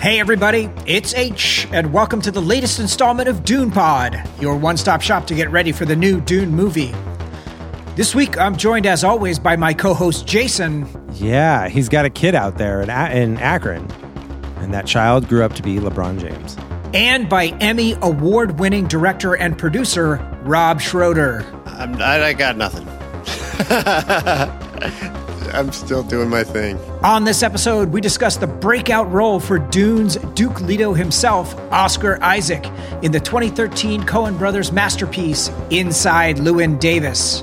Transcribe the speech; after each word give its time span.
Hey 0.00 0.20
everybody, 0.20 0.70
it's 0.86 1.12
H, 1.14 1.66
and 1.72 1.92
welcome 1.92 2.20
to 2.22 2.30
the 2.30 2.40
latest 2.40 2.78
installment 2.78 3.28
of 3.28 3.44
Dune 3.44 3.70
Pod, 3.70 4.22
your 4.40 4.56
one-stop 4.56 5.00
shop 5.02 5.26
to 5.26 5.34
get 5.34 5.50
ready 5.50 5.72
for 5.72 5.84
the 5.86 5.96
new 5.96 6.20
Dune 6.20 6.50
movie. 6.54 6.94
This 7.96 8.14
week, 8.14 8.38
I'm 8.38 8.56
joined 8.56 8.86
as 8.86 9.02
always 9.02 9.40
by 9.40 9.56
my 9.56 9.74
co-host 9.74 10.24
Jason. 10.26 10.86
Yeah, 11.14 11.68
he's 11.68 11.88
got 11.88 12.04
a 12.04 12.10
kid 12.10 12.36
out 12.36 12.58
there 12.58 12.80
in, 12.80 12.90
A- 12.90 13.10
in 13.10 13.38
Akron, 13.38 13.90
and 14.58 14.72
that 14.72 14.86
child 14.86 15.28
grew 15.28 15.42
up 15.44 15.54
to 15.54 15.62
be 15.62 15.76
LeBron 15.76 16.20
James. 16.20 16.56
and 16.94 17.28
by 17.28 17.48
Emmy 17.60 17.96
award 18.00 18.60
winning 18.60 18.86
director 18.86 19.34
and 19.36 19.58
producer 19.58 20.16
Rob 20.44 20.80
Schroeder. 20.80 21.44
I'm, 21.66 22.00
I, 22.00 22.22
I 22.26 22.32
got 22.34 22.56
nothing. 22.56 22.86
I'm 25.50 25.72
still 25.72 26.02
doing 26.02 26.28
my 26.28 26.44
thing. 26.44 26.78
On 27.02 27.24
this 27.24 27.42
episode, 27.42 27.92
we 27.92 28.00
discuss 28.00 28.36
the 28.36 28.46
breakout 28.46 29.10
role 29.12 29.40
for 29.40 29.58
Dune's 29.58 30.16
Duke 30.34 30.60
Leto 30.60 30.92
himself, 30.92 31.54
Oscar 31.72 32.22
Isaac, 32.22 32.64
in 33.02 33.12
the 33.12 33.20
2013 33.20 34.02
Coen 34.02 34.38
brothers 34.38 34.72
masterpiece, 34.72 35.50
Inside 35.70 36.36
Llewyn 36.36 36.78
Davis. 36.78 37.42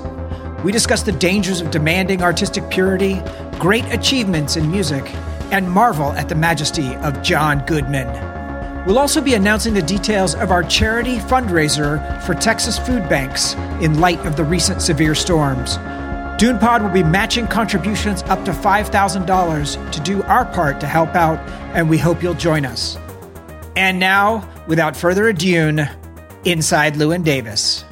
We 0.64 0.72
discuss 0.72 1.02
the 1.02 1.12
dangers 1.12 1.60
of 1.60 1.70
demanding 1.70 2.22
artistic 2.22 2.68
purity, 2.70 3.22
great 3.58 3.84
achievements 3.92 4.56
in 4.56 4.70
music, 4.70 5.04
and 5.52 5.70
marvel 5.70 6.12
at 6.12 6.28
the 6.28 6.34
majesty 6.34 6.94
of 6.96 7.22
John 7.22 7.64
Goodman. 7.66 8.36
We'll 8.86 8.98
also 8.98 9.20
be 9.20 9.34
announcing 9.34 9.74
the 9.74 9.82
details 9.82 10.36
of 10.36 10.52
our 10.52 10.62
charity 10.62 11.16
fundraiser 11.18 12.22
for 12.22 12.34
Texas 12.34 12.78
food 12.78 13.08
banks 13.08 13.54
in 13.80 13.98
light 13.98 14.24
of 14.24 14.36
the 14.36 14.44
recent 14.44 14.80
severe 14.80 15.14
storms. 15.14 15.76
DunePod 16.36 16.82
will 16.82 16.90
be 16.90 17.02
matching 17.02 17.46
contributions 17.46 18.22
up 18.24 18.44
to 18.44 18.50
$5,000 18.50 19.92
to 19.92 20.00
do 20.00 20.22
our 20.24 20.44
part 20.44 20.80
to 20.80 20.86
help 20.86 21.14
out, 21.14 21.38
and 21.74 21.88
we 21.88 21.96
hope 21.96 22.22
you'll 22.22 22.34
join 22.34 22.66
us. 22.66 22.98
And 23.74 23.98
now, 23.98 24.46
without 24.66 24.94
further 24.94 25.28
ado, 25.28 25.86
inside 26.44 26.94
Llewyn 26.94 27.24
Davis. 27.24 27.86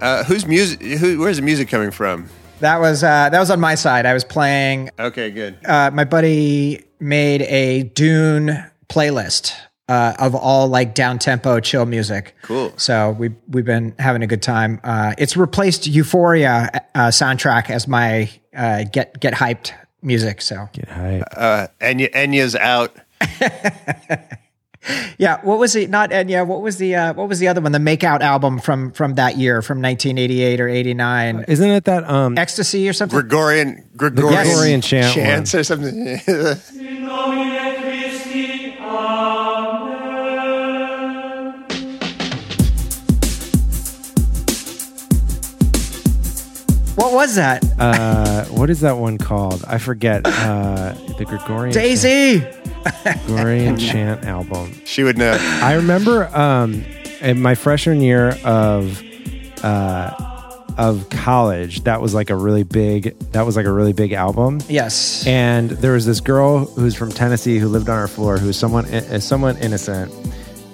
Uh, 0.00 0.24
who's 0.24 0.46
music? 0.46 0.82
Who, 0.82 1.20
where's 1.20 1.36
the 1.36 1.42
music 1.42 1.68
coming 1.68 1.92
from? 1.92 2.28
That 2.58 2.80
was 2.80 3.04
uh, 3.04 3.28
that 3.30 3.38
was 3.38 3.50
on 3.50 3.60
my 3.60 3.76
side. 3.76 4.04
I 4.04 4.12
was 4.12 4.24
playing. 4.24 4.90
Okay, 4.98 5.30
good. 5.30 5.64
Uh, 5.64 5.92
my 5.92 6.04
buddy 6.04 6.84
made 6.98 7.42
a 7.42 7.84
Dune 7.84 8.64
playlist 8.88 9.54
uh, 9.88 10.14
of 10.18 10.34
all 10.34 10.68
like 10.68 10.94
down 10.94 11.18
tempo 11.18 11.60
chill 11.60 11.86
music. 11.86 12.34
Cool. 12.42 12.72
So 12.76 13.10
we 13.10 13.30
we've 13.48 13.64
been 13.64 13.94
having 13.98 14.22
a 14.22 14.26
good 14.26 14.42
time. 14.42 14.80
Uh, 14.82 15.14
it's 15.18 15.36
replaced 15.36 15.86
Euphoria 15.86 16.70
uh, 16.94 17.08
soundtrack 17.08 17.70
as 17.70 17.86
my 17.86 18.30
uh, 18.56 18.84
get 18.84 19.20
get 19.20 19.34
hyped 19.34 19.72
music. 20.02 20.40
So 20.42 20.68
Get 20.72 20.88
hyped. 20.88 21.24
Uh, 21.36 21.68
Enya, 21.80 22.10
Enya's 22.12 22.56
out. 22.56 22.96
yeah, 25.18 25.40
what 25.42 25.58
was 25.58 25.76
it? 25.76 25.90
Not 25.90 26.10
Enya. 26.10 26.46
What 26.46 26.62
was 26.62 26.78
the 26.78 26.94
uh, 26.94 27.14
what 27.14 27.28
was 27.28 27.38
the 27.38 27.48
other 27.48 27.60
one? 27.60 27.72
The 27.72 27.78
Makeout 27.78 28.20
album 28.20 28.58
from 28.58 28.92
from 28.92 29.14
that 29.14 29.36
year, 29.36 29.62
from 29.62 29.80
1988 29.82 30.60
or 30.60 30.68
89. 30.68 31.44
Isn't 31.48 31.70
it 31.70 31.84
that 31.84 32.08
um 32.08 32.38
Ecstasy 32.38 32.88
or 32.88 32.92
something. 32.92 33.18
Gregorian, 33.18 33.88
Gregorian, 33.96 34.44
Gregorian 34.44 34.80
chant 34.80 35.14
chants 35.14 35.54
or 35.54 35.64
something. 35.64 36.20
what 46.96 47.12
was 47.12 47.34
that? 47.36 47.64
uh 47.78 48.44
what 48.46 48.70
is 48.70 48.80
that 48.80 48.96
one 48.98 49.18
called? 49.18 49.64
I 49.66 49.78
forget. 49.78 50.22
Uh 50.26 50.94
the 51.18 51.24
Gregorian 51.24 51.72
Daisy. 51.74 52.40
Chant, 52.40 53.26
Gregorian 53.26 53.76
chant 53.78 54.24
album. 54.24 54.72
she 54.84 55.02
would 55.02 55.16
know. 55.18 55.36
I 55.40 55.74
remember 55.74 56.26
um 56.36 56.84
in 57.20 57.40
my 57.40 57.54
freshman 57.54 58.00
year 58.00 58.36
of 58.44 59.02
uh 59.62 60.30
of 60.76 61.08
college, 61.08 61.84
that 61.84 62.00
was 62.02 62.14
like 62.14 62.30
a 62.30 62.36
really 62.36 62.64
big 62.64 63.16
that 63.32 63.46
was 63.46 63.56
like 63.56 63.66
a 63.66 63.72
really 63.72 63.92
big 63.92 64.12
album. 64.12 64.60
Yes. 64.68 65.24
And 65.26 65.70
there 65.70 65.92
was 65.92 66.04
this 66.04 66.20
girl 66.20 66.64
who's 66.64 66.94
from 66.96 67.12
Tennessee 67.12 67.58
who 67.58 67.68
lived 67.68 67.88
on 67.88 67.96
our 67.98 68.08
floor 68.08 68.38
who 68.38 68.48
was 68.48 68.56
someone 68.58 68.84
uh, 68.86 69.20
somewhat 69.20 69.60
innocent. 69.62 70.12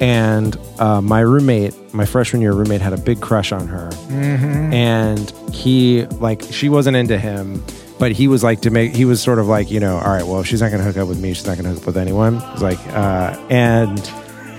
And 0.00 0.56
uh, 0.78 1.00
my 1.02 1.20
roommate, 1.20 1.74
my 1.92 2.06
freshman 2.06 2.40
year 2.40 2.52
roommate, 2.52 2.80
had 2.80 2.92
a 2.94 2.98
big 2.98 3.20
crush 3.20 3.52
on 3.52 3.68
her. 3.68 3.90
And 4.10 5.30
he, 5.52 6.06
like, 6.06 6.42
she 6.42 6.68
wasn't 6.70 6.96
into 6.96 7.18
him, 7.18 7.62
but 7.98 8.12
he 8.12 8.26
was 8.26 8.42
like 8.42 8.62
to 8.62 8.70
make. 8.70 8.94
He 8.94 9.04
was 9.04 9.20
sort 9.22 9.38
of 9.38 9.46
like, 9.46 9.70
you 9.70 9.78
know, 9.78 9.96
all 9.98 10.10
right, 10.10 10.24
well, 10.24 10.40
if 10.40 10.46
she's 10.46 10.62
not 10.62 10.70
going 10.70 10.80
to 10.82 10.86
hook 10.86 10.96
up 10.96 11.06
with 11.06 11.20
me, 11.20 11.34
she's 11.34 11.46
not 11.46 11.58
to 11.58 11.62
hook 11.64 11.78
up 11.78 11.86
with 11.86 11.98
anyone. 11.98 12.36
It's 12.52 12.62
like, 12.62 12.78
uh, 12.88 13.36
and 13.50 13.98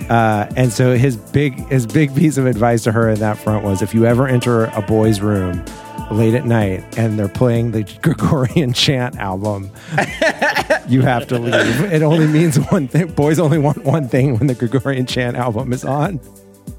uh, 0.08 0.46
and 0.56 0.72
so 0.72 0.96
his 0.96 1.16
big 1.16 1.54
his 1.68 1.86
big 1.86 2.14
piece 2.16 2.36
of 2.36 2.46
advice 2.46 2.84
to 2.84 2.92
her 2.92 3.10
in 3.10 3.18
that 3.20 3.36
front 3.36 3.64
was, 3.64 3.82
if 3.82 3.94
you 3.94 4.06
ever 4.06 4.28
enter 4.28 4.66
a 4.66 4.82
boy's 4.82 5.20
room 5.20 5.64
late 6.10 6.34
at 6.34 6.44
night 6.44 6.98
and 6.98 7.18
they're 7.18 7.28
playing 7.28 7.70
the 7.72 7.82
Gregorian 8.02 8.72
chant 8.74 9.16
album, 9.16 9.70
you 10.88 11.02
have 11.02 11.26
to 11.28 11.38
leave. 11.38 11.80
It 11.92 12.02
only 12.02 12.26
means 12.26 12.56
one 12.56 12.88
thing. 12.88 13.08
Boys 13.12 13.38
only 13.38 13.58
want 13.58 13.84
one 13.84 14.08
thing 14.08 14.38
when 14.38 14.46
the 14.46 14.54
Gregorian 14.54 15.06
chant 15.06 15.36
album 15.36 15.72
is 15.72 15.84
on. 15.84 16.20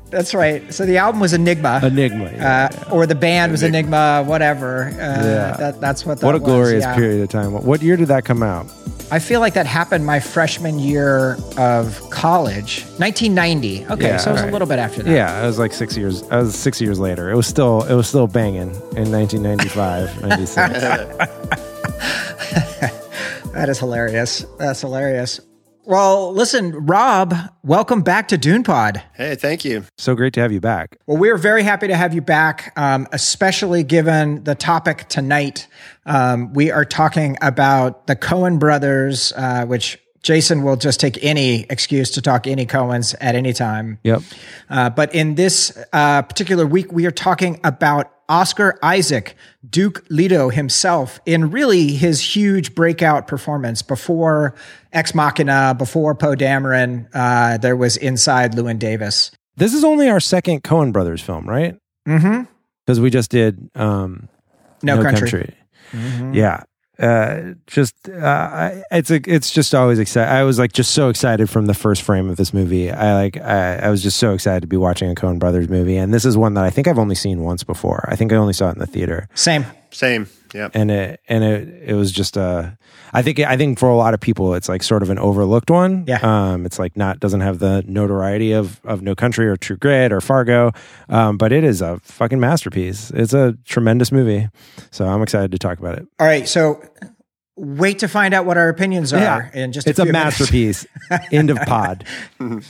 That's 0.10 0.34
right. 0.36 0.72
So 0.72 0.86
the 0.86 0.98
album 0.98 1.20
was 1.22 1.34
Enigma. 1.34 1.80
Enigma. 1.84 2.32
yeah. 2.32 2.70
uh, 2.86 2.90
or 2.92 3.08
the 3.08 3.16
band 3.16 3.52
was 3.52 3.64
Enigma, 3.64 4.24
whatever. 4.28 4.86
Uh, 4.86 4.90
Yeah. 4.94 5.56
that, 5.58 5.82
that's 5.82 6.06
what 6.06 6.20
that 6.20 6.26
what 6.26 6.36
a 6.36 6.38
was, 6.38 6.46
glorious 6.46 6.84
yeah. 6.84 6.96
period 6.96 7.22
of 7.24 7.30
time. 7.30 7.52
What, 7.52 7.82
year 7.82 7.98
did 7.98 8.10
that 8.10 8.24
come 8.24 8.44
out? 8.44 8.68
I 9.12 9.18
feel 9.20 9.40
like 9.40 9.56
that 9.56 9.66
happened 9.66 10.06
my 10.06 10.20
freshman 10.20 10.78
year 10.80 11.36
of 11.58 12.00
college, 12.12 12.84
1990. 12.98 13.86
Okay, 13.88 14.08
Yeah, 14.08 14.18
so 14.18 14.30
it 14.30 14.34
was 14.34 14.42
a 14.44 14.52
little 14.52 14.68
bit 14.68 14.78
after 14.80 15.02
that. 15.04 15.12
Yeah, 15.12 15.44
it 15.44 15.48
was 15.48 15.58
like 15.60 15.74
six 15.74 15.98
years. 15.98 16.24
I 16.30 16.38
was 16.38 16.56
six 16.56 16.80
years 16.80 17.00
later. 17.00 17.30
It 17.32 17.36
was 17.36 17.48
still 17.48 17.84
it 17.84 17.96
was 17.96 18.08
still 18.08 18.28
banging 18.28 18.70
in 18.96 19.12
1995, 19.12 20.22
96. 20.22 20.54
That 23.54 23.70
is 23.70 23.80
hilarious. 23.80 24.46
That's 24.58 24.82
hilarious. 24.82 25.40
Well, 25.86 26.34
listen, 26.34 26.72
Rob, 26.86 27.36
welcome 27.62 28.02
back 28.02 28.30
to 28.30 28.38
Dune 28.38 28.64
Pod. 28.64 29.04
Hey, 29.14 29.36
thank 29.36 29.64
you. 29.64 29.84
So 29.98 30.16
great 30.16 30.34
to 30.34 30.40
have 30.40 30.52
you 30.52 30.60
back. 30.62 30.98
Well, 31.06 31.18
we're 31.18 31.38
very 31.38 31.62
happy 31.62 31.88
to 31.88 31.96
have 31.96 32.14
you 32.16 32.22
back, 32.22 32.74
um, 32.78 33.08
especially 33.12 33.84
given 33.84 34.44
the 34.44 34.56
topic 34.56 35.08
tonight. 35.10 35.68
Um, 36.06 36.54
we 36.54 36.72
are 36.72 36.86
talking 36.86 37.38
about 37.42 38.08
the 38.08 38.16
Coen 38.16 38.60
brothers, 38.60 39.34
uh, 39.36 39.66
which 39.66 40.00
Jason 40.24 40.64
will 40.64 40.78
just 40.78 41.02
take 41.02 41.22
any 41.22 41.64
excuse 41.70 42.12
to 42.12 42.22
talk 42.22 42.48
any 42.48 42.66
Coens 42.66 43.14
at 43.20 43.36
any 43.36 43.52
time. 43.52 44.00
Yep. 44.04 44.22
Uh, 44.70 44.90
but 44.90 45.14
in 45.14 45.36
this 45.36 45.78
uh, 45.92 46.22
particular 46.22 46.66
week, 46.66 46.92
we 46.92 47.06
are 47.06 47.12
talking 47.12 47.60
about 47.64 48.13
Oscar 48.34 48.80
Isaac, 48.82 49.36
Duke 49.70 50.04
Leto 50.10 50.50
himself, 50.50 51.20
in 51.28 51.52
really 51.52 51.90
his 51.90 52.20
huge 52.20 52.74
breakout 52.74 53.28
performance 53.28 53.84
before 53.84 54.56
Ex 54.92 55.14
Machina, 55.14 55.76
before 55.78 56.16
Poe 56.16 56.34
Dameron. 56.34 57.08
Uh, 57.14 57.60
there 57.60 57.76
was 57.76 57.96
Inside 57.96 58.54
Llewyn 58.54 58.80
Davis. 58.80 59.30
This 59.56 59.76
is 59.76 59.84
only 59.84 60.10
our 60.10 60.20
second 60.20 60.64
Coen 60.64 60.92
brothers 60.92 61.22
film, 61.22 61.48
right? 61.48 61.78
Mm-hmm. 62.08 62.46
Because 62.84 63.00
we 63.00 63.12
just 63.12 63.30
did 63.30 63.70
um, 63.76 64.28
No, 64.82 65.04
country. 65.04 65.54
Yeah. 65.94 66.64
Uh, 67.00 67.54
just 67.66 68.08
uh, 68.08 68.14
I- 68.24 68.84
it's 68.92 69.10
a, 69.10 69.20
it's 69.26 69.50
just 69.52 69.74
always 69.74 69.98
exciting. 69.98 70.32
I 70.32 70.44
was 70.44 70.60
like 70.60 70.74
just 70.74 70.92
so 70.92 71.10
excited 71.10 71.50
from 71.50 71.66
the 71.66 71.74
first 71.74 72.04
frame 72.04 72.30
of 72.30 72.38
this 72.38 72.54
movie. 72.54 72.92
I 72.92 73.16
like 73.16 73.38
I, 73.38 73.78
I 73.78 73.90
was 73.90 74.04
just 74.04 74.18
so 74.18 74.34
excited 74.34 74.62
to 74.62 74.68
be 74.68 74.78
watching 74.78 75.10
a 75.10 75.16
Coen 75.16 75.40
Brothers 75.40 75.70
movie, 75.70 75.98
and 75.98 76.14
this 76.14 76.24
is 76.24 76.38
one 76.38 76.54
that 76.54 76.64
I 76.64 76.70
think 76.70 76.88
I've 76.88 77.00
only 77.00 77.16
seen 77.16 77.42
once 77.42 77.64
before. 77.64 78.08
I 78.12 78.16
think 78.16 78.32
I 78.32 78.36
only 78.36 78.54
saw 78.54 78.70
it 78.70 78.74
in 78.74 78.80
the 78.80 78.86
theater, 78.88 79.28
Same. 79.34 79.66
Same. 79.92 80.28
Yeah. 80.54 80.70
and 80.74 80.92
it 80.92 81.20
and 81.28 81.44
it 81.44 81.90
it 81.90 81.94
was 81.96 82.12
just 82.12 82.38
uh 82.38 82.72
I 83.14 83.22
think 83.22 83.40
I 83.40 83.58
think 83.58 83.80
for 83.80 83.90
a 83.90 83.96
lot 83.96 84.14
of 84.14 84.20
people 84.20 84.54
it's 84.56 84.70
like 84.70 84.84
sort 84.84 85.04
of 85.04 85.10
an 85.10 85.20
overlooked 85.20 85.70
one. 85.70 86.06
Yeah. 86.08 86.20
Um, 86.22 86.66
it's 86.66 86.80
like 86.80 86.98
not 86.98 87.20
doesn't 87.20 87.42
have 87.42 87.60
the 87.60 87.84
notoriety 87.88 88.52
of 88.54 88.82
of 88.86 89.02
No 89.02 89.16
Country 89.16 89.48
or 89.48 89.56
True 89.56 89.78
Grit 89.78 90.12
or 90.12 90.22
Fargo, 90.22 90.72
um, 91.10 91.38
but 91.38 91.52
it 91.52 91.64
is 91.64 91.82
a 91.82 92.00
fucking 92.04 92.40
masterpiece. 92.40 93.12
It's 93.12 93.34
a 93.34 93.58
tremendous 93.66 94.12
movie, 94.12 94.50
so 94.92 95.08
I'm 95.08 95.22
excited 95.22 95.52
to 95.52 95.60
talk 95.60 95.80
about 95.80 95.98
it. 95.98 96.08
All 96.20 96.28
right. 96.28 96.48
So 96.48 96.82
wait 97.56 98.00
to 98.00 98.08
find 98.08 98.34
out 98.34 98.46
what 98.46 98.58
our 98.58 98.70
opinions 98.70 99.14
are 99.14 99.52
in 99.54 99.72
just 99.72 99.88
it's 99.88 100.00
a, 100.00 100.02
a, 100.02 100.06
few 100.06 100.12
minutes. 100.12 100.40
masterpiece. 100.40 100.88
End 101.32 101.50
of 101.50 101.58
pod. 101.68 102.06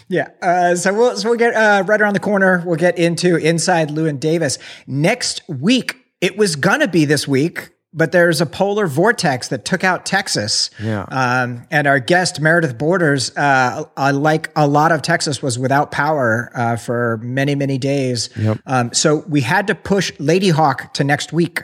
Yeah. 0.10 0.30
Uh, 0.42 0.76
so 0.76 0.94
we'll 0.94 1.16
so 1.18 1.30
we'll 1.30 1.38
get 1.38 1.54
uh, 1.54 1.84
right 1.86 2.02
around 2.02 2.14
the 2.14 2.20
corner. 2.20 2.64
We'll 2.66 2.76
get 2.76 2.98
into 2.98 3.38
Inside 3.38 3.90
Llewyn 3.90 4.20
Davis 4.20 4.58
next 4.88 5.42
week. 5.48 6.03
It 6.24 6.38
was 6.38 6.56
gonna 6.56 6.88
be 6.88 7.04
this 7.04 7.28
week, 7.28 7.72
but 7.92 8.14
there's 8.14 8.40
a 8.40 8.46
polar 8.46 8.88
vortex 8.88 9.50
that 9.50 9.66
took 9.66 9.84
out 9.84 10.06
Texas. 10.06 10.70
Yeah. 10.82 11.04
Um, 11.04 11.68
and 11.70 11.86
our 11.86 12.00
guest 12.00 12.40
Meredith 12.40 12.78
Borders, 12.78 13.36
uh, 13.36 13.84
uh, 13.98 14.14
like 14.16 14.50
a 14.56 14.66
lot 14.66 14.94
of 14.94 15.02
Texas, 15.02 15.44
was 15.44 15.60
without 15.60 15.92
power 15.92 16.50
uh, 16.56 16.78
for 16.78 17.18
many 17.22 17.56
many 17.56 17.78
days. 17.78 18.30
Yep. 18.38 18.60
Um, 18.66 18.94
so 18.94 19.18
we 19.28 19.42
had 19.42 19.68
to 19.68 19.76
push 19.76 20.14
Ladyhawke 20.14 20.94
to 20.94 21.04
next 21.04 21.34
week. 21.34 21.64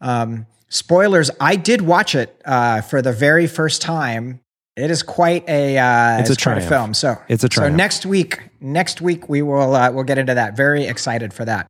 Um, 0.00 0.46
spoilers: 0.68 1.32
I 1.40 1.56
did 1.56 1.82
watch 1.82 2.14
it 2.14 2.40
uh, 2.44 2.82
for 2.82 3.02
the 3.02 3.12
very 3.12 3.48
first 3.48 3.82
time 3.82 4.40
It 4.76 4.90
is 4.92 5.02
quite 5.02 5.48
a 5.48 5.78
uh, 5.78 6.20
It's 6.20 6.30
a 6.30 6.36
quite 6.36 6.58
a 6.58 6.68
film. 6.68 6.94
So 6.94 7.16
It's 7.28 7.42
a 7.42 7.48
So 7.52 7.68
next 7.68 8.06
week, 8.06 8.50
next 8.60 9.00
week 9.00 9.28
we 9.28 9.42
will 9.42 9.74
uh, 9.74 9.90
we'll 9.90 10.04
get 10.04 10.18
into 10.18 10.34
that. 10.34 10.56
Very 10.56 10.84
excited 10.84 11.34
for 11.34 11.44
that. 11.44 11.66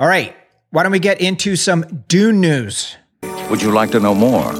All 0.00 0.08
right, 0.08 0.34
why 0.72 0.82
don't 0.82 0.92
we 0.92 0.98
get 0.98 1.20
into 1.20 1.54
some 1.54 2.04
Dune 2.08 2.40
news? 2.40 2.96
Would 3.50 3.60
you 3.60 3.70
like 3.70 3.90
to 3.90 4.00
know 4.00 4.14
more? 4.14 4.52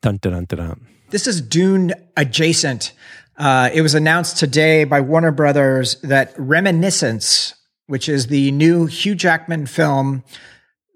Dun, 0.00 0.16
dun, 0.16 0.32
dun, 0.32 0.44
dun, 0.46 0.58
dun. 0.58 0.86
This 1.10 1.26
is 1.26 1.42
Dune 1.42 1.92
adjacent. 2.16 2.92
Uh, 3.36 3.68
it 3.72 3.82
was 3.82 3.94
announced 3.94 4.38
today 4.38 4.84
by 4.84 5.02
Warner 5.02 5.32
Brothers 5.32 6.00
that 6.00 6.32
Reminiscence, 6.38 7.54
which 7.88 8.08
is 8.08 8.28
the 8.28 8.50
new 8.52 8.86
Hugh 8.86 9.14
Jackman 9.14 9.66
film, 9.66 10.24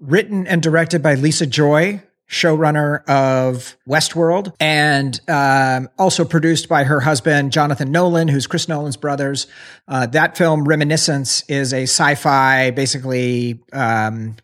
written 0.01 0.47
and 0.47 0.63
directed 0.63 1.03
by 1.03 1.15
Lisa 1.15 1.47
Joy, 1.47 2.03
showrunner 2.29 3.05
of 3.09 3.77
Westworld, 3.89 4.55
and 4.59 5.21
um, 5.29 5.89
also 5.99 6.25
produced 6.25 6.69
by 6.69 6.85
her 6.85 7.01
husband 7.01 7.53
Jonathan 7.53 7.93
Nolan, 7.93 8.29
who's 8.29 8.47
Chris 8.47 8.69
Nolan's 8.69 8.97
brothers. 8.97 9.47
Uh, 9.87 10.07
that 10.07 10.37
film, 10.37 10.65
Reminiscence, 10.65 11.43
is 11.49 11.73
a 11.73 11.83
sci-fi, 11.83 12.71
basically 12.71 13.61
um, 13.73 14.37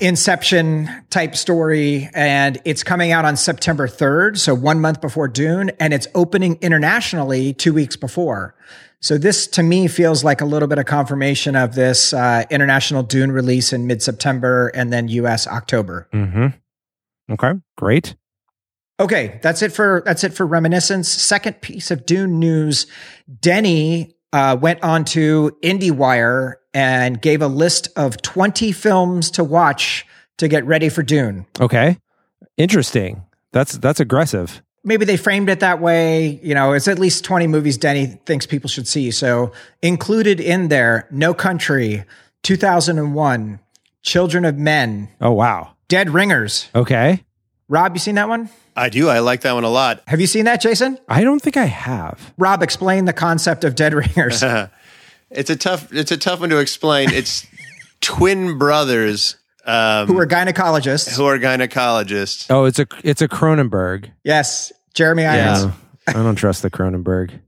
Inception 0.00 0.88
type 1.10 1.36
story, 1.36 2.08
and 2.14 2.58
it's 2.64 2.82
coming 2.82 3.12
out 3.12 3.24
on 3.24 3.36
September 3.36 3.86
3rd, 3.86 4.38
so 4.38 4.54
one 4.54 4.80
month 4.80 5.00
before 5.00 5.28
Dune, 5.28 5.70
and 5.78 5.92
it's 5.92 6.06
opening 6.14 6.58
internationally 6.62 7.52
two 7.52 7.74
weeks 7.74 7.94
before. 7.94 8.54
So 9.00 9.16
this 9.16 9.46
to 9.48 9.62
me 9.62 9.86
feels 9.86 10.24
like 10.24 10.40
a 10.40 10.44
little 10.44 10.68
bit 10.68 10.78
of 10.78 10.86
confirmation 10.86 11.54
of 11.54 11.74
this 11.74 12.12
uh, 12.12 12.44
international 12.50 13.02
Dune 13.02 13.30
release 13.30 13.72
in 13.72 13.86
mid-September 13.86 14.68
and 14.68 14.92
then 14.92 15.06
U.S. 15.08 15.46
October. 15.46 16.08
Okay, 17.30 17.52
great. 17.76 18.16
Okay, 19.00 19.38
that's 19.42 19.62
it 19.62 19.72
for 19.72 20.02
that's 20.04 20.24
it 20.24 20.34
for 20.34 20.46
reminiscence. 20.46 21.08
Second 21.08 21.60
piece 21.60 21.90
of 21.90 22.04
Dune 22.04 22.38
news: 22.38 22.86
Denny 23.40 24.16
uh, 24.32 24.56
went 24.60 24.82
on 24.82 25.04
to 25.06 25.56
IndieWire 25.62 26.54
and 26.74 27.20
gave 27.20 27.40
a 27.40 27.46
list 27.46 27.88
of 27.96 28.20
twenty 28.22 28.72
films 28.72 29.30
to 29.32 29.44
watch 29.44 30.04
to 30.38 30.48
get 30.48 30.64
ready 30.66 30.88
for 30.88 31.02
Dune. 31.02 31.46
Okay, 31.60 31.98
interesting. 32.56 33.22
That's 33.52 33.78
that's 33.78 34.00
aggressive. 34.00 34.62
Maybe 34.84 35.04
they 35.04 35.16
framed 35.16 35.48
it 35.50 35.60
that 35.60 35.80
way. 35.80 36.40
You 36.42 36.54
know, 36.54 36.72
it's 36.72 36.88
at 36.88 36.98
least 36.98 37.24
twenty 37.24 37.46
movies 37.46 37.78
Denny 37.78 38.06
thinks 38.26 38.46
people 38.46 38.68
should 38.68 38.88
see. 38.88 39.12
So 39.12 39.52
included 39.80 40.40
in 40.40 40.68
there: 40.68 41.06
No 41.12 41.34
Country, 41.34 42.04
two 42.42 42.56
thousand 42.56 42.98
and 42.98 43.14
one, 43.14 43.60
Children 44.02 44.44
of 44.44 44.56
Men, 44.56 45.08
Oh 45.20 45.32
wow. 45.32 45.74
Dead 45.88 46.10
Ringers. 46.10 46.68
Okay, 46.74 47.24
Rob, 47.68 47.94
you 47.94 47.98
seen 48.00 48.14
that 48.16 48.28
one? 48.28 48.48
I 48.76 48.88
do. 48.90 49.08
I 49.08 49.18
like 49.20 49.40
that 49.40 49.52
one 49.54 49.64
a 49.64 49.68
lot. 49.70 50.02
Have 50.06 50.20
you 50.20 50.26
seen 50.26 50.44
that, 50.44 50.60
Jason? 50.60 50.98
I 51.08 51.24
don't 51.24 51.40
think 51.42 51.56
I 51.56 51.64
have. 51.64 52.32
Rob, 52.38 52.62
explain 52.62 53.06
the 53.06 53.12
concept 53.12 53.64
of 53.64 53.74
Dead 53.74 53.94
Ringers. 53.94 54.42
It's 55.30 55.50
a 55.50 55.56
tough. 55.56 55.92
It's 55.92 56.10
a 56.10 56.16
tough 56.16 56.40
one 56.40 56.48
to 56.48 56.56
explain. 56.58 57.10
It's 57.10 57.46
twin 58.00 58.56
brothers 58.56 59.36
um, 59.66 60.06
who 60.08 60.18
are 60.18 60.26
gynecologists. 60.26 61.14
who 61.18 61.26
are 61.26 61.38
gynecologists. 61.38 62.46
Oh, 62.48 62.64
it's 62.64 62.78
a 62.78 62.86
it's 63.04 63.20
a 63.20 63.28
Cronenberg. 63.28 64.10
yes, 64.24 64.72
Jeremy 64.94 65.26
Irons. 65.26 65.64
No, 65.66 65.72
I 66.08 66.12
don't 66.14 66.34
trust 66.36 66.62
the 66.62 66.70
Cronenberg. 66.70 67.38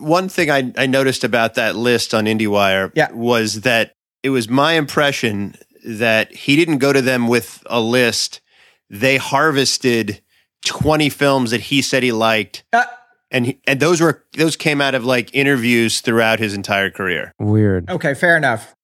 One 0.00 0.28
thing 0.28 0.50
I, 0.50 0.72
I 0.76 0.86
noticed 0.86 1.22
about 1.22 1.54
that 1.54 1.76
list 1.76 2.12
on 2.12 2.24
IndieWire 2.24 2.90
Yeah. 2.96 3.12
was 3.12 3.60
that 3.60 3.92
it 4.24 4.30
was 4.30 4.48
my 4.48 4.72
impression 4.72 5.54
that 5.86 6.32
he 6.34 6.56
didn't 6.56 6.78
go 6.78 6.92
to 6.92 7.00
them 7.00 7.28
with 7.28 7.62
a 7.66 7.80
list. 7.80 8.40
They 8.90 9.16
harvested 9.16 10.20
20 10.66 11.08
films 11.08 11.50
that 11.52 11.60
he 11.62 11.80
said 11.80 12.02
he 12.02 12.12
liked. 12.12 12.64
Uh, 12.72 12.84
and 13.30 13.46
he, 13.46 13.60
and 13.66 13.80
those 13.80 14.00
were 14.00 14.24
those 14.36 14.56
came 14.56 14.80
out 14.80 14.94
of 14.94 15.04
like 15.04 15.34
interviews 15.34 16.00
throughout 16.00 16.38
his 16.38 16.54
entire 16.54 16.90
career. 16.90 17.32
Weird. 17.38 17.90
okay, 17.90 18.14
fair 18.14 18.36
enough. 18.36 18.74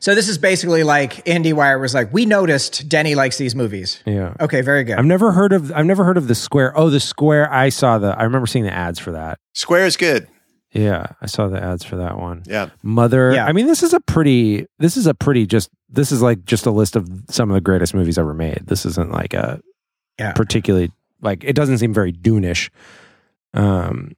So 0.00 0.14
this 0.14 0.28
is 0.28 0.36
basically 0.38 0.82
like 0.82 1.24
IndieWire 1.24 1.80
was 1.80 1.94
like, 1.94 2.12
we 2.12 2.26
noticed 2.26 2.88
Denny 2.88 3.14
likes 3.14 3.38
these 3.38 3.54
movies. 3.54 4.02
Yeah. 4.04 4.34
Okay, 4.38 4.60
very 4.60 4.84
good. 4.84 4.98
I've 4.98 5.06
never 5.06 5.32
heard 5.32 5.52
of 5.52 5.72
I've 5.72 5.86
never 5.86 6.04
heard 6.04 6.16
of 6.16 6.28
the 6.28 6.34
Square. 6.34 6.76
Oh, 6.76 6.90
the 6.90 7.00
Square. 7.00 7.52
I 7.52 7.68
saw 7.70 7.98
the. 7.98 8.08
I 8.18 8.24
remember 8.24 8.46
seeing 8.46 8.64
the 8.64 8.74
ads 8.74 8.98
for 8.98 9.12
that. 9.12 9.38
Square 9.54 9.86
is 9.86 9.96
good. 9.96 10.28
Yeah, 10.72 11.06
I 11.20 11.26
saw 11.26 11.48
the 11.48 11.62
ads 11.62 11.84
for 11.84 11.96
that 11.96 12.18
one. 12.18 12.44
Yeah. 12.46 12.70
Mother. 12.82 13.32
Yeah. 13.34 13.44
I 13.44 13.52
mean, 13.52 13.66
this 13.66 13.82
is 13.82 13.92
a 13.92 14.00
pretty. 14.00 14.66
This 14.78 14.96
is 14.96 15.06
a 15.06 15.14
pretty. 15.14 15.46
Just 15.46 15.70
this 15.90 16.10
is 16.10 16.22
like 16.22 16.44
just 16.44 16.64
a 16.64 16.70
list 16.70 16.96
of 16.96 17.08
some 17.28 17.50
of 17.50 17.54
the 17.54 17.60
greatest 17.60 17.94
movies 17.94 18.16
ever 18.16 18.32
made. 18.32 18.62
This 18.66 18.86
isn't 18.86 19.12
like 19.12 19.34
a 19.34 19.60
Yeah. 20.18 20.32
particularly 20.32 20.90
like 21.20 21.44
it 21.44 21.54
doesn't 21.54 21.78
seem 21.78 21.92
very 21.92 22.10
Dune-ish. 22.10 22.70
Um, 23.54 24.16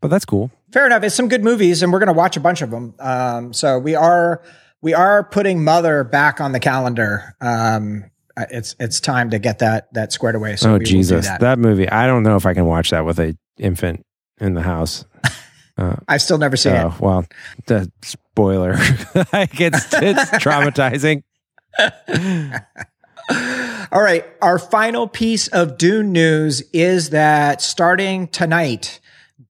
but 0.00 0.08
that's 0.08 0.26
cool. 0.26 0.50
Fair 0.72 0.84
enough. 0.86 1.02
It's 1.02 1.14
some 1.14 1.28
good 1.28 1.42
movies, 1.42 1.82
and 1.82 1.92
we're 1.92 2.00
going 2.00 2.08
to 2.08 2.12
watch 2.12 2.36
a 2.36 2.40
bunch 2.40 2.60
of 2.60 2.70
them. 2.70 2.94
Um, 2.98 3.52
so 3.54 3.78
we 3.78 3.94
are 3.94 4.42
we 4.82 4.92
are 4.92 5.24
putting 5.24 5.64
Mother 5.64 6.04
back 6.04 6.40
on 6.40 6.52
the 6.52 6.60
calendar. 6.60 7.34
Um, 7.40 8.10
it's 8.36 8.76
it's 8.78 9.00
time 9.00 9.30
to 9.30 9.38
get 9.38 9.60
that 9.60 9.92
that 9.94 10.12
squared 10.12 10.34
away. 10.34 10.56
So 10.56 10.68
oh 10.68 10.72
we 10.72 10.78
will 10.80 10.84
do 10.84 10.90
Jesus, 10.90 11.26
that. 11.26 11.40
that 11.40 11.58
movie. 11.58 11.88
I 11.88 12.06
don't 12.06 12.22
know 12.24 12.36
if 12.36 12.44
I 12.44 12.52
can 12.52 12.66
watch 12.66 12.90
that 12.90 13.06
with 13.06 13.18
a 13.18 13.34
infant 13.56 14.04
in 14.38 14.52
the 14.52 14.62
house. 14.62 15.06
Uh, 15.76 15.96
I've 16.06 16.22
still 16.22 16.38
never 16.38 16.56
seen 16.56 16.72
Oh 16.74 16.94
well, 17.00 17.26
the 17.66 17.90
spoiler. 18.02 18.72
like 19.32 19.60
it's 19.60 19.92
it's 19.94 20.30
traumatizing. 20.42 21.22
All 23.92 24.02
right. 24.02 24.24
Our 24.42 24.58
final 24.58 25.06
piece 25.08 25.48
of 25.48 25.78
Dune 25.78 26.12
news 26.12 26.62
is 26.72 27.10
that 27.10 27.62
starting 27.62 28.28
tonight, 28.28 29.00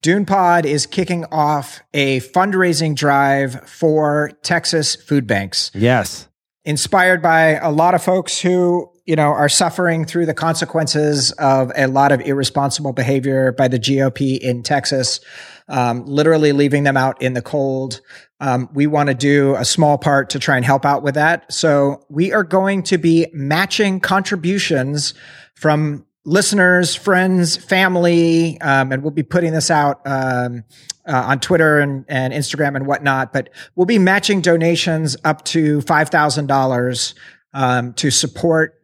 Dune 0.01 0.25
Pod 0.25 0.65
is 0.65 0.85
kicking 0.85 1.25
off 1.25 1.81
a 1.93 2.19
fundraising 2.21 2.95
drive 2.95 3.67
for 3.67 4.31
Texas 4.43 4.95
food 4.95 5.27
banks. 5.27 5.71
Yes. 5.73 6.27
inspired 6.63 7.21
by 7.21 7.55
a 7.55 7.71
lot 7.71 7.93
of 7.95 8.03
folks 8.03 8.39
who 8.41 8.91
you 9.05 9.15
know 9.15 9.27
are 9.27 9.49
suffering 9.49 10.05
through 10.05 10.25
the 10.25 10.33
consequences 10.33 11.31
of 11.33 11.71
a 11.75 11.87
lot 11.87 12.11
of 12.11 12.21
irresponsible 12.21 12.93
behavior 12.93 13.51
by 13.51 13.67
the 13.67 13.79
GOP 13.79 14.37
in 14.39 14.63
Texas, 14.63 15.19
um, 15.67 16.05
literally 16.05 16.51
leaving 16.51 16.83
them 16.83 16.97
out 16.97 17.21
in 17.21 17.33
the 17.33 17.41
cold. 17.41 18.01
Um, 18.39 18.69
we 18.73 18.87
want 18.87 19.07
to 19.09 19.15
do 19.15 19.55
a 19.55 19.65
small 19.65 19.97
part 19.97 20.31
to 20.31 20.39
try 20.39 20.57
and 20.57 20.65
help 20.65 20.85
out 20.85 21.03
with 21.03 21.15
that. 21.15 21.51
So 21.53 22.05
we 22.09 22.33
are 22.33 22.43
going 22.43 22.83
to 22.83 22.97
be 22.97 23.27
matching 23.33 23.99
contributions 23.99 25.13
from 25.55 26.05
listeners, 26.25 26.95
friends, 26.95 27.55
family, 27.55 28.59
um, 28.61 28.91
and 28.91 29.03
we'll 29.03 29.11
be 29.11 29.23
putting 29.23 29.53
this 29.53 29.71
out 29.71 30.01
um, 30.05 30.63
uh, 31.07 31.15
on 31.27 31.39
Twitter 31.39 31.79
and, 31.79 32.03
and 32.09 32.33
Instagram 32.33 32.75
and 32.75 32.87
whatnot. 32.87 33.31
But 33.31 33.51
we'll 33.75 33.85
be 33.85 33.99
matching 33.99 34.41
donations 34.41 35.15
up 35.23 35.45
to 35.45 35.81
five 35.81 36.09
thousand 36.09 36.47
dollars 36.47 37.13
um, 37.53 37.93
to 37.93 38.11
support 38.11 38.81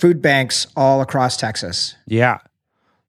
food 0.00 0.22
banks 0.22 0.66
all 0.76 1.02
across 1.02 1.36
Texas. 1.36 1.94
Yeah, 2.06 2.38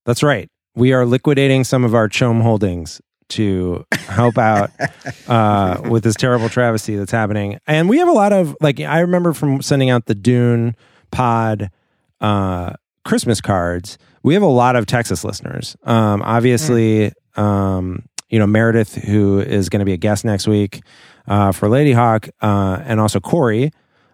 that's 0.05 0.21
right. 0.21 0.49
We 0.75 0.91
are 0.93 1.05
liquidating 1.05 1.63
some 1.63 1.83
of 1.83 1.95
our 1.95 2.09
Chom 2.09 2.41
holdings 2.41 3.01
to 3.29 3.85
help 3.91 4.37
out 4.37 4.71
uh, 5.27 5.81
with 5.89 6.03
this 6.03 6.15
terrible 6.15 6.49
travesty 6.49 6.97
that's 6.97 7.11
happening. 7.11 7.57
And 7.65 7.87
we 7.87 7.97
have 7.99 8.09
a 8.09 8.13
lot 8.13 8.33
of 8.33 8.55
like 8.61 8.79
I 8.81 8.99
remember 8.99 9.33
from 9.33 9.61
sending 9.61 9.89
out 9.89 10.05
the 10.05 10.15
Dune 10.15 10.75
Pod 11.11 11.71
uh, 12.19 12.73
Christmas 13.05 13.41
cards. 13.41 13.97
We 14.23 14.33
have 14.33 14.43
a 14.43 14.47
lot 14.47 14.75
of 14.75 14.85
Texas 14.85 15.23
listeners. 15.23 15.75
Um, 15.83 16.21
obviously, 16.21 17.13
um, 17.35 18.03
you 18.29 18.37
know 18.37 18.47
Meredith, 18.47 18.95
who 18.95 19.39
is 19.39 19.69
going 19.69 19.79
to 19.79 19.85
be 19.85 19.93
a 19.93 19.97
guest 19.97 20.25
next 20.25 20.47
week 20.47 20.81
uh, 21.27 21.51
for 21.51 21.69
Ladyhawke, 21.69 22.29
uh, 22.41 22.81
and 22.85 22.99
also 22.99 23.19
Corey, 23.19 23.71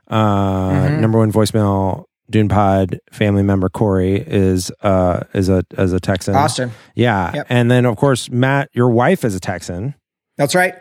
uh, 0.07 0.89
number 0.99 1.17
one 1.17 1.31
voicemail 1.31 2.05
Dune 2.29 2.49
Pod 2.49 2.99
family 3.11 3.43
member 3.43 3.69
Corey 3.69 4.15
is 4.17 4.71
uh, 4.81 5.21
is 5.33 5.49
a 5.49 5.63
is 5.77 5.93
a 5.93 5.99
Texan. 5.99 6.35
Austin, 6.35 6.71
Yeah, 6.95 7.31
Yep. 7.33 7.47
and 7.49 7.71
then 7.71 7.85
of 7.85 7.95
course 7.97 8.29
Matt, 8.29 8.69
your 8.73 8.89
wife 8.89 9.23
is 9.23 9.33
a 9.35 9.39
Texan, 9.39 9.95
that's 10.37 10.53
right. 10.55 10.75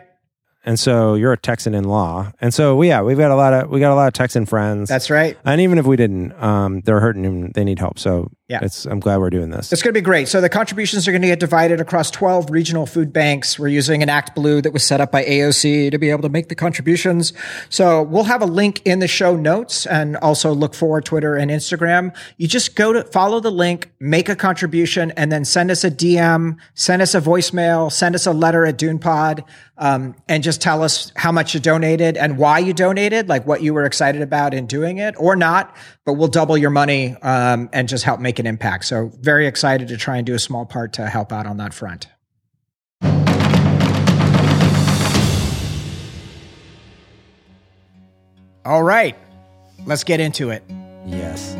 and 0.65 0.77
so 0.79 1.13
you're 1.15 1.31
a 1.33 1.37
Texan 1.37 1.73
in 1.73 1.85
law, 1.85 2.31
and 2.41 2.53
so 2.53 2.75
we 2.75 2.89
yeah, 2.89 3.01
we've 3.01 3.17
got 3.17 3.31
a 3.31 3.35
lot 3.35 3.53
of 3.53 3.69
we 3.69 3.79
got 3.79 3.93
a 3.93 3.95
lot 3.95 4.07
of 4.07 4.13
Texan 4.13 4.45
friends. 4.45 4.89
That's 4.89 5.09
right. 5.09 5.37
and 5.45 5.61
even 5.61 5.77
if 5.77 5.85
we 5.85 5.95
didn't, 5.95 6.33
um, 6.43 6.81
they're 6.81 6.99
hurting 6.99 7.25
and 7.25 7.53
they 7.53 7.63
need 7.63 7.79
help. 7.79 7.97
So 7.97 8.29
Yeah. 8.47 8.59
it's 8.61 8.85
I'm 8.85 9.01
glad 9.01 9.17
we're 9.17 9.29
doing 9.29 9.49
this. 9.49 9.73
It's 9.73 9.81
going 9.81 9.93
to 9.93 9.97
be 9.97 10.03
great. 10.03 10.29
So 10.29 10.39
the 10.39 10.47
contributions 10.47 11.05
are 11.05 11.11
going 11.11 11.21
to 11.21 11.27
get 11.27 11.41
divided 11.41 11.81
across 11.81 12.09
12 12.11 12.49
regional 12.49 12.85
food 12.85 13.11
banks. 13.11 13.59
We're 13.59 13.67
using 13.67 14.01
an 14.01 14.07
Act 14.07 14.35
Blue 14.35 14.61
that 14.61 14.71
was 14.71 14.85
set 14.85 15.01
up 15.01 15.11
by 15.11 15.25
AOC 15.25 15.91
to 15.91 15.97
be 15.97 16.09
able 16.09 16.21
to 16.21 16.29
make 16.29 16.47
the 16.47 16.55
contributions. 16.55 17.33
So 17.67 18.01
we'll 18.03 18.23
have 18.23 18.41
a 18.41 18.45
link 18.45 18.81
in 18.85 18.99
the 18.99 19.07
show 19.07 19.35
notes 19.35 19.85
and 19.85 20.15
also 20.17 20.53
look 20.53 20.75
for 20.75 21.01
Twitter 21.01 21.35
and 21.35 21.51
Instagram. 21.51 22.15
You 22.37 22.47
just 22.47 22.77
go 22.77 22.93
to 22.93 23.03
follow 23.03 23.41
the 23.41 23.51
link, 23.51 23.91
make 23.99 24.29
a 24.29 24.35
contribution, 24.35 25.11
and 25.17 25.29
then 25.29 25.43
send 25.43 25.69
us 25.69 25.83
a 25.83 25.91
DM, 25.91 26.57
send 26.73 27.01
us 27.01 27.13
a 27.15 27.19
voicemail, 27.19 27.91
send 27.91 28.15
us 28.15 28.25
a 28.25 28.31
letter 28.31 28.65
at 28.65 28.77
DunePod, 28.77 29.43
um, 29.77 30.15
and 30.29 30.41
just 30.41 30.61
tell 30.61 30.83
us 30.83 31.11
how 31.15 31.33
much 31.33 31.53
you 31.53 31.59
donated 31.59 32.15
and 32.15 32.37
why 32.37 32.59
you 32.59 32.73
donated, 32.73 33.27
like 33.27 33.45
what 33.45 33.61
you 33.61 33.73
were 33.73 33.83
excited 33.83 34.21
about 34.21 34.53
in 34.53 34.67
doing 34.67 34.99
it 34.99 35.15
or 35.17 35.35
not 35.35 35.75
but 36.07 36.13
we'll 36.13 36.29
double 36.29 36.57
your 36.57 36.69
money 36.69 37.17
um, 37.21 37.69
and 37.73 37.89
just 37.89 38.05
help 38.05 38.21
make 38.21 38.39
an 38.39 38.47
impact. 38.47 38.85
So, 38.85 39.11
very 39.19 39.45
excited 39.45 39.89
to 39.89 39.97
try 39.97 40.15
and 40.15 40.25
do 40.25 40.33
a 40.33 40.39
small 40.39 40.65
part 40.65 40.93
to 40.93 41.05
help 41.05 41.33
out 41.33 41.45
on 41.45 41.57
that 41.57 41.73
front. 41.73 42.07
All 48.63 48.83
right, 48.83 49.17
let's 49.85 50.05
get 50.05 50.21
into 50.21 50.49
it. 50.49 50.63
Yes. 51.05 51.55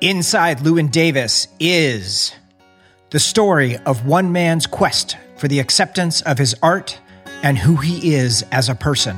Inside 0.00 0.58
Llewyn 0.58 0.92
Davis 0.92 1.48
is 1.58 2.32
the 3.10 3.18
story 3.18 3.76
of 3.78 4.06
one 4.06 4.30
man's 4.30 4.68
quest 4.68 5.16
for 5.36 5.48
the 5.48 5.58
acceptance 5.58 6.22
of 6.22 6.38
his 6.38 6.54
art 6.62 7.00
and 7.44 7.58
who 7.58 7.76
he 7.76 8.14
is 8.14 8.42
as 8.50 8.68
a 8.68 8.74
person. 8.74 9.16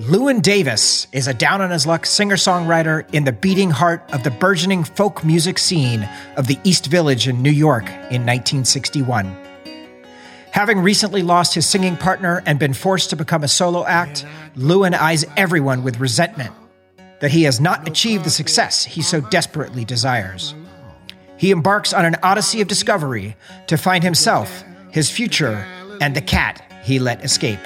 Llewyn 0.00 0.42
Davis 0.42 1.06
is 1.12 1.28
a 1.28 1.32
down 1.32 1.60
on 1.60 1.70
his 1.70 1.86
luck 1.86 2.04
singer 2.04 2.34
songwriter 2.34 3.08
in 3.14 3.22
the 3.22 3.32
beating 3.32 3.70
heart 3.70 4.02
of 4.12 4.24
the 4.24 4.30
burgeoning 4.32 4.82
folk 4.82 5.24
music 5.24 5.56
scene 5.56 6.06
of 6.36 6.48
the 6.48 6.58
East 6.64 6.86
Village 6.86 7.28
in 7.28 7.42
New 7.42 7.52
York 7.52 7.84
in 7.84 8.26
1961. 8.26 9.36
Having 10.50 10.80
recently 10.80 11.22
lost 11.22 11.54
his 11.54 11.64
singing 11.64 11.96
partner 11.96 12.42
and 12.44 12.58
been 12.58 12.74
forced 12.74 13.10
to 13.10 13.16
become 13.16 13.44
a 13.44 13.48
solo 13.48 13.86
act, 13.86 14.26
Llewyn 14.56 14.94
eyes 14.94 15.24
everyone 15.36 15.84
with 15.84 16.00
resentment 16.00 16.52
that 17.20 17.30
he 17.30 17.44
has 17.44 17.60
not 17.60 17.86
achieved 17.86 18.24
the 18.24 18.30
success 18.30 18.84
he 18.84 19.00
so 19.00 19.20
desperately 19.20 19.84
desires. 19.84 20.56
He 21.36 21.52
embarks 21.52 21.92
on 21.92 22.04
an 22.04 22.16
odyssey 22.20 22.60
of 22.60 22.66
discovery 22.66 23.36
to 23.68 23.76
find 23.76 24.02
himself, 24.02 24.64
his 24.90 25.08
future, 25.08 25.64
and 26.00 26.14
the 26.14 26.22
cat 26.22 26.62
he 26.82 26.98
let 26.98 27.24
escape. 27.24 27.60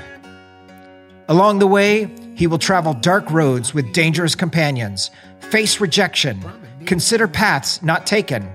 Along 1.29 1.59
the 1.59 1.67
way, 1.67 2.11
he 2.35 2.47
will 2.47 2.59
travel 2.59 2.95
dark 2.95 3.31
roads 3.31 3.75
with 3.75 3.93
dangerous 3.93 4.35
companions, 4.35 5.11
face 5.41 5.81
rejection, 5.81 6.43
consider 6.87 7.29
paths 7.29 7.83
not 7.83 8.07
taken, 8.07 8.49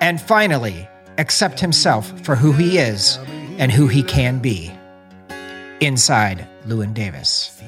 and 0.00 0.20
finally, 0.20 0.88
accept 1.18 1.58
himself 1.60 2.12
for 2.22 2.36
who 2.36 2.52
he 2.52 2.78
is 2.78 3.18
and 3.58 3.72
who 3.72 3.86
he 3.88 4.02
can 4.02 4.38
be. 4.38 4.72
Inside 5.80 6.46
Llewyn 6.66 6.94
Davis. 6.94 7.60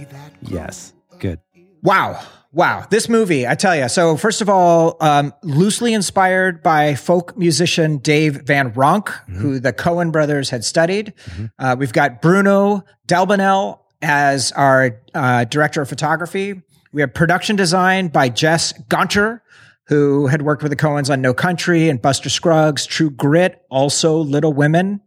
Yes. 0.42 0.92
Good. 1.18 1.40
Wow. 1.82 2.20
Wow. 2.54 2.86
This 2.88 3.08
movie, 3.08 3.48
I 3.48 3.56
tell 3.56 3.74
you. 3.74 3.88
So, 3.88 4.16
first 4.16 4.40
of 4.40 4.48
all, 4.48 4.96
um, 5.00 5.34
loosely 5.42 5.92
inspired 5.92 6.62
by 6.62 6.94
folk 6.94 7.36
musician 7.36 7.98
Dave 7.98 8.42
Van 8.42 8.72
Ronk, 8.72 9.08
who 9.28 9.58
the 9.58 9.72
Coen 9.72 10.12
brothers 10.12 10.50
had 10.50 10.64
studied. 10.64 11.14
Uh, 11.58 11.74
we've 11.76 11.92
got 11.92 12.22
Bruno 12.22 12.84
Delbonnel 13.08 13.80
as 14.00 14.52
our 14.52 15.00
uh, 15.14 15.44
director 15.44 15.82
of 15.82 15.88
photography. 15.88 16.62
We 16.92 17.00
have 17.00 17.12
production 17.12 17.56
design 17.56 18.06
by 18.06 18.28
Jess 18.28 18.72
Gonchor, 18.84 19.40
who 19.88 20.28
had 20.28 20.42
worked 20.42 20.62
with 20.62 20.70
the 20.70 20.76
Coens 20.76 21.10
on 21.10 21.20
No 21.20 21.34
Country 21.34 21.88
and 21.88 22.00
Buster 22.00 22.30
Scruggs, 22.30 22.86
True 22.86 23.10
Grit, 23.10 23.64
also 23.68 24.18
Little 24.18 24.52
Women. 24.52 25.00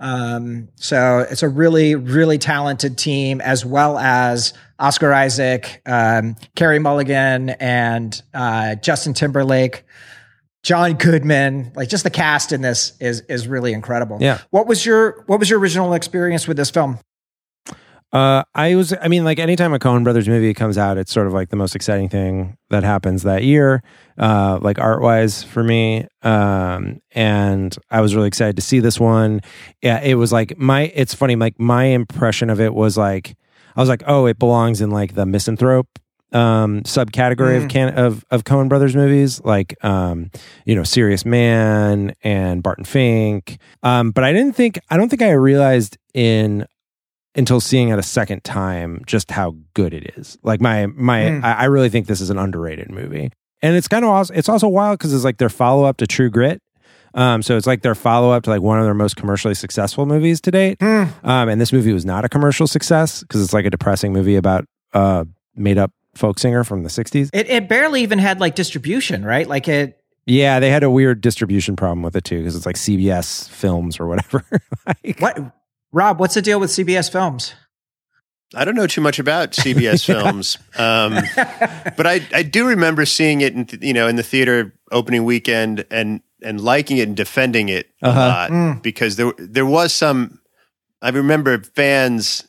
Um, 0.00 0.70
so 0.76 1.26
it's 1.30 1.42
a 1.42 1.48
really, 1.48 1.94
really 1.94 2.38
talented 2.38 2.98
team, 2.98 3.40
as 3.42 3.64
well 3.64 3.98
as 3.98 4.54
Oscar 4.80 5.12
Isaac, 5.12 5.82
um, 5.86 6.34
Carey 6.56 6.78
Mulligan, 6.78 7.50
and 7.50 8.20
uh, 8.34 8.74
Justin 8.76 9.14
Timberlake, 9.14 9.84
John 10.62 10.94
Goodman. 10.94 11.72
Like 11.76 11.88
just 11.88 12.02
the 12.02 12.10
cast 12.10 12.50
in 12.52 12.62
this 12.62 12.94
is 12.98 13.20
is 13.28 13.46
really 13.46 13.72
incredible. 13.72 14.18
Yeah. 14.20 14.40
What 14.50 14.66
was 14.66 14.84
your 14.84 15.22
What 15.26 15.38
was 15.38 15.50
your 15.50 15.60
original 15.60 15.92
experience 15.92 16.48
with 16.48 16.56
this 16.56 16.70
film? 16.70 16.98
Uh, 18.12 18.42
I 18.56 18.74
was, 18.74 18.92
I 19.00 19.06
mean, 19.06 19.24
like 19.24 19.38
anytime 19.38 19.72
a 19.72 19.78
Coen 19.78 20.02
Brothers 20.02 20.28
movie 20.28 20.52
comes 20.52 20.76
out, 20.76 20.98
it's 20.98 21.12
sort 21.12 21.28
of 21.28 21.32
like 21.32 21.50
the 21.50 21.56
most 21.56 21.76
exciting 21.76 22.08
thing 22.08 22.56
that 22.68 22.82
happens 22.82 23.22
that 23.22 23.44
year, 23.44 23.84
uh, 24.18 24.58
like 24.60 24.80
art 24.80 25.00
wise 25.00 25.44
for 25.44 25.62
me. 25.62 26.08
Um, 26.22 27.00
and 27.12 27.76
I 27.88 28.00
was 28.00 28.16
really 28.16 28.26
excited 28.26 28.56
to 28.56 28.62
see 28.62 28.80
this 28.80 28.98
one. 28.98 29.42
Yeah, 29.80 30.00
it 30.02 30.16
was 30.16 30.32
like 30.32 30.58
my, 30.58 30.90
it's 30.92 31.14
funny, 31.14 31.36
like 31.36 31.60
my 31.60 31.84
impression 31.84 32.50
of 32.50 32.60
it 32.60 32.74
was 32.74 32.98
like, 32.98 33.36
I 33.76 33.80
was 33.80 33.88
like, 33.88 34.02
oh, 34.06 34.26
it 34.26 34.38
belongs 34.38 34.80
in 34.80 34.90
like 34.90 35.14
the 35.14 35.26
misanthrope 35.26 35.88
um 36.32 36.82
subcategory 36.82 37.60
of 37.60 37.68
can 37.68 37.88
of 37.98 38.24
of 38.30 38.44
Coen 38.44 38.68
Brothers 38.68 38.94
movies 38.94 39.40
like 39.42 39.74
um 39.84 40.30
you 40.64 40.76
know 40.76 40.84
Serious 40.84 41.24
Man 41.24 42.14
and 42.22 42.62
Barton 42.62 42.84
Fink 42.84 43.58
um 43.82 44.12
but 44.12 44.22
I 44.22 44.32
didn't 44.32 44.54
think 44.54 44.78
I 44.90 44.96
don't 44.96 45.08
think 45.08 45.22
I 45.22 45.32
realized 45.32 45.98
in 46.14 46.66
until 47.34 47.60
seeing 47.60 47.88
it 47.88 47.98
a 47.98 48.02
second 48.02 48.44
time 48.44 49.02
just 49.06 49.30
how 49.30 49.56
good 49.74 49.94
it 49.94 50.14
is. 50.16 50.38
Like 50.42 50.60
my 50.60 50.86
my 50.86 51.20
Mm. 51.22 51.44
I, 51.44 51.52
I 51.52 51.64
really 51.64 51.88
think 51.88 52.06
this 52.06 52.20
is 52.20 52.30
an 52.30 52.38
underrated 52.38 52.90
movie. 52.90 53.30
And 53.62 53.76
it's 53.76 53.88
kind 53.88 54.04
of 54.04 54.10
also 54.10 54.32
it's 54.34 54.48
also 54.48 54.68
wild 54.68 54.98
because 54.98 55.12
it's 55.12 55.24
like 55.24 55.38
their 55.38 55.48
follow 55.48 55.84
up 55.84 55.98
to 55.98 56.06
True 56.06 56.30
Grit. 56.30 56.60
Um, 57.14 57.42
so 57.42 57.56
it's 57.56 57.66
like 57.66 57.82
their 57.82 57.94
follow 57.94 58.30
up 58.30 58.44
to 58.44 58.50
like 58.50 58.62
one 58.62 58.78
of 58.78 58.84
their 58.84 58.94
most 58.94 59.16
commercially 59.16 59.54
successful 59.54 60.06
movies 60.06 60.40
to 60.42 60.50
date. 60.50 60.78
Mm. 60.78 61.12
Um, 61.24 61.48
and 61.48 61.60
this 61.60 61.72
movie 61.72 61.92
was 61.92 62.04
not 62.04 62.24
a 62.24 62.28
commercial 62.28 62.66
success 62.66 63.20
because 63.20 63.42
it's 63.42 63.52
like 63.52 63.64
a 63.64 63.70
depressing 63.70 64.12
movie 64.12 64.36
about 64.36 64.64
uh 64.92 65.24
made 65.54 65.78
up 65.78 65.92
folk 66.14 66.38
singer 66.38 66.64
from 66.64 66.82
the 66.82 66.88
60s. 66.88 67.30
It 67.32 67.48
it 67.48 67.68
barely 67.68 68.02
even 68.02 68.18
had 68.18 68.40
like 68.40 68.54
distribution, 68.54 69.24
right? 69.24 69.48
Like 69.48 69.68
it. 69.68 69.96
Yeah, 70.26 70.60
they 70.60 70.70
had 70.70 70.82
a 70.82 70.90
weird 70.90 71.20
distribution 71.20 71.76
problem 71.76 72.02
with 72.02 72.14
it 72.14 72.24
too 72.24 72.38
because 72.38 72.54
it's 72.54 72.66
like 72.66 72.76
CBS 72.76 73.48
films 73.48 73.98
or 73.98 74.06
whatever. 74.06 74.44
like, 74.86 75.18
What 75.18 75.56
Rob? 75.92 76.20
What's 76.20 76.34
the 76.34 76.42
deal 76.42 76.60
with 76.60 76.70
CBS 76.70 77.10
Films? 77.10 77.54
I 78.54 78.64
don't 78.64 78.74
know 78.74 78.86
too 78.86 79.00
much 79.00 79.18
about 79.18 79.52
CBS 79.52 80.04
films, 80.04 80.58
um, 80.76 81.14
but 81.96 82.06
I, 82.06 82.20
I 82.34 82.42
do 82.42 82.66
remember 82.66 83.06
seeing 83.06 83.40
it 83.40 83.54
in 83.54 83.64
th- 83.66 83.82
you 83.82 83.92
know 83.92 84.08
in 84.08 84.16
the 84.16 84.22
theater 84.22 84.74
opening 84.90 85.24
weekend 85.24 85.86
and 85.90 86.20
and 86.42 86.60
liking 86.60 86.96
it 86.98 87.08
and 87.08 87.16
defending 87.16 87.68
it 87.68 87.90
Uh-huh. 88.02 88.18
a 88.18 88.28
lot 88.28 88.50
Mm. 88.50 88.82
because 88.82 89.16
there 89.16 89.32
there 89.38 89.66
was 89.66 89.92
some. 89.94 90.40
I 91.02 91.08
remember 91.10 91.62
fans 91.62 92.46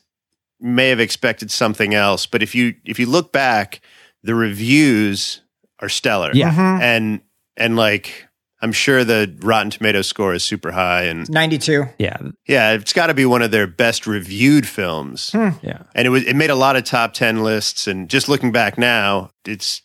may 0.60 0.88
have 0.90 1.00
expected 1.00 1.50
something 1.50 1.94
else, 1.94 2.26
but 2.26 2.42
if 2.42 2.54
you 2.54 2.74
if 2.84 2.98
you 2.98 3.06
look 3.06 3.32
back, 3.32 3.80
the 4.22 4.34
reviews 4.34 5.40
are 5.80 5.88
stellar. 5.88 6.30
Yeah. 6.34 6.52
Mhm. 6.52 6.80
and 6.82 7.20
and 7.56 7.76
like 7.76 8.26
I'm 8.64 8.70
sure 8.72 9.02
the 9.02 9.34
Rotten 9.40 9.70
Tomato 9.72 10.02
score 10.02 10.32
is 10.34 10.44
super 10.44 10.70
high, 10.70 11.02
and 11.04 11.28
Ninety 11.28 11.58
two. 11.58 11.86
yeah, 11.98 12.16
yeah, 12.46 12.74
it's 12.74 12.92
got 12.92 13.08
to 13.08 13.14
be 13.14 13.26
one 13.26 13.42
of 13.42 13.50
their 13.50 13.66
best 13.66 14.06
reviewed 14.06 14.68
films 14.68 15.32
yeah. 15.34 15.82
and 15.96 16.06
it 16.06 16.10
was 16.10 16.22
it 16.24 16.36
made 16.36 16.50
a 16.50 16.54
lot 16.54 16.76
of 16.76 16.84
top 16.84 17.12
10 17.12 17.42
lists 17.42 17.88
and 17.88 18.08
just 18.08 18.28
looking 18.28 18.52
back 18.52 18.78
now 18.78 19.30
it's 19.44 19.82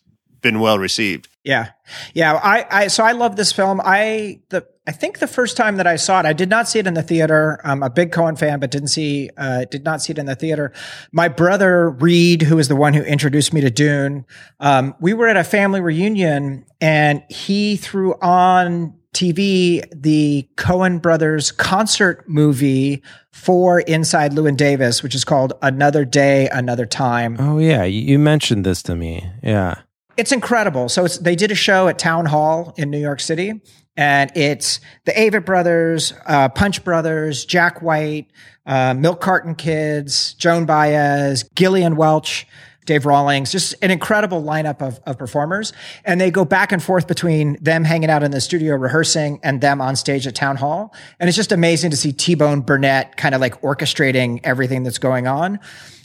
been 0.48 0.60
well 0.60 0.78
received 0.78 1.28
Yeah, 1.44 1.70
yeah. 2.14 2.34
I, 2.42 2.66
I 2.70 2.86
so 2.88 3.04
I 3.04 3.12
love 3.12 3.36
this 3.36 3.52
film. 3.52 3.80
I 3.84 4.40
the 4.48 4.66
I 4.86 4.92
think 4.92 5.18
the 5.18 5.26
first 5.26 5.56
time 5.56 5.76
that 5.76 5.86
I 5.86 5.96
saw 5.96 6.20
it, 6.20 6.26
I 6.26 6.32
did 6.32 6.48
not 6.48 6.68
see 6.68 6.78
it 6.78 6.86
in 6.86 6.94
the 6.94 7.02
theater. 7.02 7.60
I'm 7.64 7.82
a 7.82 7.90
big 7.90 8.10
Coen 8.12 8.38
fan, 8.38 8.60
but 8.60 8.70
didn't 8.70 8.88
see 8.88 9.30
uh, 9.36 9.66
did 9.70 9.84
not 9.84 10.02
see 10.02 10.12
it 10.12 10.18
in 10.18 10.26
the 10.26 10.34
theater. 10.34 10.72
My 11.12 11.28
brother 11.28 11.90
Reed, 11.90 12.42
who 12.42 12.58
is 12.58 12.68
the 12.68 12.76
one 12.76 12.94
who 12.94 13.02
introduced 13.02 13.52
me 13.52 13.60
to 13.60 13.70
Dune, 13.70 14.24
um, 14.60 14.94
we 15.00 15.14
were 15.14 15.26
at 15.26 15.36
a 15.36 15.44
family 15.44 15.80
reunion, 15.80 16.64
and 16.80 17.22
he 17.28 17.76
threw 17.76 18.14
on 18.20 18.94
TV 19.14 19.82
the 19.94 20.48
Coen 20.56 21.00
Brothers 21.00 21.50
concert 21.50 22.28
movie 22.28 23.02
for 23.32 23.80
Inside 23.80 24.32
Llewyn 24.32 24.56
Davis, 24.56 25.02
which 25.02 25.14
is 25.14 25.24
called 25.24 25.52
Another 25.62 26.04
Day, 26.04 26.48
Another 26.52 26.86
Time. 26.86 27.36
Oh 27.38 27.58
yeah, 27.58 27.84
you, 27.84 28.00
you 28.02 28.18
mentioned 28.18 28.64
this 28.66 28.82
to 28.84 28.94
me. 28.94 29.24
Yeah. 29.42 29.82
It's 30.18 30.32
incredible. 30.32 30.88
So 30.88 31.04
it's, 31.04 31.16
they 31.18 31.36
did 31.36 31.52
a 31.52 31.54
show 31.54 31.86
at 31.86 31.96
Town 31.96 32.26
Hall 32.26 32.74
in 32.76 32.90
New 32.90 32.98
York 32.98 33.20
City, 33.20 33.62
and 33.96 34.32
it's 34.36 34.80
the 35.04 35.12
Avett 35.12 35.44
Brothers, 35.44 36.12
uh, 36.26 36.48
Punch 36.48 36.82
Brothers, 36.82 37.44
Jack 37.44 37.82
White, 37.82 38.26
uh, 38.66 38.94
Milk 38.94 39.20
Carton 39.20 39.54
Kids, 39.54 40.34
Joan 40.34 40.66
Baez, 40.66 41.48
Gillian 41.54 41.94
Welch, 41.94 42.48
Dave 42.84 43.06
Rawlings, 43.06 43.52
just 43.52 43.76
an 43.80 43.92
incredible 43.92 44.42
lineup 44.42 44.82
of, 44.82 44.98
of 45.06 45.18
performers. 45.18 45.72
And 46.04 46.20
they 46.20 46.32
go 46.32 46.44
back 46.44 46.72
and 46.72 46.82
forth 46.82 47.06
between 47.06 47.56
them 47.62 47.84
hanging 47.84 48.10
out 48.10 48.24
in 48.24 48.32
the 48.32 48.40
studio 48.40 48.74
rehearsing 48.74 49.38
and 49.44 49.60
them 49.60 49.80
on 49.80 49.94
stage 49.94 50.26
at 50.26 50.34
Town 50.34 50.56
Hall. 50.56 50.92
And 51.20 51.28
it's 51.28 51.36
just 51.36 51.52
amazing 51.52 51.92
to 51.92 51.96
see 51.96 52.12
T-Bone 52.12 52.62
Burnett 52.62 53.16
kind 53.16 53.36
of 53.36 53.40
like 53.40 53.60
orchestrating 53.62 54.40
everything 54.42 54.82
that's 54.82 54.98
going 54.98 55.28
on. 55.28 55.60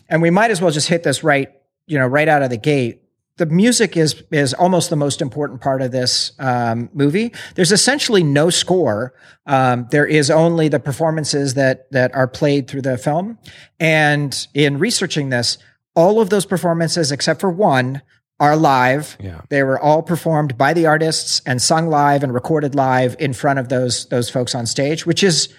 And 0.07 0.21
we 0.21 0.29
might 0.29 0.51
as 0.51 0.61
well 0.61 0.69
just 0.69 0.87
hit 0.87 1.01
this 1.01 1.23
right, 1.23 1.51
you 1.87 1.97
know, 1.97 2.05
right 2.05 2.27
out 2.27 2.43
of 2.43 2.51
the 2.51 2.57
gate 2.57 3.02
the 3.37 3.45
music 3.47 3.97
is 3.97 4.23
is 4.31 4.53
almost 4.53 4.89
the 4.89 4.95
most 4.95 5.21
important 5.21 5.61
part 5.61 5.81
of 5.81 5.91
this 5.91 6.33
um, 6.39 6.89
movie. 6.93 7.33
There's 7.55 7.71
essentially 7.71 8.23
no 8.23 8.49
score. 8.49 9.13
Um, 9.45 9.87
there 9.91 10.05
is 10.05 10.29
only 10.29 10.67
the 10.67 10.79
performances 10.79 11.55
that 11.55 11.91
that 11.91 12.13
are 12.15 12.27
played 12.27 12.67
through 12.67 12.83
the 12.83 12.97
film. 12.97 13.39
And 13.79 14.47
in 14.53 14.77
researching 14.77 15.29
this, 15.29 15.57
all 15.95 16.21
of 16.21 16.29
those 16.29 16.45
performances, 16.45 17.11
except 17.11 17.41
for 17.41 17.49
one, 17.49 18.01
are 18.39 18.55
live. 18.55 19.17
Yeah. 19.19 19.41
They 19.49 19.63
were 19.63 19.79
all 19.79 20.03
performed 20.03 20.57
by 20.57 20.73
the 20.73 20.85
artists 20.85 21.41
and 21.45 21.61
sung 21.61 21.87
live 21.87 22.23
and 22.23 22.33
recorded 22.33 22.75
live 22.75 23.15
in 23.19 23.33
front 23.33 23.59
of 23.59 23.69
those 23.69 24.05
those 24.09 24.29
folks 24.29 24.53
on 24.53 24.65
stage, 24.65 25.05
which 25.05 25.23
is 25.23 25.49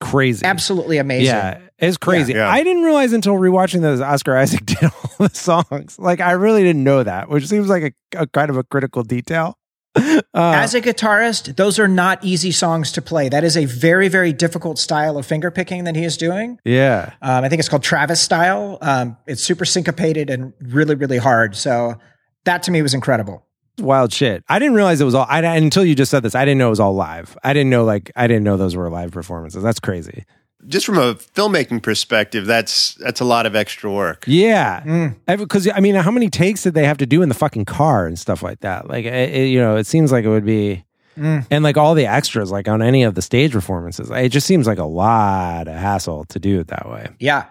Crazy. 0.00 0.44
absolutely 0.44 0.98
amazing. 0.98 1.26
Yeah, 1.26 1.58
it's 1.78 1.96
crazy. 1.96 2.32
Yeah. 2.32 2.48
I 2.48 2.62
didn't 2.62 2.82
realize 2.82 3.12
until 3.12 3.34
rewatching 3.34 3.82
those 3.82 4.00
Oscar 4.00 4.36
Isaac 4.36 4.64
did 4.66 4.84
all 4.84 5.28
the 5.28 5.34
songs. 5.34 5.98
Like 5.98 6.20
I 6.20 6.32
really 6.32 6.62
didn't 6.62 6.84
know 6.84 7.02
that, 7.02 7.28
which 7.28 7.46
seems 7.46 7.68
like 7.68 7.94
a, 8.14 8.22
a 8.22 8.26
kind 8.26 8.50
of 8.50 8.56
a 8.56 8.64
critical 8.64 9.02
detail. 9.02 9.56
As 10.34 10.74
a 10.74 10.80
guitarist, 10.80 11.56
those 11.56 11.78
are 11.78 11.88
not 11.88 12.22
easy 12.24 12.52
songs 12.52 12.92
to 12.92 13.02
play. 13.02 13.28
That 13.28 13.42
is 13.42 13.56
a 13.56 13.64
very, 13.64 14.08
very 14.08 14.32
difficult 14.32 14.78
style 14.78 15.16
of 15.16 15.26
finger 15.26 15.50
picking 15.50 15.84
that 15.84 15.96
he 15.96 16.04
is 16.04 16.16
doing. 16.16 16.58
Yeah. 16.64 17.14
Um, 17.22 17.44
I 17.44 17.48
think 17.48 17.60
it's 17.60 17.68
called 17.68 17.82
Travis 17.82 18.20
style. 18.20 18.78
Um, 18.80 19.16
it's 19.26 19.42
super 19.42 19.64
syncopated 19.64 20.30
and 20.30 20.52
really, 20.60 20.94
really 20.94 21.18
hard. 21.18 21.56
So 21.56 21.96
that 22.44 22.62
to 22.64 22.70
me 22.70 22.82
was 22.82 22.94
incredible. 22.94 23.44
Wild 23.78 24.12
shit. 24.12 24.44
I 24.48 24.58
didn't 24.58 24.74
realize 24.74 25.00
it 25.00 25.04
was 25.04 25.14
all, 25.14 25.26
I, 25.28 25.40
until 25.56 25.84
you 25.84 25.94
just 25.94 26.10
said 26.10 26.22
this, 26.22 26.34
I 26.34 26.44
didn't 26.44 26.58
know 26.58 26.66
it 26.66 26.70
was 26.70 26.80
all 26.80 26.94
live. 26.94 27.36
I 27.42 27.52
didn't 27.52 27.70
know, 27.70 27.84
like, 27.84 28.10
I 28.16 28.26
didn't 28.26 28.44
know 28.44 28.56
those 28.56 28.76
were 28.76 28.90
live 28.90 29.12
performances. 29.12 29.62
That's 29.62 29.80
crazy. 29.80 30.24
Just 30.66 30.84
from 30.86 30.98
a 30.98 31.14
filmmaking 31.14 31.82
perspective, 31.82 32.44
that's 32.46 32.94
that's 32.94 33.20
a 33.20 33.24
lot 33.24 33.46
of 33.46 33.54
extra 33.54 33.92
work. 33.92 34.24
Yeah, 34.26 34.82
mm. 34.82 35.16
because 35.38 35.68
I 35.72 35.80
mean, 35.80 35.94
how 35.94 36.10
many 36.10 36.28
takes 36.28 36.64
did 36.64 36.74
they 36.74 36.84
have 36.84 36.98
to 36.98 37.06
do 37.06 37.22
in 37.22 37.28
the 37.28 37.34
fucking 37.34 37.64
car 37.64 38.06
and 38.06 38.18
stuff 38.18 38.42
like 38.42 38.60
that? 38.60 38.88
Like, 38.88 39.04
it, 39.04 39.34
it- 39.34 39.48
you 39.48 39.60
know, 39.60 39.76
it 39.76 39.86
seems 39.86 40.10
like 40.10 40.24
it 40.24 40.28
would 40.28 40.44
be, 40.44 40.84
mm. 41.16 41.46
and 41.50 41.62
like 41.62 41.76
all 41.76 41.94
the 41.94 42.06
extras, 42.06 42.50
like 42.50 42.66
on 42.66 42.82
any 42.82 43.04
of 43.04 43.14
the 43.14 43.22
stage 43.22 43.52
performances, 43.52 44.10
it 44.10 44.30
just 44.30 44.46
seems 44.48 44.66
like 44.66 44.78
a 44.78 44.84
lot 44.84 45.68
of 45.68 45.74
hassle 45.74 46.24
to 46.24 46.40
do 46.40 46.58
it 46.58 46.66
that 46.68 46.90
way. 46.90 47.08
Yeah. 47.20 47.46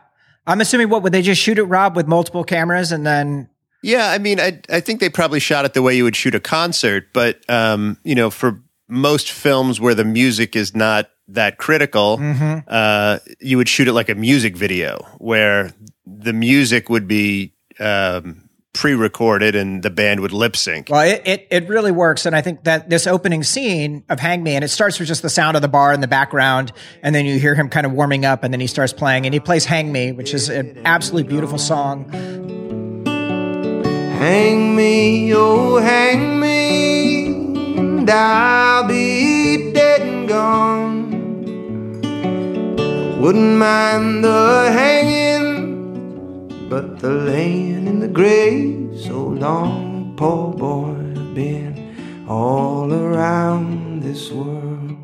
I'm 0.46 0.62
assuming 0.62 0.90
what 0.90 1.04
would 1.04 1.14
they 1.14 1.22
just 1.22 1.42
shoot 1.42 1.58
it, 1.58 1.64
Rob, 1.64 1.96
with 1.96 2.08
multiple 2.08 2.44
cameras 2.44 2.92
and 2.94 3.06
then 3.06 3.50
Yeah, 3.82 4.12
I 4.12 4.18
mean, 4.18 4.40
I 4.40 4.62
I 4.70 4.80
think 4.80 5.00
they 5.00 5.10
probably 5.10 5.40
shot 5.40 5.66
it 5.66 5.74
the 5.74 5.82
way 5.82 5.96
you 5.96 6.04
would 6.04 6.16
shoot 6.16 6.36
a 6.36 6.40
concert, 6.40 7.14
but 7.14 7.40
um, 7.50 7.98
you 8.04 8.16
know, 8.16 8.30
for 8.30 8.62
most 8.88 9.32
films 9.32 9.82
where 9.82 9.94
the 9.94 10.06
music 10.06 10.56
is 10.56 10.74
not 10.74 11.10
that 11.30 11.58
critical, 11.58 12.20
uh, 12.68 13.20
you 13.40 13.58
would 13.58 13.70
shoot 13.70 13.88
it 13.88 13.94
like 13.94 14.10
a 14.10 14.16
music 14.16 14.56
video, 14.56 15.06
where 15.18 15.74
the 16.06 16.34
music 16.34 16.90
would 16.90 17.08
be 17.08 17.54
um, 17.80 18.50
pre-recorded 18.74 19.56
and 19.56 19.84
the 19.84 19.90
band 19.90 20.20
would 20.20 20.32
lip 20.32 20.56
sync. 20.56 20.88
Well, 20.90 21.02
it, 21.02 21.22
it, 21.26 21.48
it 21.50 21.68
really 21.68 21.92
works. 21.92 22.26
And 22.26 22.36
I 22.36 22.42
think 22.42 22.64
that 22.64 22.90
this 22.90 23.08
opening 23.08 23.44
scene 23.44 24.04
of 24.08 24.20
Hang 24.20 24.44
Me, 24.44 24.56
and 24.56 24.64
it 24.64 24.70
starts 24.70 25.00
with 25.00 25.08
just 25.08 25.22
the 25.22 25.30
sound 25.30 25.56
of 25.56 25.62
the 25.62 25.68
bar 25.68 25.92
in 25.94 26.00
the 26.00 26.08
background, 26.08 26.72
and 27.02 27.14
then 27.14 27.26
you 27.26 27.40
hear 27.40 27.56
him 27.56 27.70
kind 27.70 27.86
of 27.86 27.92
warming 27.92 28.24
up, 28.24 28.44
and 28.44 28.54
then 28.54 28.60
he 28.60 28.68
starts 28.68 28.94
playing, 28.94 29.26
and 29.26 29.34
he 29.34 29.40
plays 29.40 29.66
Hang 29.66 29.92
Me, 29.92 30.12
which 30.12 30.34
is 30.34 30.48
an 30.50 30.80
absolutely 30.86 31.28
beautiful 31.28 31.58
song. 31.58 32.08
Hang 34.18 34.76
me, 34.76 35.34
oh, 35.34 35.78
hang 35.78 36.40
me, 36.40 37.28
and 37.78 38.10
I'll 38.10 38.88
be 38.88 39.74
dead 39.74 40.02
and 40.02 40.28
gone. 40.28 41.07
Wouldn't 43.28 43.58
mind 43.58 44.24
the 44.24 44.72
hanging, 44.72 46.48
but 46.70 47.00
the 47.00 47.10
laying 47.10 47.86
in 47.86 48.00
the 48.00 48.08
grave 48.08 48.98
so 49.02 49.22
long, 49.22 50.14
poor 50.16 50.54
boy, 50.54 50.94
been 51.34 52.26
all 52.30 52.94
around 52.94 54.02
this 54.02 54.32
world. 54.32 54.96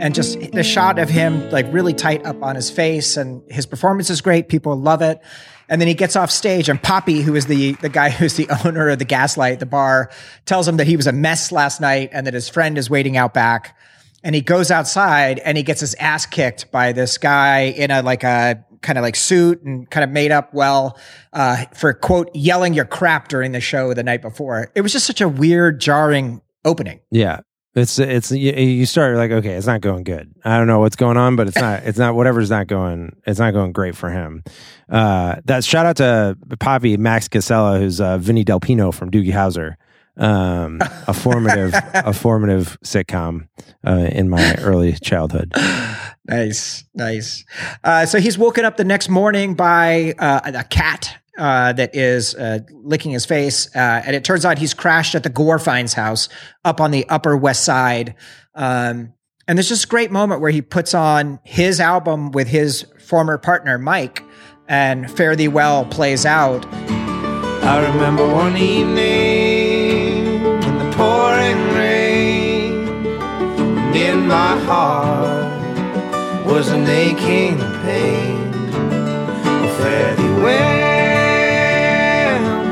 and 0.00 0.14
just 0.14 0.38
the 0.52 0.62
shot 0.62 1.00
of 1.00 1.10
him 1.10 1.50
like 1.50 1.66
really 1.72 1.92
tight 1.92 2.24
up 2.24 2.40
on 2.40 2.54
his 2.54 2.70
face 2.70 3.16
and 3.16 3.42
his 3.50 3.66
performance 3.66 4.08
is 4.08 4.20
great 4.20 4.48
people 4.48 4.76
love 4.76 5.02
it 5.02 5.20
and 5.68 5.80
then 5.80 5.86
he 5.86 5.94
gets 5.94 6.16
off 6.16 6.28
stage 6.28 6.68
and 6.68 6.82
Pappi 6.82 7.22
who 7.22 7.36
is 7.36 7.46
the 7.46 7.72
the 7.74 7.88
guy 7.88 8.10
who's 8.10 8.34
the 8.34 8.48
owner 8.64 8.88
of 8.88 8.98
the 8.98 9.04
gaslight 9.04 9.60
the 9.60 9.66
bar 9.66 10.10
tells 10.44 10.66
him 10.66 10.76
that 10.78 10.88
he 10.88 10.96
was 10.96 11.06
a 11.06 11.12
mess 11.12 11.52
last 11.52 11.80
night 11.80 12.10
and 12.12 12.26
that 12.26 12.34
his 12.34 12.48
friend 12.48 12.78
is 12.78 12.90
waiting 12.90 13.16
out 13.16 13.32
back 13.32 13.76
and 14.24 14.34
he 14.34 14.40
goes 14.40 14.70
outside 14.70 15.38
and 15.40 15.56
he 15.56 15.62
gets 15.62 15.80
his 15.80 15.94
ass 15.94 16.26
kicked 16.26 16.70
by 16.70 16.92
this 16.92 17.18
guy 17.18 17.60
in 17.62 17.90
a 17.90 18.02
like 18.02 18.24
a 18.24 18.64
kind 18.80 18.98
of 18.98 19.02
like 19.02 19.16
suit 19.16 19.62
and 19.62 19.88
kind 19.90 20.02
of 20.04 20.10
made 20.10 20.32
up 20.32 20.52
well 20.52 20.98
uh, 21.32 21.64
for 21.74 21.92
quote 21.92 22.30
yelling 22.34 22.74
your 22.74 22.84
crap 22.84 23.28
during 23.28 23.52
the 23.52 23.60
show 23.60 23.94
the 23.94 24.02
night 24.02 24.22
before 24.22 24.70
it 24.74 24.80
was 24.80 24.92
just 24.92 25.06
such 25.06 25.20
a 25.20 25.28
weird 25.28 25.80
jarring 25.80 26.40
opening 26.64 27.00
Yeah. 27.10 27.40
It's 27.74 27.98
it's 27.98 28.30
you, 28.30 28.84
start 28.84 29.16
like 29.16 29.30
okay, 29.30 29.54
it's 29.54 29.66
not 29.66 29.80
going 29.80 30.04
good. 30.04 30.30
I 30.44 30.58
don't 30.58 30.66
know 30.66 30.80
what's 30.80 30.94
going 30.94 31.16
on, 31.16 31.36
but 31.36 31.48
it's 31.48 31.56
not 31.56 31.84
it's 31.84 31.96
not 31.96 32.14
whatever's 32.14 32.50
not 32.50 32.66
going 32.66 33.16
it's 33.26 33.38
not 33.38 33.52
going 33.52 33.72
great 33.72 33.96
for 33.96 34.10
him. 34.10 34.44
Uh, 34.90 35.36
that 35.46 35.64
shout 35.64 35.86
out 35.86 35.96
to 35.96 36.36
Pappi 36.58 36.98
Max 36.98 37.28
Casella, 37.28 37.78
who's 37.78 37.98
uh, 37.98 38.18
Vinny 38.18 38.44
Del 38.44 38.60
Pino 38.60 38.92
from 38.92 39.10
Doogie 39.10 39.32
Howser, 39.32 39.76
um, 40.16 40.78
a 41.06 41.14
formative 41.14 41.74
a 41.94 42.12
formative 42.12 42.78
sitcom 42.84 43.48
uh, 43.86 44.08
in 44.12 44.28
my 44.28 44.54
early 44.56 44.92
childhood. 44.92 45.52
Nice, 46.26 46.84
nice. 46.94 47.44
Uh, 47.82 48.06
so 48.06 48.20
he's 48.20 48.38
woken 48.38 48.64
up 48.64 48.76
the 48.76 48.84
next 48.84 49.08
morning 49.08 49.54
by 49.54 50.14
uh, 50.18 50.40
a 50.44 50.64
cat 50.64 51.16
uh, 51.38 51.72
that 51.72 51.94
is 51.94 52.34
uh, 52.34 52.60
licking 52.70 53.10
his 53.12 53.24
face, 53.24 53.74
uh, 53.74 54.02
and 54.04 54.14
it 54.14 54.24
turns 54.24 54.44
out 54.44 54.58
he's 54.58 54.74
crashed 54.74 55.14
at 55.14 55.22
the 55.22 55.30
Gorfeins 55.30 55.94
house 55.94 56.28
up 56.64 56.80
on 56.80 56.90
the 56.90 57.08
Upper 57.08 57.36
West 57.36 57.64
Side. 57.64 58.14
Um, 58.54 59.14
and 59.48 59.58
there's 59.58 59.68
just 59.68 59.84
a 59.84 59.88
great 59.88 60.12
moment 60.12 60.40
where 60.40 60.50
he 60.52 60.62
puts 60.62 60.94
on 60.94 61.40
his 61.42 61.80
album 61.80 62.30
with 62.30 62.48
his 62.48 62.86
former 63.04 63.38
partner 63.38 63.78
Mike, 63.78 64.22
and 64.68 65.10
"Fare 65.10 65.34
Thee 65.34 65.48
Well" 65.48 65.86
plays 65.86 66.24
out. 66.24 66.64
I 67.64 67.90
remember 67.92 68.26
one 68.26 68.56
evening 68.56 69.51
in 74.06 74.26
my 74.26 74.58
heart 74.60 75.52
was 76.46 76.68
an 76.70 76.86
aching 76.86 77.58
pain. 77.82 78.52
Fare 79.78 80.16
thee 80.16 80.34
well, 80.42 81.62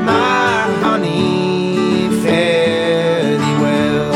my 0.03 0.61
honey, 0.83 2.09
fare 2.21 3.37
thee 3.37 3.57
well. 3.61 4.13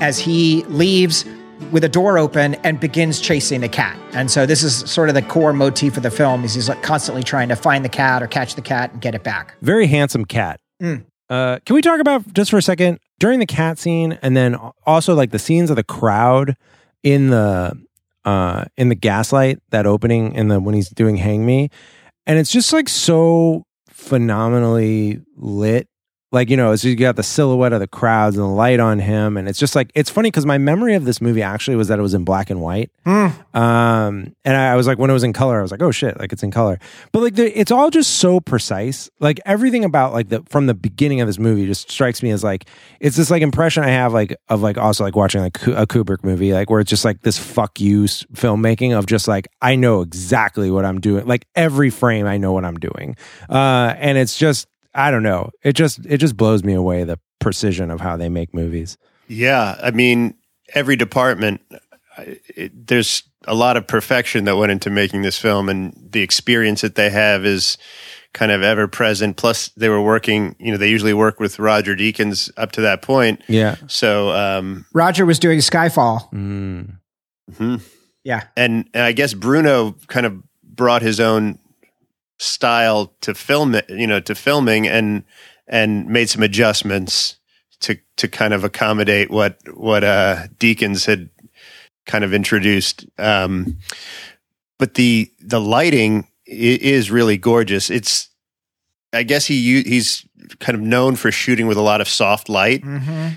as 0.00 0.18
he 0.18 0.64
leaves 0.64 1.24
with 1.72 1.84
a 1.84 1.88
door 1.88 2.18
open 2.18 2.54
and 2.56 2.80
begins 2.80 3.20
chasing 3.20 3.60
the 3.60 3.68
cat. 3.68 3.96
And 4.12 4.30
so 4.30 4.46
this 4.46 4.62
is 4.62 4.78
sort 4.90 5.08
of 5.08 5.14
the 5.14 5.22
core 5.22 5.52
motif 5.52 5.96
of 5.96 6.02
the 6.02 6.10
film 6.10 6.44
is 6.44 6.54
he's 6.54 6.68
like 6.68 6.82
constantly 6.82 7.22
trying 7.22 7.48
to 7.48 7.56
find 7.56 7.84
the 7.84 7.88
cat 7.88 8.22
or 8.22 8.26
catch 8.26 8.54
the 8.54 8.62
cat 8.62 8.92
and 8.92 9.00
get 9.00 9.14
it 9.14 9.22
back. 9.22 9.54
Very 9.62 9.86
handsome 9.86 10.24
cat. 10.24 10.60
Mm. 10.82 11.04
Uh, 11.28 11.58
can 11.64 11.74
we 11.74 11.82
talk 11.82 12.00
about 12.00 12.32
just 12.32 12.50
for 12.50 12.58
a 12.58 12.62
second 12.62 12.98
during 13.20 13.38
the 13.38 13.46
cat 13.46 13.78
scene, 13.78 14.18
and 14.22 14.36
then 14.36 14.56
also 14.84 15.14
like 15.14 15.30
the 15.30 15.38
scenes 15.38 15.70
of 15.70 15.76
the 15.76 15.84
crowd 15.84 16.56
in 17.04 17.30
the 17.30 17.72
uh, 18.24 18.64
in 18.76 18.88
the 18.88 18.94
gaslight 18.96 19.60
that 19.70 19.86
opening 19.86 20.34
in 20.34 20.48
the 20.48 20.58
when 20.58 20.74
he's 20.74 20.88
doing 20.88 21.16
Hang 21.16 21.46
Me, 21.46 21.70
and 22.26 22.38
it's 22.38 22.50
just 22.50 22.72
like 22.72 22.88
so 22.88 23.64
phenomenally 23.88 25.20
lit. 25.36 25.86
Like 26.32 26.48
you 26.48 26.56
know, 26.56 26.76
so 26.76 26.86
you 26.86 26.94
got 26.94 27.16
the 27.16 27.24
silhouette 27.24 27.72
of 27.72 27.80
the 27.80 27.88
crowds 27.88 28.36
and 28.36 28.44
the 28.44 28.48
light 28.50 28.78
on 28.78 29.00
him, 29.00 29.36
and 29.36 29.48
it's 29.48 29.58
just 29.58 29.74
like 29.74 29.90
it's 29.96 30.10
funny 30.10 30.28
because 30.30 30.46
my 30.46 30.58
memory 30.58 30.94
of 30.94 31.04
this 31.04 31.20
movie 31.20 31.42
actually 31.42 31.76
was 31.76 31.88
that 31.88 31.98
it 31.98 32.02
was 32.02 32.14
in 32.14 32.24
black 32.24 32.50
and 32.50 32.60
white. 32.60 32.92
Um, 33.52 34.36
and 34.44 34.56
I, 34.56 34.72
I 34.72 34.76
was 34.76 34.86
like, 34.86 34.96
when 34.98 35.10
it 35.10 35.12
was 35.12 35.24
in 35.24 35.32
color, 35.32 35.58
I 35.58 35.62
was 35.62 35.72
like, 35.72 35.82
oh 35.82 35.90
shit, 35.90 36.20
like 36.20 36.32
it's 36.32 36.44
in 36.44 36.52
color. 36.52 36.78
But 37.10 37.22
like, 37.22 37.34
the, 37.34 37.58
it's 37.58 37.72
all 37.72 37.90
just 37.90 38.18
so 38.18 38.38
precise. 38.38 39.10
Like 39.18 39.40
everything 39.44 39.84
about 39.84 40.12
like 40.12 40.28
the 40.28 40.42
from 40.48 40.66
the 40.66 40.74
beginning 40.74 41.20
of 41.20 41.26
this 41.26 41.38
movie 41.40 41.66
just 41.66 41.90
strikes 41.90 42.22
me 42.22 42.30
as 42.30 42.44
like 42.44 42.66
it's 43.00 43.16
this 43.16 43.30
like 43.30 43.42
impression 43.42 43.82
I 43.82 43.88
have 43.88 44.12
like 44.12 44.36
of 44.48 44.62
like 44.62 44.78
also 44.78 45.02
like 45.02 45.16
watching 45.16 45.40
like 45.40 45.60
a 45.66 45.84
Kubrick 45.84 46.22
movie, 46.22 46.52
like 46.52 46.70
where 46.70 46.78
it's 46.78 46.90
just 46.90 47.04
like 47.04 47.22
this 47.22 47.38
fuck 47.38 47.80
you 47.80 48.04
filmmaking 48.04 48.96
of 48.96 49.06
just 49.06 49.26
like 49.26 49.48
I 49.60 49.74
know 49.74 50.00
exactly 50.00 50.70
what 50.70 50.84
I'm 50.84 51.00
doing. 51.00 51.26
Like 51.26 51.46
every 51.56 51.90
frame, 51.90 52.26
I 52.26 52.36
know 52.36 52.52
what 52.52 52.64
I'm 52.64 52.78
doing. 52.78 53.16
Uh, 53.48 53.94
and 53.98 54.16
it's 54.16 54.38
just 54.38 54.68
I 54.94 55.10
don't 55.10 55.22
know. 55.22 55.50
It 55.62 55.74
just 55.74 56.04
it 56.06 56.18
just 56.18 56.36
blows 56.36 56.64
me 56.64 56.74
away 56.74 57.04
the 57.04 57.18
precision 57.38 57.90
of 57.90 58.00
how 58.00 58.16
they 58.16 58.28
make 58.28 58.54
movies. 58.54 58.98
Yeah, 59.28 59.78
I 59.82 59.92
mean, 59.92 60.34
every 60.74 60.96
department, 60.96 61.60
it, 62.56 62.86
there's 62.88 63.22
a 63.46 63.54
lot 63.54 63.76
of 63.76 63.86
perfection 63.86 64.44
that 64.44 64.56
went 64.56 64.72
into 64.72 64.90
making 64.90 65.22
this 65.22 65.38
film, 65.38 65.68
and 65.68 65.94
the 66.10 66.22
experience 66.22 66.80
that 66.80 66.96
they 66.96 67.10
have 67.10 67.44
is 67.46 67.78
kind 68.32 68.52
of 68.52 68.62
ever 68.62 68.86
present. 68.88 69.36
Plus, 69.36 69.68
they 69.76 69.88
were 69.88 70.02
working, 70.02 70.54
you 70.58 70.70
know, 70.72 70.76
they 70.78 70.90
usually 70.90 71.14
work 71.14 71.40
with 71.40 71.58
Roger 71.58 71.96
Deakins 71.96 72.50
up 72.56 72.72
to 72.72 72.80
that 72.82 73.02
point. 73.02 73.42
Yeah. 73.48 73.76
So, 73.88 74.30
um, 74.30 74.86
Roger 74.92 75.26
was 75.26 75.38
doing 75.38 75.58
Skyfall. 75.58 76.30
Mm. 76.32 76.98
mhm. 77.52 77.82
Yeah. 78.22 78.44
and, 78.56 78.88
and 78.92 79.02
I 79.02 79.12
guess 79.12 79.32
Bruno 79.32 79.92
kind 80.06 80.26
of 80.26 80.42
brought 80.62 81.02
his 81.02 81.20
own 81.20 81.58
style 82.40 83.12
to 83.20 83.34
film 83.34 83.74
it, 83.74 83.84
you 83.90 84.06
know, 84.06 84.18
to 84.20 84.34
filming 84.34 84.88
and 84.88 85.24
and 85.68 86.06
made 86.06 86.28
some 86.30 86.42
adjustments 86.42 87.36
to 87.80 87.96
to 88.16 88.28
kind 88.28 88.54
of 88.54 88.64
accommodate 88.64 89.30
what 89.30 89.58
what 89.74 90.02
uh 90.04 90.46
Deakins 90.58 91.06
had 91.06 91.28
kind 92.06 92.24
of 92.24 92.32
introduced. 92.32 93.04
Um 93.18 93.76
but 94.78 94.94
the 94.94 95.30
the 95.40 95.60
lighting 95.60 96.26
is 96.46 97.10
really 97.10 97.36
gorgeous. 97.36 97.90
It's 97.90 98.30
I 99.12 99.22
guess 99.22 99.46
he 99.46 99.56
u- 99.56 99.84
he's 99.84 100.24
kind 100.60 100.74
of 100.76 100.80
known 100.82 101.16
for 101.16 101.30
shooting 101.30 101.66
with 101.66 101.76
a 101.76 101.82
lot 101.82 102.00
of 102.00 102.08
soft 102.08 102.48
light. 102.48 102.82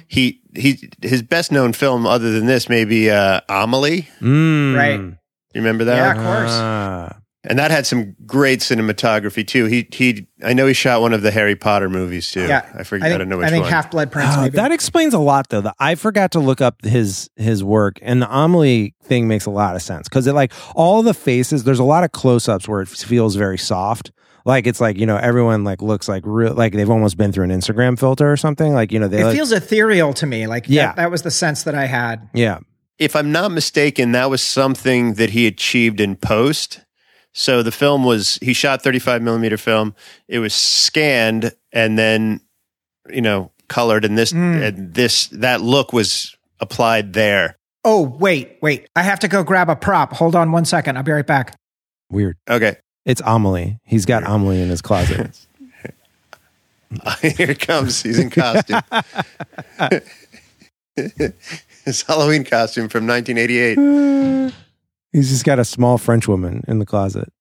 He 0.07 0.39
he 0.55 0.89
his 1.01 1.21
best 1.21 1.51
known 1.51 1.73
film 1.73 2.05
other 2.07 2.31
than 2.31 2.45
this 2.45 2.69
maybe 2.69 3.11
uh 3.11 3.41
Amelie. 3.49 4.07
Mm. 4.21 4.77
Right. 4.77 4.99
You 4.99 5.61
remember 5.61 5.83
that? 5.83 5.97
Yeah, 5.97 6.11
of 6.11 6.17
course. 6.17 6.51
Ah. 6.53 7.17
And 7.45 7.60
that 7.60 7.71
had 7.71 7.86
some 7.86 8.15
great 8.25 8.62
cinematography 8.62 9.45
too. 9.45 9.65
He 9.65 9.88
he 9.91 10.27
I 10.43 10.53
know 10.53 10.65
he 10.65 10.73
shot 10.73 11.01
one 11.01 11.12
of 11.12 11.21
the 11.23 11.32
Harry 11.32 11.58
Potter 11.58 11.89
movies 11.89 12.32
too. 12.32 12.47
Yeah, 12.47 12.69
I 12.73 12.84
forget 12.84 13.08
I, 13.08 13.10
think, 13.10 13.19
don't 13.19 13.29
know 13.29 13.38
which 13.38 13.47
I 13.47 13.49
think. 13.49 13.65
Half 13.65 13.91
Blood 13.91 14.13
Prince. 14.13 14.34
Oh, 14.38 14.41
maybe. 14.43 14.56
that 14.56 14.71
explains 14.71 15.13
a 15.13 15.19
lot, 15.19 15.49
though. 15.49 15.60
The, 15.60 15.73
I 15.77 15.95
forgot 15.95 16.32
to 16.32 16.39
look 16.39 16.62
up 16.62 16.86
his 16.86 17.29
his 17.36 17.62
work, 17.62 17.99
and 18.01 18.21
the 18.21 18.34
Amelie 18.34 18.95
thing 19.03 19.27
makes 19.27 19.45
a 19.45 19.49
lot 19.49 19.75
of 19.75 19.82
sense 19.82 20.08
because 20.08 20.25
it 20.25 20.34
like 20.34 20.53
all 20.73 21.03
the 21.03 21.13
faces. 21.13 21.65
There's 21.65 21.79
a 21.79 21.84
lot 21.84 22.06
of 22.06 22.13
close 22.13 22.47
ups 22.47 22.67
where 22.67 22.82
it 22.82 22.88
feels 22.88 23.36
very 23.36 23.58
soft. 23.58 24.13
Like 24.45 24.65
it's 24.65 24.79
like 24.79 24.97
you 24.97 25.06
know 25.06 25.17
everyone 25.17 25.65
like 25.65 25.82
looks 25.82 26.08
like 26.08 26.23
real 26.25 26.53
like 26.53 26.71
they've 26.71 26.89
almost 26.89 27.17
been 27.17 27.34
through 27.34 27.45
an 27.45 27.51
Instagram 27.51 27.99
filter 27.99 28.32
or 28.32 28.38
something. 28.38 28.73
Like 28.73 28.93
you 28.93 28.99
know 28.99 29.10
they 29.10 29.19
it 29.19 29.25
like, 29.25 29.36
feels 29.36 29.51
ethereal 29.51 30.13
to 30.13 30.25
me. 30.25 30.47
Like 30.47 30.65
Yeah. 30.67 30.88
that, 30.88 30.95
that 30.95 31.12
was 31.12 31.23
the 31.23 31.32
sense 31.32 31.63
that 31.63 31.75
I 31.75 31.88
had. 31.88 32.29
yeah 32.34 32.60
if 32.99 33.15
I'm 33.15 33.32
not 33.32 33.51
mistaken, 33.51 34.12
that 34.12 34.29
was 34.29 34.41
something 34.41 35.15
that 35.15 35.32
he 35.32 35.47
achieved 35.47 35.99
in 35.99 36.15
post. 36.15 36.82
So 37.33 37.63
the 37.63 37.71
film 37.71 38.03
was 38.03 38.37
he 38.41 38.53
shot 38.53 38.83
35 38.83 39.21
millimeter 39.21 39.57
film. 39.57 39.95
It 40.27 40.39
was 40.39 40.53
scanned 40.53 41.53
and 41.71 41.97
then, 41.97 42.41
you 43.09 43.21
know, 43.21 43.51
colored, 43.67 44.05
and 44.05 44.17
this 44.17 44.31
hmm. 44.31 44.61
and 44.61 44.93
this 44.93 45.27
that 45.27 45.61
look 45.61 45.93
was 45.93 46.35
applied 46.59 47.13
there. 47.13 47.57
Oh 47.83 48.01
wait, 48.01 48.57
wait! 48.61 48.87
I 48.95 49.03
have 49.03 49.19
to 49.19 49.27
go 49.27 49.43
grab 49.43 49.69
a 49.69 49.75
prop. 49.75 50.13
Hold 50.13 50.35
on 50.35 50.51
one 50.51 50.65
second. 50.65 50.97
I'll 50.97 51.03
be 51.03 51.11
right 51.11 51.27
back. 51.27 51.55
weird. 52.09 52.37
Okay, 52.49 52.77
It's 53.05 53.21
Amelie. 53.25 53.79
He's 53.83 54.05
got 54.05 54.23
Amelie 54.23 54.61
in 54.61 54.69
his 54.69 54.81
closet. 54.81 55.37
here 57.21 57.49
it 57.49 57.59
comes. 57.59 58.03
He's 58.03 58.19
in 58.19 58.29
costume. 58.29 58.81
His 61.85 62.03
Halloween 62.03 62.43
costume 62.45 62.87
from 62.87 63.07
1988. 63.07 64.53
He's 65.13 65.30
just 65.30 65.45
got 65.45 65.60
a 65.60 65.65
small 65.65 65.97
French 65.97 66.28
woman 66.28 66.63
in 66.67 66.80
the 66.80 66.86
closet. 66.86 67.32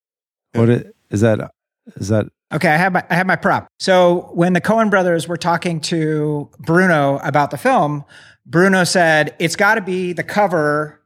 What 0.53 0.69
it, 0.69 0.95
is 1.11 1.23
that? 1.23 1.51
Is 1.97 2.09
that? 2.09 2.27
Okay, 2.53 2.69
I 2.69 2.77
have 2.77 2.93
my 2.93 3.03
I 3.11 3.15
have 3.15 3.27
my 3.27 3.37
prop. 3.37 3.67
So 3.81 4.31
when 4.35 4.53
the 4.53 4.61
Coen 4.61 4.91
brothers 4.91 5.27
were 5.27 5.39
talking 5.39 5.81
to 5.81 6.51
Bruno 6.59 7.19
about 7.25 7.51
the 7.51 7.57
film, 7.57 8.05
Bruno 8.45 8.85
said 8.85 9.35
it's 9.39 9.57
got 9.57 9.77
to 9.77 9.81
be 9.81 10.13
the 10.13 10.23
cover 10.23 11.01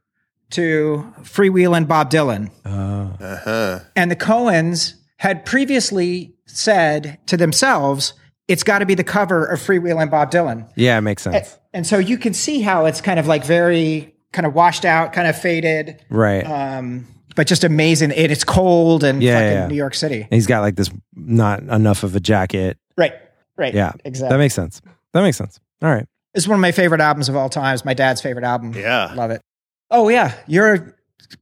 to 0.51 1.13
Freewheelin' 1.21 1.87
Bob 1.87 2.11
Dylan. 2.11 2.51
Uh-huh. 2.65 3.79
And 3.95 4.11
the 4.11 4.15
Coens 4.15 4.95
had 5.17 5.45
previously 5.45 6.35
said 6.45 7.17
to 7.27 7.37
themselves, 7.37 8.13
it's 8.47 8.63
got 8.63 8.79
to 8.79 8.85
be 8.85 8.95
the 8.95 9.03
cover 9.03 9.45
of 9.45 9.59
Freewheelin' 9.59 10.09
Bob 10.09 10.31
Dylan. 10.31 10.69
Yeah, 10.75 10.97
it 10.97 11.01
makes 11.01 11.23
sense. 11.23 11.59
And 11.73 11.85
so 11.85 11.97
you 11.97 12.17
can 12.17 12.33
see 12.33 12.61
how 12.61 12.85
it's 12.85 13.01
kind 13.01 13.19
of 13.19 13.27
like 13.27 13.43
very 13.43 14.15
kind 14.33 14.45
of 14.45 14.53
washed 14.53 14.85
out, 14.85 15.13
kind 15.13 15.27
of 15.27 15.39
faded, 15.39 16.03
Right. 16.09 16.43
um, 16.43 17.07
but 17.35 17.47
just 17.47 17.63
amazing. 17.63 18.11
And 18.11 18.31
it's 18.31 18.43
cold 18.43 19.03
and 19.03 19.21
Yeah, 19.23 19.33
fucking 19.35 19.51
yeah. 19.51 19.67
New 19.67 19.75
York 19.75 19.93
City. 19.95 20.21
And 20.21 20.33
he's 20.33 20.47
got 20.47 20.61
like 20.61 20.75
this 20.75 20.89
not 21.15 21.61
enough 21.63 22.03
of 22.03 22.15
a 22.15 22.19
jacket. 22.19 22.77
Right, 22.97 23.13
right. 23.57 23.73
Yeah, 23.73 23.93
exactly. 24.05 24.33
That 24.35 24.39
makes 24.39 24.53
sense. 24.55 24.81
That 25.13 25.21
makes 25.21 25.37
sense. 25.37 25.59
All 25.81 25.89
right. 25.89 26.05
It's 26.33 26.47
one 26.47 26.55
of 26.55 26.61
my 26.61 26.71
favorite 26.71 27.01
albums 27.01 27.29
of 27.29 27.35
all 27.35 27.49
time. 27.49 27.73
It's 27.73 27.85
my 27.85 27.93
dad's 27.93 28.21
favorite 28.21 28.45
album. 28.45 28.73
Yeah. 28.73 29.13
Love 29.15 29.31
it. 29.31 29.41
Oh 29.89 30.09
yeah. 30.09 30.33
You're 30.47 30.95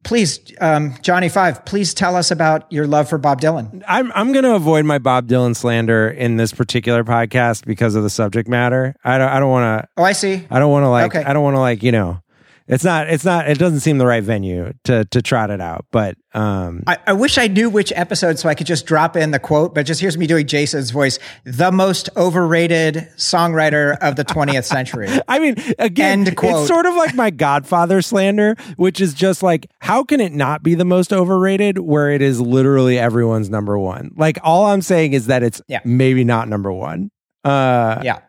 please, 0.04 0.40
um, 0.62 0.96
Johnny 1.02 1.30
Five, 1.30 1.66
please 1.66 1.94
tell 1.94 2.16
us 2.16 2.32
about 2.32 2.72
your 2.72 2.88
love 2.88 3.10
for 3.10 3.18
Bob 3.18 3.42
Dylan. 3.42 3.84
I'm 3.88 4.12
I'm 4.14 4.32
going 4.32 4.44
to 4.46 4.56
avoid 4.56 4.86
my 4.86 5.00
Bob 5.00 5.28
Dylan 5.28 5.56
slander 5.56 6.10
in 6.10 6.38
this 6.38 6.54
particular 6.54 7.04
podcast 7.04 7.66
because 7.66 7.96
of 7.96 8.04
the 8.04 8.10
subject 8.10 8.48
matter. 8.48 8.96
I 9.04 9.18
don't 9.18 9.30
I 9.30 9.40
don't 9.40 9.50
want 9.50 9.84
to 9.84 9.90
Oh, 9.98 10.04
I 10.04 10.14
see. 10.14 10.46
I 10.50 10.60
don't 10.60 10.72
want 10.72 10.84
to 10.84 10.90
like 10.90 11.16
Okay. 11.16 11.24
I 11.24 11.34
don't 11.34 11.44
want 11.44 11.56
to 11.56 11.60
like, 11.60 11.84
you 11.84 11.92
know, 11.92 12.22
it's 12.68 12.84
not 12.84 13.10
it's 13.10 13.24
not 13.24 13.48
it 13.48 13.58
doesn't 13.60 13.82
seem 13.82 13.98
the 14.00 14.06
right 14.06 14.24
venue 14.24 14.74
to 14.86 15.06
to 15.06 15.22
trot 15.22 15.52
it 15.52 15.62
out, 15.62 15.86
but 15.92 16.18
um 16.34 16.84
I, 16.88 16.98
I 17.08 17.14
wish 17.14 17.38
I 17.38 17.48
knew 17.48 17.70
which 17.70 17.94
episode 17.96 18.40
so 18.40 18.50
I 18.50 18.56
could 18.56 18.66
just 18.68 18.86
drop 18.88 19.16
in 19.16 19.32
the 19.32 19.40
quote, 19.40 19.76
but 19.76 19.86
just 19.86 20.02
here's 20.02 20.18
me 20.18 20.26
doing 20.26 20.48
Jason's 20.48 20.90
voice. 20.92 21.20
The 21.44 21.72
most 21.72 22.10
overrated 22.18 23.08
songwriter 23.18 23.98
of 24.00 24.16
the 24.16 24.26
20th 24.26 24.64
century. 24.66 25.08
I 25.28 25.40
mean, 25.40 25.56
again, 25.80 26.34
quote. 26.36 26.56
it's 26.62 26.68
sort 26.68 26.86
of 26.88 26.96
like 26.96 27.14
my 27.14 27.30
Godfather 27.30 28.02
slander, 28.02 28.56
which 28.78 29.00
is 29.00 29.14
just 29.14 29.44
like, 29.44 29.68
how 29.80 30.04
can 30.04 30.20
it 30.20 30.34
not 30.34 30.64
be 30.64 30.74
the 30.76 30.86
most 30.86 31.14
overrated 31.14 31.78
where 31.80 32.10
it 32.12 32.22
is 32.22 32.42
literally 32.42 32.98
everyone's 32.98 33.50
number 33.50 33.78
one? 33.78 34.12
Like, 34.18 34.40
all 34.44 34.66
I'm 34.66 34.82
saying 34.82 35.14
is 35.14 35.28
that 35.28 35.44
it's 35.44 35.62
Yeah. 35.68 35.82
maybe 35.86 36.24
not 36.24 36.50
number 36.50 36.72
one. 36.72 37.12
Uh, 37.44 38.02
Yeah. 38.04 38.20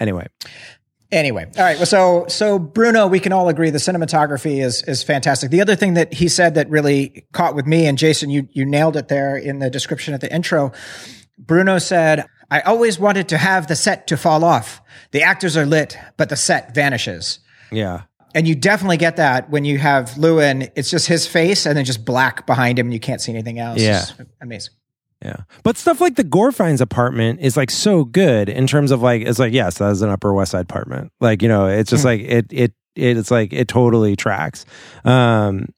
Anyway, 0.00 0.26
Anyway, 1.12 1.44
all 1.58 1.62
right. 1.62 1.76
Well, 1.76 1.86
so 1.86 2.24
so 2.28 2.58
Bruno, 2.58 3.06
we 3.06 3.20
can 3.20 3.32
all 3.32 3.48
agree 3.48 3.68
the 3.68 3.78
cinematography 3.78 4.64
is 4.64 4.82
is 4.84 5.02
fantastic. 5.02 5.50
The 5.50 5.60
other 5.60 5.76
thing 5.76 5.94
that 5.94 6.14
he 6.14 6.26
said 6.26 6.54
that 6.54 6.70
really 6.70 7.26
caught 7.32 7.54
with 7.54 7.66
me 7.66 7.86
and 7.86 7.98
Jason, 7.98 8.30
you 8.30 8.48
you 8.50 8.64
nailed 8.64 8.96
it 8.96 9.08
there 9.08 9.36
in 9.36 9.58
the 9.58 9.68
description 9.68 10.14
at 10.14 10.22
the 10.22 10.34
intro. 10.34 10.72
Bruno 11.38 11.78
said, 11.78 12.24
"I 12.50 12.60
always 12.60 12.98
wanted 12.98 13.28
to 13.28 13.38
have 13.38 13.66
the 13.66 13.76
set 13.76 14.06
to 14.06 14.16
fall 14.16 14.42
off. 14.42 14.80
The 15.10 15.22
actors 15.22 15.54
are 15.54 15.66
lit, 15.66 15.98
but 16.16 16.30
the 16.30 16.36
set 16.36 16.74
vanishes." 16.74 17.40
yeah. 17.70 18.02
And 18.34 18.48
you 18.48 18.54
definitely 18.54 18.96
get 18.96 19.16
that 19.16 19.50
when 19.50 19.66
you 19.66 19.76
have 19.76 20.12
Llewyn. 20.12 20.72
It's 20.74 20.90
just 20.90 21.06
his 21.06 21.26
face 21.26 21.66
and 21.66 21.76
then 21.76 21.84
just 21.84 22.02
black 22.02 22.46
behind 22.46 22.78
him, 22.78 22.86
and 22.86 22.94
you 22.94 22.98
can't 22.98 23.20
see 23.20 23.30
anything 23.30 23.58
else. 23.58 23.78
Yeah. 23.78 24.00
It's 24.00 24.14
amazing. 24.40 24.72
Yeah. 25.24 25.42
But 25.62 25.76
stuff 25.76 26.00
like 26.00 26.16
the 26.16 26.24
Gorfeins 26.24 26.80
apartment 26.80 27.40
is 27.40 27.56
like 27.56 27.70
so 27.70 28.04
good 28.04 28.48
in 28.48 28.66
terms 28.66 28.90
of 28.90 29.02
like, 29.02 29.22
it's 29.22 29.38
like, 29.38 29.52
yes, 29.52 29.78
that 29.78 29.92
is 29.92 30.02
an 30.02 30.10
Upper 30.10 30.34
West 30.34 30.50
Side 30.50 30.62
apartment. 30.62 31.12
Like, 31.20 31.42
you 31.42 31.48
know, 31.48 31.68
it's 31.68 31.90
just 31.90 32.04
like, 32.04 32.22
it, 32.22 32.46
it, 32.50 32.72
it's 32.96 33.30
like, 33.30 33.52
it 33.52 33.68
totally 33.68 34.16
tracks. 34.16 34.64
Um, 35.04 35.68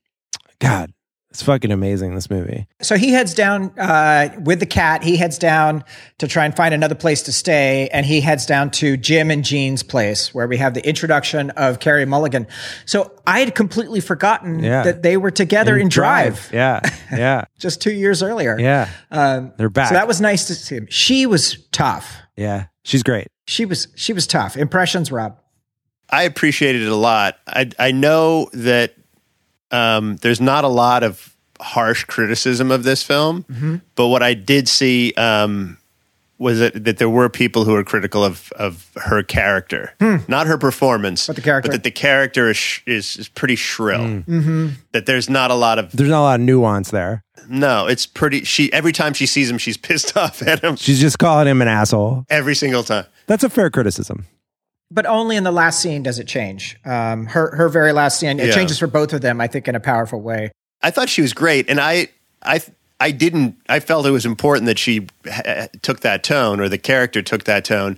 God, 0.59 0.91
it's 1.35 1.43
fucking 1.43 1.69
amazing, 1.69 2.15
this 2.15 2.29
movie. 2.29 2.65
So 2.81 2.95
he 2.95 3.09
heads 3.11 3.33
down 3.33 3.77
uh, 3.77 4.29
with 4.41 4.61
the 4.61 4.65
cat. 4.65 5.03
He 5.03 5.17
heads 5.17 5.37
down 5.37 5.83
to 6.19 6.29
try 6.29 6.45
and 6.45 6.55
find 6.55 6.73
another 6.73 6.95
place 6.95 7.23
to 7.23 7.33
stay, 7.33 7.89
and 7.91 8.05
he 8.05 8.21
heads 8.21 8.45
down 8.45 8.71
to 8.71 8.95
Jim 8.95 9.29
and 9.29 9.43
Jean's 9.43 9.83
place, 9.83 10.33
where 10.33 10.47
we 10.47 10.55
have 10.55 10.73
the 10.75 10.87
introduction 10.87 11.49
of 11.51 11.81
Carey 11.81 12.05
Mulligan. 12.05 12.47
So 12.85 13.11
I 13.27 13.41
had 13.41 13.53
completely 13.53 13.99
forgotten 13.99 14.63
Yeah. 14.63 14.83
that 14.83 15.03
they 15.03 15.17
were 15.17 15.29
together 15.29 15.75
in, 15.77 15.89
Drive, 15.89 16.49
Yeah. 16.53 16.79
Yeah. 17.11 17.43
just 17.59 17.81
two 17.81 17.91
years 17.91 18.23
earlier. 18.23 18.57
Yeah. 18.57 18.87
um, 19.11 19.51
They're 19.57 19.69
back. 19.69 19.89
so 19.89 19.95
that 19.95 20.07
was 20.07 20.21
nice 20.21 20.45
to 20.47 20.55
see. 20.55 20.75
Him. 20.77 20.87
She 20.89 21.25
was 21.25 21.57
tough. 21.73 22.15
Yeah. 22.37 22.67
She's 22.85 23.03
great. 23.03 23.27
She 23.45 23.65
was 23.65 23.89
she 23.95 24.13
was 24.13 24.25
tough. 24.25 24.55
Impressions, 24.55 25.11
Rob. 25.11 25.37
I 26.09 26.23
appreciated 26.23 26.83
it 26.83 26.87
a 26.89 26.95
lot. 26.95 27.35
I 27.45 27.69
I 27.77 27.91
know 27.91 28.49
that 28.53 28.93
um, 29.71 30.17
there's 30.17 30.41
not 30.41 30.63
a 30.63 30.67
lot 30.69 31.03
of 31.03 31.35
harsh 31.59 32.03
criticism 32.03 32.71
of 32.71 32.83
this 32.83 33.01
film, 33.03 33.43
Mm-hmm. 33.43 33.75
but 33.95 34.07
what 34.07 34.21
I 34.23 34.33
did 34.33 34.67
see 34.67 35.13
um, 35.13 35.77
was 36.37 36.59
that, 36.59 36.83
that 36.83 36.97
there 36.97 37.09
were 37.09 37.29
people 37.29 37.63
who 37.63 37.71
were 37.71 37.83
critical 37.83 38.23
of 38.23 38.51
of 38.57 38.91
her 38.97 39.23
character, 39.23 39.93
not 40.27 40.47
her 40.47 40.57
performance, 40.57 41.25
Hmm. 41.25 41.29
But 41.31 41.35
the 41.37 41.41
character. 41.41 41.67
But 41.69 41.71
that 41.77 41.83
the 41.83 41.91
character 41.91 42.49
is 42.49 42.57
sh- 42.57 42.81
is, 42.85 43.15
is 43.17 43.27
pretty 43.29 43.55
shrill. 43.55 44.01
Mm-hmm. 44.01 44.67
That 44.91 45.05
there's 45.05 45.29
not 45.29 45.49
a 45.49 45.55
lot 45.55 45.79
of 45.79 45.91
There's 45.93 46.09
not 46.09 46.19
a 46.21 46.27
lot 46.27 46.39
of 46.39 46.45
nuance 46.45 46.91
there. 46.91 47.23
no. 47.47 47.87
It's 47.87 48.05
pretty. 48.05 48.43
She 48.43 48.71
every 48.73 48.91
time 48.91 49.13
she 49.13 49.25
sees 49.25 49.49
him, 49.49 49.57
she's 49.57 49.77
pissed 49.87 50.17
off 50.17 50.41
at 50.41 50.61
him 50.63 50.75
She's 50.75 50.99
just 50.99 51.19
calling 51.19 51.47
him 51.47 51.61
an 51.61 51.67
asshole. 51.69 52.25
every 52.29 52.55
single 52.55 52.83
time. 52.83 53.05
That's 53.27 53.43
a 53.45 53.49
fair 53.49 53.69
criticism. 53.69 54.25
But 54.91 55.05
only 55.05 55.35
in 55.35 55.43
the 55.43 55.51
last 55.51 55.79
scene 55.81 56.03
does 56.03 56.19
it 56.19 56.27
change. 56.27 56.77
Um, 56.85 57.25
her 57.27 57.55
her 57.55 57.69
very 57.69 57.91
last 57.91 58.19
scene. 58.19 58.39
It 58.39 58.47
Yeah. 58.47 58.53
changes 58.55 58.77
for 58.79 58.87
both 58.87 59.13
of 59.13 59.21
them, 59.21 59.41
I 59.41 59.47
think, 59.47 59.67
in 59.67 59.75
a 59.75 59.79
powerful 59.79 60.21
way. 60.21 60.51
I 60.81 60.91
thought 60.91 61.09
she 61.09 61.21
was 61.21 61.33
great, 61.33 61.67
and 61.69 61.79
I, 61.79 62.09
I, 62.43 62.61
I 62.99 63.09
didn't. 63.11 63.55
I 63.67 63.79
felt 63.79 64.05
it 64.05 64.11
was 64.11 64.25
important 64.25 64.67
that 64.67 64.77
she 64.77 65.07
ha- 65.27 65.67
took 65.81 66.01
that 66.01 66.23
tone, 66.23 66.59
or 66.59 66.69
the 66.69 66.77
character 66.77 67.21
took 67.23 67.45
that 67.45 67.65
tone. 67.65 67.97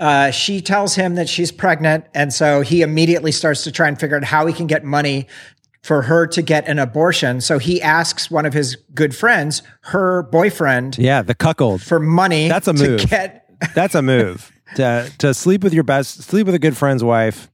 Uh, 0.00 0.30
she 0.30 0.60
tells 0.60 0.94
him 0.96 1.14
that 1.14 1.28
she's 1.28 1.52
pregnant, 1.52 2.04
and 2.14 2.32
so 2.32 2.62
he 2.62 2.82
immediately 2.82 3.30
starts 3.30 3.62
to 3.64 3.70
try 3.70 3.86
and 3.86 4.00
figure 4.00 4.16
out 4.16 4.24
how 4.24 4.46
he 4.46 4.52
can 4.52 4.66
get 4.66 4.82
money 4.82 5.28
for 5.82 6.02
her 6.02 6.26
to 6.26 6.42
get 6.42 6.66
an 6.68 6.78
abortion. 6.78 7.40
So 7.40 7.58
he 7.58 7.80
asks 7.80 8.30
one 8.30 8.46
of 8.46 8.52
his 8.52 8.76
good 8.94 9.14
friends, 9.14 9.62
her 9.82 10.22
boyfriend, 10.24 10.98
Yeah. 10.98 11.22
The 11.22 11.34
cuckold. 11.34 11.82
for 11.82 12.00
money. 12.00 12.48
That's 12.48 12.66
a 12.68 12.72
to 12.74 12.88
move. 12.88 13.08
get. 13.08 13.46
That's 13.74 13.94
a 13.94 14.02
move. 14.02 14.50
to, 14.76 15.10
to 15.18 15.34
sleep 15.34 15.62
with 15.62 15.74
your 15.74 15.84
best, 15.84 16.22
sleep 16.22 16.46
with 16.46 16.54
a 16.54 16.58
good 16.58 16.76
friend's 16.76 17.02
wife, 17.04 17.50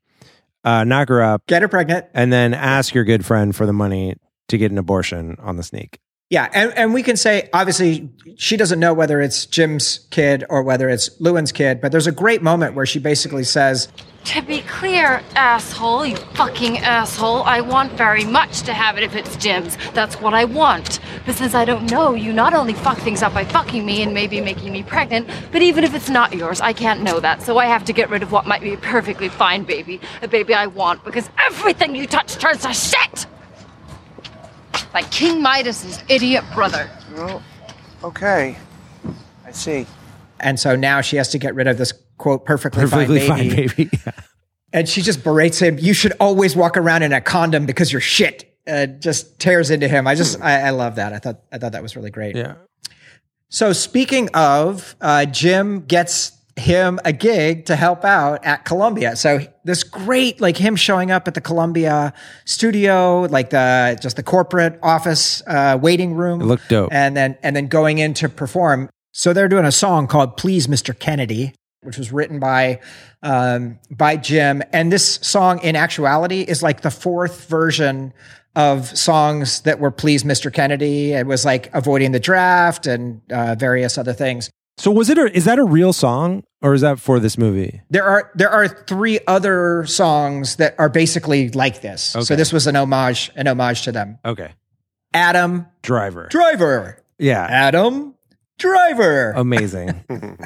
uh, 0.65 0.85
knock 0.85 1.09
her 1.09 1.23
up, 1.23 1.47
Get 1.47 1.63
her 1.63 1.69
pregnant. 1.69 2.07
and 2.15 2.33
then 2.33 2.55
ask 2.55 2.95
your 2.95 3.05
good 3.05 3.25
friend 3.25 3.55
for 3.55 3.67
the 3.67 3.73
money 3.73 4.15
to 4.49 4.59
get 4.59 4.71
an 4.71 4.79
abortion 4.79 5.37
on 5.41 5.57
the 5.57 5.63
sneak. 5.63 5.99
Yeah, 6.29 6.49
and, 6.53 6.73
and 6.77 6.93
we 6.93 7.05
can 7.05 7.17
say 7.17 7.49
obviously 7.53 8.11
she 8.37 8.57
doesn't 8.57 8.81
know 8.81 8.93
whether 8.93 9.21
it's 9.21 9.47
Jim's 9.47 10.09
kid 10.11 10.43
or 10.51 10.61
whether 10.65 10.89
it's 10.89 11.09
Llewyn's 11.21 11.53
kid, 11.53 11.81
but 11.81 11.93
there's 11.93 12.09
a 12.09 12.13
great 12.13 12.43
moment 12.43 12.75
where 12.75 12.85
she 12.85 12.99
basically 12.99 13.45
says, 13.45 13.87
To 14.25 14.43
be 14.43 14.63
clear, 14.63 15.23
asshole, 15.37 16.05
you 16.05 16.17
fucking 16.17 16.79
asshole, 16.79 17.45
I 17.45 17.61
want 17.61 17.93
very 17.93 18.25
much 18.25 18.63
to 18.63 18.75
have 18.75 18.97
it 18.97 19.05
if 19.05 19.15
it's 19.15 19.37
Jim's. 19.37 19.77
That's 19.93 20.21
what 20.21 20.35
I 20.35 20.47
want. 20.47 20.99
But 21.27 21.37
since 21.37 21.55
I 21.55 21.65
don't 21.65 21.89
know, 21.93 22.15
you 22.15 22.33
not 22.33 22.55
only 22.55 22.75
fuck 22.75 22.99
things 22.99 23.23
up 23.23 23.33
by 23.33 23.45
fucking 23.45 23.87
me 23.87 24.03
and 24.03 24.13
maybe 24.13 24.41
making 24.41 24.73
me 24.73 24.83
pregnant, 24.83 25.31
but 25.53 25.63
even 25.63 25.85
if 25.85 25.95
it's 25.95 26.11
not 26.11 26.35
yours, 26.35 26.61
I 26.61 26.73
can't 26.73 27.05
know 27.05 27.21
that. 27.21 27.43
So 27.43 27.57
I 27.59 27.67
have 27.67 27.85
to 27.85 27.93
get 27.93 28.11
rid 28.11 28.25
of 28.25 28.33
what 28.33 28.49
might 28.49 28.63
be 28.63 28.73
a 28.73 28.79
perfectly 28.79 29.29
fine 29.29 29.63
baby, 29.63 30.01
a 30.23 30.27
baby 30.27 30.55
I 30.55 30.67
want, 30.67 31.05
because 31.05 31.31
everything 31.39 31.95
you 31.95 32.09
touch 32.09 32.35
turns 32.35 32.63
to 32.63 32.75
shit! 32.75 33.27
Like 34.97 35.11
King 35.11 35.43
Midas's 35.43 36.03
idiot 36.09 36.43
brother. 36.55 36.89
Well, 37.15 37.43
okay. 38.03 38.57
I 39.45 39.53
see. 39.53 39.85
And 40.41 40.59
so 40.59 40.75
now 40.75 41.03
she 41.03 41.17
has 41.19 41.29
to 41.33 41.39
get 41.39 41.55
rid 41.55 41.67
of 41.67 41.77
this 41.77 41.93
quote 42.17 42.47
perfectly, 42.47 42.81
Perfectly 42.81 43.21
fine 43.21 43.51
fine, 43.51 43.57
baby. 43.57 43.85
baby. 43.85 43.91
Yeah. 44.07 44.13
And 44.73 44.89
she 44.89 45.03
just 45.03 45.23
berates 45.23 45.59
him. 45.59 45.79
You 45.79 45.93
should 45.93 46.15
always 46.19 46.57
walk 46.57 46.79
around 46.79 47.03
in 47.03 47.13
a 47.13 47.21
condom 47.21 47.67
because 47.67 47.93
you're 47.93 48.01
shit. 48.01 48.57
Uh, 48.67 48.87
just 48.87 49.39
tears 49.39 49.69
into 49.71 49.87
him. 49.87 50.07
I 50.07 50.15
just, 50.15 50.41
I, 50.41 50.61
I 50.63 50.71
love 50.71 50.95
that. 50.97 51.13
I 51.13 51.19
thought, 51.19 51.43
I 51.53 51.59
thought 51.59 51.73
that 51.73 51.83
was 51.83 51.95
really 51.95 52.11
great. 52.11 52.35
yeah. 52.35 52.55
So 53.51 53.75
speaking 53.75 54.31
of, 54.33 54.97
uh, 55.03 55.27
Jim 55.27 55.85
gets 55.85 56.36
him 56.57 56.99
a 57.05 57.13
gig 57.13 57.67
to 57.67 57.77
help 57.77 58.05
out 58.05 58.45
at 58.45 58.65
Columbia. 58.65 59.15
So 59.15 59.41
this 59.65 59.85
great, 59.85 60.41
like 60.41 60.57
him 60.57 60.75
showing 60.75 61.11
up 61.11 61.29
at 61.29 61.35
the 61.35 61.41
Columbia 61.41 62.15
studio, 62.47 63.23
like 63.31 63.51
the 63.51 63.99
just 64.01 64.17
the 64.17 64.23
corporate 64.23 64.79
office 64.83 65.43
uh, 65.47 65.79
waiting 65.81 66.15
room. 66.15 66.41
It 66.41 66.47
looked 66.47 66.69
dope. 66.69 66.93
And 66.93 67.17
then 67.17 67.37
and 67.43 67.55
then 67.55 67.69
going 67.69 67.99
in 67.99 68.15
to 68.15 68.29
perform. 68.29 68.89
So 69.13 69.33
they're 69.33 69.49
doing 69.49 69.67
a 69.67 69.73
song 69.73 70.07
called 70.07 70.37
"Please, 70.37 70.67
Mr. 70.67 70.99
Kennedy." 70.99 71.55
Which 71.83 71.99
was 71.99 72.11
written 72.11 72.41
by 72.41 72.81
um, 73.23 73.79
by 73.91 74.17
Jim, 74.17 74.63
and 74.73 74.91
this 74.91 75.21
song, 75.23 75.61
in 75.61 75.77
actuality, 75.77 76.41
is 76.41 76.61
like 76.61 76.81
the 76.81 76.91
fourth 76.91 77.49
version 77.49 78.13
of 78.57 78.89
songs 78.99 79.61
that 79.61 79.79
were 79.79 79.93
"Please, 79.93 80.25
Mr. 80.25 80.53
Kennedy." 80.53 81.13
It 81.13 81.27
was 81.27 81.45
like 81.45 81.73
avoiding 81.75 82.11
the 82.11 82.19
draft 82.19 82.89
and 82.89 83.21
uh, 83.31 83.55
various 83.55 83.99
other 83.99 84.15
things. 84.15 84.51
So 84.79 84.91
was 84.91 85.09
it? 85.09 85.19
A, 85.19 85.35
is 85.35 85.47
that 85.47 85.59
a 85.59 85.65
real 85.65 85.93
song, 85.93 86.45
or 86.61 86.75
is 86.75 86.83
that 86.83 87.01
for 87.01 87.19
this 87.19 87.39
movie? 87.39 87.81
There 87.89 88.05
are 88.05 88.31
there 88.35 88.51
are 88.51 88.69
three 88.69 89.21
other 89.27 89.87
songs 89.87 90.57
that 90.57 90.75
are 90.79 90.89
basically 90.89 91.49
like 91.51 91.81
this. 91.81 92.03
So 92.03 92.37
this 92.37 92.53
was 92.53 92.67
an 92.67 92.77
homage 92.77 93.31
an 93.37 93.47
homage 93.47 93.83
to 93.83 93.93
them. 93.93 94.19
Okay. 94.25 94.53
Adam 95.15 95.67
Driver. 95.83 96.29
Driver. 96.31 97.03
yeah. 97.19 97.47
Adam 97.49 98.15
Driver. 98.59 99.33
Amazing. 99.33 100.05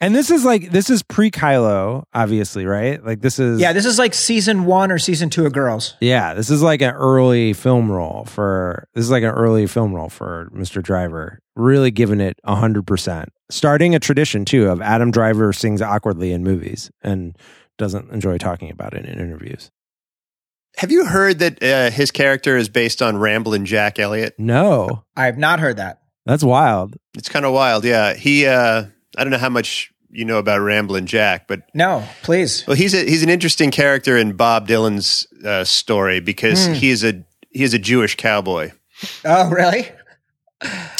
and 0.00 0.14
this 0.14 0.30
is 0.30 0.44
like 0.44 0.70
this 0.70 0.90
is 0.90 1.02
pre 1.02 1.30
Kylo, 1.30 2.04
obviously, 2.12 2.66
right? 2.66 3.02
Like 3.02 3.20
this 3.22 3.38
is 3.38 3.60
yeah, 3.60 3.72
this 3.72 3.86
is 3.86 3.98
like 3.98 4.12
season 4.12 4.66
one 4.66 4.92
or 4.92 4.98
season 4.98 5.30
two 5.30 5.46
of 5.46 5.52
Girls. 5.52 5.94
Yeah, 6.00 6.34
this 6.34 6.50
is 6.50 6.62
like 6.62 6.82
an 6.82 6.94
early 6.94 7.54
film 7.54 7.90
role 7.90 8.24
for 8.26 8.88
this 8.94 9.04
is 9.04 9.10
like 9.10 9.22
an 9.22 9.30
early 9.30 9.66
film 9.66 9.94
role 9.94 10.10
for 10.10 10.50
Mr. 10.54 10.82
Driver. 10.82 11.40
Really 11.56 11.90
giving 11.90 12.20
it 12.20 12.38
hundred 12.44 12.86
percent. 12.86 13.30
Starting 13.50 13.94
a 13.94 13.98
tradition 13.98 14.44
too 14.44 14.68
of 14.68 14.80
Adam 14.82 15.10
Driver 15.10 15.52
sings 15.52 15.80
awkwardly 15.82 16.32
in 16.32 16.44
movies 16.44 16.90
and 17.02 17.36
doesn't 17.78 18.10
enjoy 18.12 18.36
talking 18.38 18.70
about 18.70 18.92
it 18.94 19.04
in 19.06 19.18
interviews. 19.18 19.70
Have 20.76 20.92
you 20.92 21.06
heard 21.06 21.38
that 21.38 21.62
uh, 21.62 21.90
his 21.90 22.10
character 22.10 22.56
is 22.58 22.68
based 22.68 23.00
on 23.00 23.16
Ramblin' 23.16 23.64
Jack 23.64 23.98
Elliott? 23.98 24.34
No, 24.38 25.04
I 25.16 25.24
have 25.24 25.38
not 25.38 25.58
heard 25.58 25.78
that. 25.78 26.02
that's 26.26 26.44
wild. 26.44 26.96
It's 27.16 27.30
kind 27.30 27.46
of 27.46 27.52
wild. 27.54 27.84
Yeah, 27.86 28.12
he. 28.12 28.46
Uh, 28.46 28.84
I 29.16 29.24
don't 29.24 29.30
know 29.30 29.38
how 29.38 29.48
much 29.48 29.90
you 30.10 30.26
know 30.26 30.36
about 30.38 30.60
Ramblin' 30.60 31.06
Jack, 31.06 31.48
but 31.48 31.62
No, 31.72 32.06
please. 32.22 32.66
well, 32.66 32.76
he's 32.76 32.92
a, 32.92 32.98
he's 33.04 33.22
an 33.22 33.30
interesting 33.30 33.70
character 33.70 34.18
in 34.18 34.32
Bob 34.36 34.68
Dylan's 34.68 35.26
uh, 35.44 35.64
story 35.64 36.20
because 36.20 36.66
he 36.66 36.90
is 36.90 37.02
a 37.02 37.24
he 37.50 37.62
is 37.64 37.72
a 37.72 37.78
Jewish 37.78 38.14
cowboy. 38.16 38.72
Oh, 39.24 39.48
really? 39.48 39.88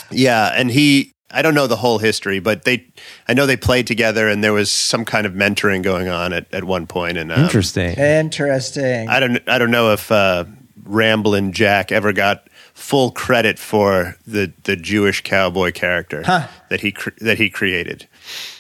Yeah, 0.11 0.53
and 0.55 0.71
he 0.71 1.15
I 1.31 1.43
don't 1.43 1.55
know 1.55 1.67
the 1.67 1.77
whole 1.77 1.99
history, 1.99 2.39
but 2.39 2.65
they 2.65 2.87
I 3.29 3.35
know 3.35 3.47
they 3.47 3.57
played 3.57 3.87
together 3.87 4.29
and 4.29 4.43
there 4.45 4.53
was 4.53 4.71
some 4.71 5.05
kind 5.05 5.27
of 5.27 5.33
mentoring 5.33 5.83
going 5.83 6.09
on 6.09 6.33
at, 6.33 6.47
at 6.55 6.65
one 6.65 6.87
point 6.87 7.19
and 7.19 7.33
um, 7.33 7.41
Interesting. 7.41 7.95
Interesting. 7.95 9.09
I 9.09 9.21
don't 9.21 9.49
I 9.49 9.59
don't 9.59 9.71
know 9.71 9.93
if 9.93 10.11
uh 10.13 10.45
Ramblin' 10.85 11.53
Jack 11.53 11.91
ever 11.91 12.13
got 12.13 12.49
full 12.77 13.11
credit 13.11 13.59
for 13.59 14.15
the 14.27 14.53
the 14.65 14.77
Jewish 14.77 15.23
cowboy 15.23 15.73
character 15.73 16.23
that 16.69 16.81
he 16.83 16.93
cr- 16.93 17.11
that 17.23 17.39
he 17.39 17.49
created. 17.51 18.07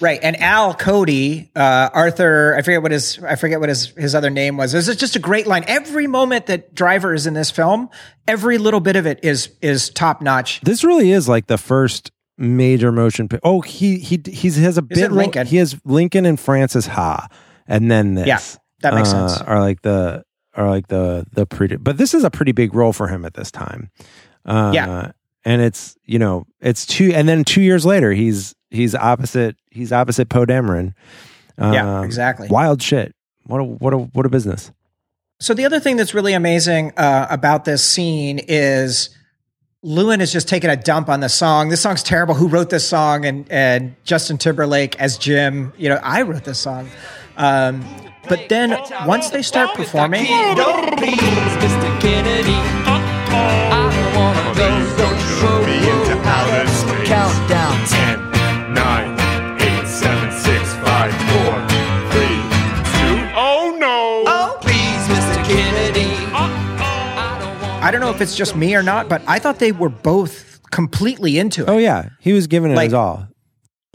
Right, 0.00 0.18
and 0.22 0.40
Al 0.40 0.74
Cody, 0.74 1.50
uh, 1.54 1.90
Arthur, 1.92 2.54
I 2.56 2.62
forget 2.62 2.80
what 2.82 2.92
his 2.92 3.18
I 3.22 3.36
forget 3.36 3.60
what 3.60 3.68
his 3.68 3.88
his 3.96 4.14
other 4.14 4.30
name 4.30 4.56
was. 4.56 4.72
This 4.72 4.88
is 4.88 4.96
just 4.96 5.16
a 5.16 5.18
great 5.20 5.46
line. 5.46 5.64
Every 5.68 6.06
moment 6.06 6.46
that 6.46 6.74
Driver 6.74 7.12
is 7.14 7.26
in 7.26 7.34
this 7.34 7.50
film, 7.50 7.90
every 8.26 8.58
little 8.58 8.80
bit 8.80 8.96
of 8.96 9.06
it 9.06 9.20
is 9.22 9.50
is 9.60 9.90
top 9.90 10.22
notch. 10.22 10.60
This 10.62 10.82
really 10.82 11.10
is 11.12 11.28
like 11.28 11.46
the 11.46 11.58
first 11.58 12.10
major 12.38 12.90
motion. 12.92 13.28
Pi- 13.28 13.40
oh, 13.44 13.60
he 13.60 13.98
he 13.98 14.20
he 14.26 14.50
has 14.62 14.78
a 14.78 14.82
Is 14.90 14.98
bit. 15.00 15.10
role- 15.10 15.18
Lincoln? 15.18 15.46
He 15.46 15.58
has 15.58 15.76
Lincoln 15.84 16.24
and 16.24 16.40
Frances 16.40 16.86
Ha, 16.86 17.28
and 17.68 17.90
then 17.90 18.14
this. 18.14 18.26
Yeah, 18.26 18.40
that 18.80 18.94
makes 18.94 19.12
uh, 19.12 19.28
sense. 19.28 19.42
Are 19.42 19.60
like 19.60 19.82
the 19.82 20.24
are 20.56 20.68
like 20.68 20.88
the 20.88 21.24
the 21.32 21.46
pretty. 21.46 21.76
But 21.76 21.98
this 21.98 22.14
is 22.14 22.24
a 22.24 22.30
pretty 22.30 22.52
big 22.52 22.74
role 22.74 22.92
for 22.92 23.06
him 23.08 23.24
at 23.24 23.34
this 23.34 23.50
time. 23.50 23.90
Uh, 24.44 24.72
Yeah. 24.74 25.10
and 25.44 25.62
it's 25.62 25.96
you 26.04 26.18
know 26.18 26.46
it's 26.60 26.84
two, 26.86 27.12
and 27.14 27.28
then 27.28 27.44
two 27.44 27.62
years 27.62 27.84
later 27.86 28.12
he's 28.12 28.54
he's 28.70 28.94
opposite 28.94 29.56
he's 29.70 29.92
opposite 29.92 30.28
Poe 30.28 30.46
Dameron. 30.46 30.94
Yeah, 31.58 31.98
Um, 32.00 32.04
exactly. 32.04 32.48
Wild 32.48 32.82
shit. 32.82 33.14
What 33.44 33.60
a 33.60 33.64
what 33.64 33.92
a 33.94 33.98
what 33.98 34.26
a 34.26 34.28
business. 34.28 34.70
So 35.38 35.52
the 35.54 35.64
other 35.66 35.78
thing 35.80 35.96
that's 35.96 36.14
really 36.14 36.32
amazing 36.32 36.92
uh, 36.96 37.26
about 37.30 37.64
this 37.66 37.84
scene 37.84 38.40
is 38.48 39.10
Llewyn 39.84 40.20
is 40.20 40.32
just 40.32 40.48
taking 40.48 40.70
a 40.70 40.76
dump 40.76 41.08
on 41.10 41.20
the 41.20 41.28
song. 41.28 41.68
This 41.68 41.80
song's 41.82 42.02
terrible. 42.02 42.34
Who 42.34 42.48
wrote 42.48 42.70
this 42.70 42.88
song? 42.88 43.24
And 43.24 43.46
and 43.50 43.94
Justin 44.04 44.38
Timberlake 44.38 44.98
as 45.00 45.18
Jim. 45.18 45.72
You 45.76 45.90
know, 45.90 46.00
I 46.02 46.22
wrote 46.22 46.44
this 46.44 46.58
song. 46.58 46.88
Um, 47.36 47.84
but 48.28 48.48
then 48.48 48.76
once 49.06 49.30
they 49.30 49.42
start 49.42 49.74
performing, 49.76 50.26
I 50.26 50.54
don't 50.56 50.96
wanna 54.16 54.54
go, 54.56 54.68
go, 54.96 55.08
go, 55.40 55.52
go 55.64 56.18
out 56.24 56.64
of 56.64 56.68
space. 56.70 57.08
Countdown. 57.08 57.86
10, 57.86 58.74
9, 58.74 59.60
8, 59.60 59.86
7, 59.86 60.32
6, 60.32 60.74
5, 60.74 61.12
4, 61.12 61.68
3, 62.10 62.26
2, 62.26 63.32
oh 63.36 63.76
no! 63.78 64.24
Oh, 64.26 64.58
please, 64.60 65.06
Mr. 65.08 65.44
Kennedy. 65.44 66.08
I 66.32 67.38
don't 67.40 67.60
want 67.62 67.84
I 67.84 67.90
don't 67.90 68.00
know 68.00 68.10
if 68.10 68.20
it's 68.20 68.34
just 68.34 68.56
me 68.56 68.74
or 68.74 68.82
not, 68.82 69.08
but 69.08 69.22
I 69.26 69.38
thought 69.38 69.58
they 69.58 69.72
were 69.72 69.88
both 69.90 70.60
completely 70.70 71.38
into 71.38 71.62
it. 71.62 71.68
Oh 71.68 71.78
yeah, 71.78 72.08
he 72.20 72.32
was 72.32 72.46
giving 72.46 72.72
it 72.72 72.76
Like- 72.76 72.86
his 72.86 72.94
all. 72.94 73.28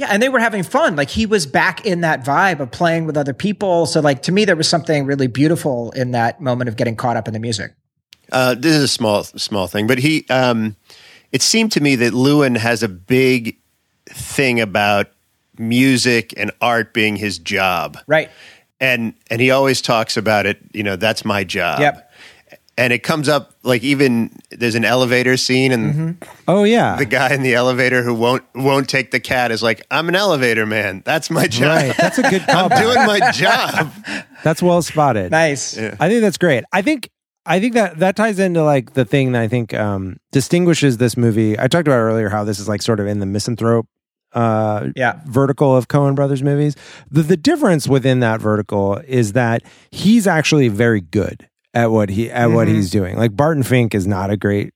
Yeah, 0.01 0.07
and 0.09 0.21
they 0.21 0.29
were 0.29 0.39
having 0.39 0.63
fun. 0.63 0.95
Like 0.95 1.09
he 1.09 1.25
was 1.25 1.45
back 1.45 1.85
in 1.85 2.01
that 2.01 2.25
vibe 2.25 2.59
of 2.59 2.71
playing 2.71 3.05
with 3.05 3.15
other 3.17 3.33
people. 3.33 3.85
So 3.85 4.01
like 4.01 4.23
to 4.23 4.31
me, 4.31 4.45
there 4.45 4.55
was 4.55 4.67
something 4.67 5.05
really 5.05 5.27
beautiful 5.27 5.91
in 5.91 6.11
that 6.11 6.41
moment 6.41 6.67
of 6.69 6.75
getting 6.75 6.95
caught 6.95 7.17
up 7.17 7.27
in 7.27 7.33
the 7.33 7.39
music. 7.39 7.73
Uh, 8.31 8.55
this 8.55 8.75
is 8.75 8.83
a 8.83 8.87
small 8.87 9.23
small 9.23 9.67
thing, 9.67 9.87
but 9.87 9.97
he. 9.99 10.25
Um, 10.29 10.75
it 11.31 11.41
seemed 11.41 11.71
to 11.73 11.81
me 11.81 11.95
that 11.95 12.13
Llewyn 12.13 12.57
has 12.57 12.83
a 12.83 12.89
big 12.89 13.57
thing 14.09 14.59
about 14.59 15.07
music 15.57 16.33
and 16.37 16.51
art 16.61 16.93
being 16.93 17.15
his 17.15 17.39
job, 17.39 17.97
Right. 18.07 18.29
and 18.79 19.13
and 19.29 19.39
he 19.39 19.51
always 19.51 19.81
talks 19.81 20.17
about 20.17 20.45
it. 20.45 20.57
You 20.73 20.83
know, 20.83 20.95
that's 20.95 21.23
my 21.23 21.43
job. 21.43 21.79
Yep. 21.79 22.10
And 22.77 22.93
it 22.93 22.99
comes 23.03 23.27
up 23.27 23.53
like 23.63 23.83
even 23.83 24.31
there's 24.49 24.75
an 24.75 24.85
elevator 24.85 25.35
scene, 25.37 25.71
and 25.73 26.25
Oh 26.47 26.63
yeah, 26.63 26.95
the 26.95 27.05
guy 27.05 27.33
in 27.33 27.43
the 27.43 27.53
elevator 27.53 28.01
who 28.01 28.13
won't 28.13 28.43
won't 28.55 28.87
take 28.89 29.11
the 29.11 29.19
cat 29.19 29.51
is 29.51 29.61
like, 29.61 29.85
"I'm 29.91 30.07
an 30.07 30.15
elevator 30.15 30.65
man. 30.65 31.03
That's 31.05 31.29
my 31.29 31.47
job. 31.47 31.67
right. 31.67 31.95
That's 31.97 32.17
a 32.17 32.23
good 32.29 32.41
I'm 32.47 32.69
doing 32.69 33.05
my 33.05 33.29
job." 33.31 33.91
That's 34.43 34.63
well 34.63 34.81
spotted. 34.81 35.31
Nice. 35.31 35.77
I 35.77 36.09
think 36.09 36.21
that's 36.21 36.37
great. 36.37 36.63
I 36.71 36.81
think 36.81 37.09
I 37.45 37.59
think 37.59 37.73
that 37.75 37.99
that 37.99 38.15
ties 38.15 38.39
into 38.39 38.63
like 38.63 38.93
the 38.93 39.05
thing 39.05 39.33
that 39.33 39.41
I 39.41 39.47
think 39.49 39.73
um, 39.73 40.17
distinguishes 40.31 40.97
this 40.97 41.15
movie. 41.17 41.59
I 41.59 41.67
talked 41.67 41.87
about 41.87 41.97
earlier 41.99 42.29
how 42.29 42.43
this 42.45 42.57
is 42.57 42.67
like 42.69 42.81
sort 42.81 42.99
of 43.01 43.05
in 43.05 43.19
the 43.19 43.25
misanthrope 43.27 43.85
uh, 44.33 44.87
Yeah. 44.95 45.19
vertical 45.25 45.75
of 45.75 45.89
Coen 45.89 46.15
Brothers 46.15 46.41
movies. 46.41 46.75
The 47.11 47.21
the 47.21 47.37
difference 47.37 47.87
within 47.87 48.21
that 48.21 48.39
vertical 48.41 48.97
is 49.05 49.33
that 49.33 49.61
he's 49.91 50.25
actually 50.25 50.69
very 50.69 51.01
good 51.01 51.47
at 51.73 51.91
what 51.91 52.09
he 52.09 52.29
at 52.29 52.47
what 52.47 52.67
he's 52.67 52.89
doing. 52.89 53.17
Like 53.17 53.35
Barton 53.35 53.63
Fink 53.63 53.95
is 53.95 54.07
not 54.07 54.29
a 54.29 54.37
great 54.37 54.73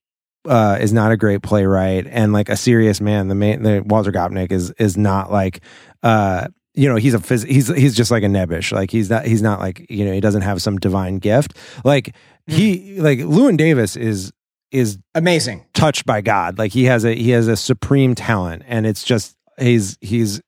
uh, 0.47 0.77
is 0.79 0.93
not 0.93 1.11
a 1.11 1.17
great 1.17 1.41
playwright, 1.41 2.07
and 2.07 2.31
like 2.33 2.49
a 2.49 2.57
serious 2.57 3.01
man, 3.01 3.27
the 3.27 3.35
main 3.35 3.63
the 3.63 3.83
Walter 3.85 4.11
Gopnik 4.11 4.51
is 4.51 4.71
is 4.71 4.97
not 4.97 5.31
like 5.31 5.61
uh, 6.03 6.47
you 6.73 6.87
know 6.87 6.95
he's 6.95 7.13
a 7.13 7.19
phys- 7.19 7.47
he's 7.47 7.67
he's 7.67 7.95
just 7.95 8.11
like 8.11 8.23
a 8.23 8.27
nebbish 8.27 8.71
like 8.71 8.91
he's 8.91 9.09
not 9.09 9.25
he's 9.25 9.41
not 9.41 9.59
like 9.59 9.85
you 9.89 10.05
know 10.05 10.13
he 10.13 10.21
doesn't 10.21 10.43
have 10.43 10.61
some 10.61 10.77
divine 10.77 11.17
gift 11.17 11.57
like 11.83 12.15
he 12.47 12.99
like 12.99 13.19
Llewyn 13.19 13.57
Davis 13.57 13.95
is 13.95 14.31
is 14.71 14.97
Amazing. 15.13 15.65
touched 15.73 16.05
by 16.05 16.21
God. 16.21 16.57
Like 16.57 16.73
he 16.73 16.85
has 16.85 17.05
a 17.05 17.15
he 17.15 17.31
has 17.31 17.47
a 17.47 17.55
supreme 17.55 18.13
talent, 18.13 18.63
and 18.67 18.85
it's 18.85 19.03
just 19.03 19.35
he's 19.57 19.97
he's 20.01 20.41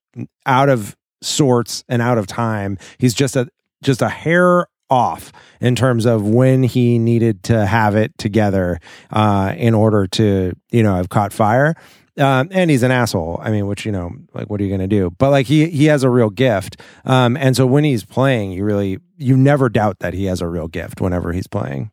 out 0.46 0.70
of 0.70 0.96
sorts 1.22 1.84
and 1.88 2.02
out 2.02 2.18
of 2.18 2.28
time. 2.28 2.78
He's 2.98 3.14
just 3.14 3.36
a 3.36 3.48
just 3.82 4.02
a 4.02 4.10
hair 4.10 4.68
off 4.90 5.32
in 5.60 5.76
terms 5.76 6.06
of 6.06 6.28
when 6.28 6.64
he 6.64 7.00
needed 7.00 7.44
to 7.44 7.66
have 7.66 7.96
it 7.96 8.18
together 8.18 8.80
uh, 9.12 9.54
in 9.58 9.74
order 9.74 10.08
to 10.08 10.54
you 10.72 10.84
know 10.84 10.96
have 10.96 11.10
caught 11.10 11.34
fire. 11.34 11.76
Um, 12.18 12.50
and 12.50 12.72
he's 12.72 12.82
an 12.82 12.90
asshole. 12.90 13.40
I 13.44 13.52
mean, 13.52 13.68
which 13.68 13.86
you 13.86 13.92
know, 13.92 14.12
like, 14.34 14.50
what 14.50 14.60
are 14.60 14.64
you 14.64 14.70
going 14.70 14.82
to 14.82 14.88
do? 14.88 15.12
But 15.20 15.30
like, 15.30 15.46
he 15.46 15.70
he 15.70 15.86
has 15.86 16.04
a 16.04 16.10
real 16.10 16.32
gift. 16.32 16.82
Um, 17.06 17.38
and 17.38 17.56
so 17.56 17.68
when 17.68 17.84
he's 17.84 18.04
playing, 18.04 18.54
you 18.54 18.64
really 18.64 18.98
you 19.18 19.38
never 19.38 19.70
doubt 19.70 20.00
that 20.00 20.14
he 20.14 20.26
has 20.26 20.42
a 20.42 20.48
real 20.48 20.68
gift 20.68 21.00
whenever 21.00 21.32
he's 21.32 21.48
playing. 21.48 21.92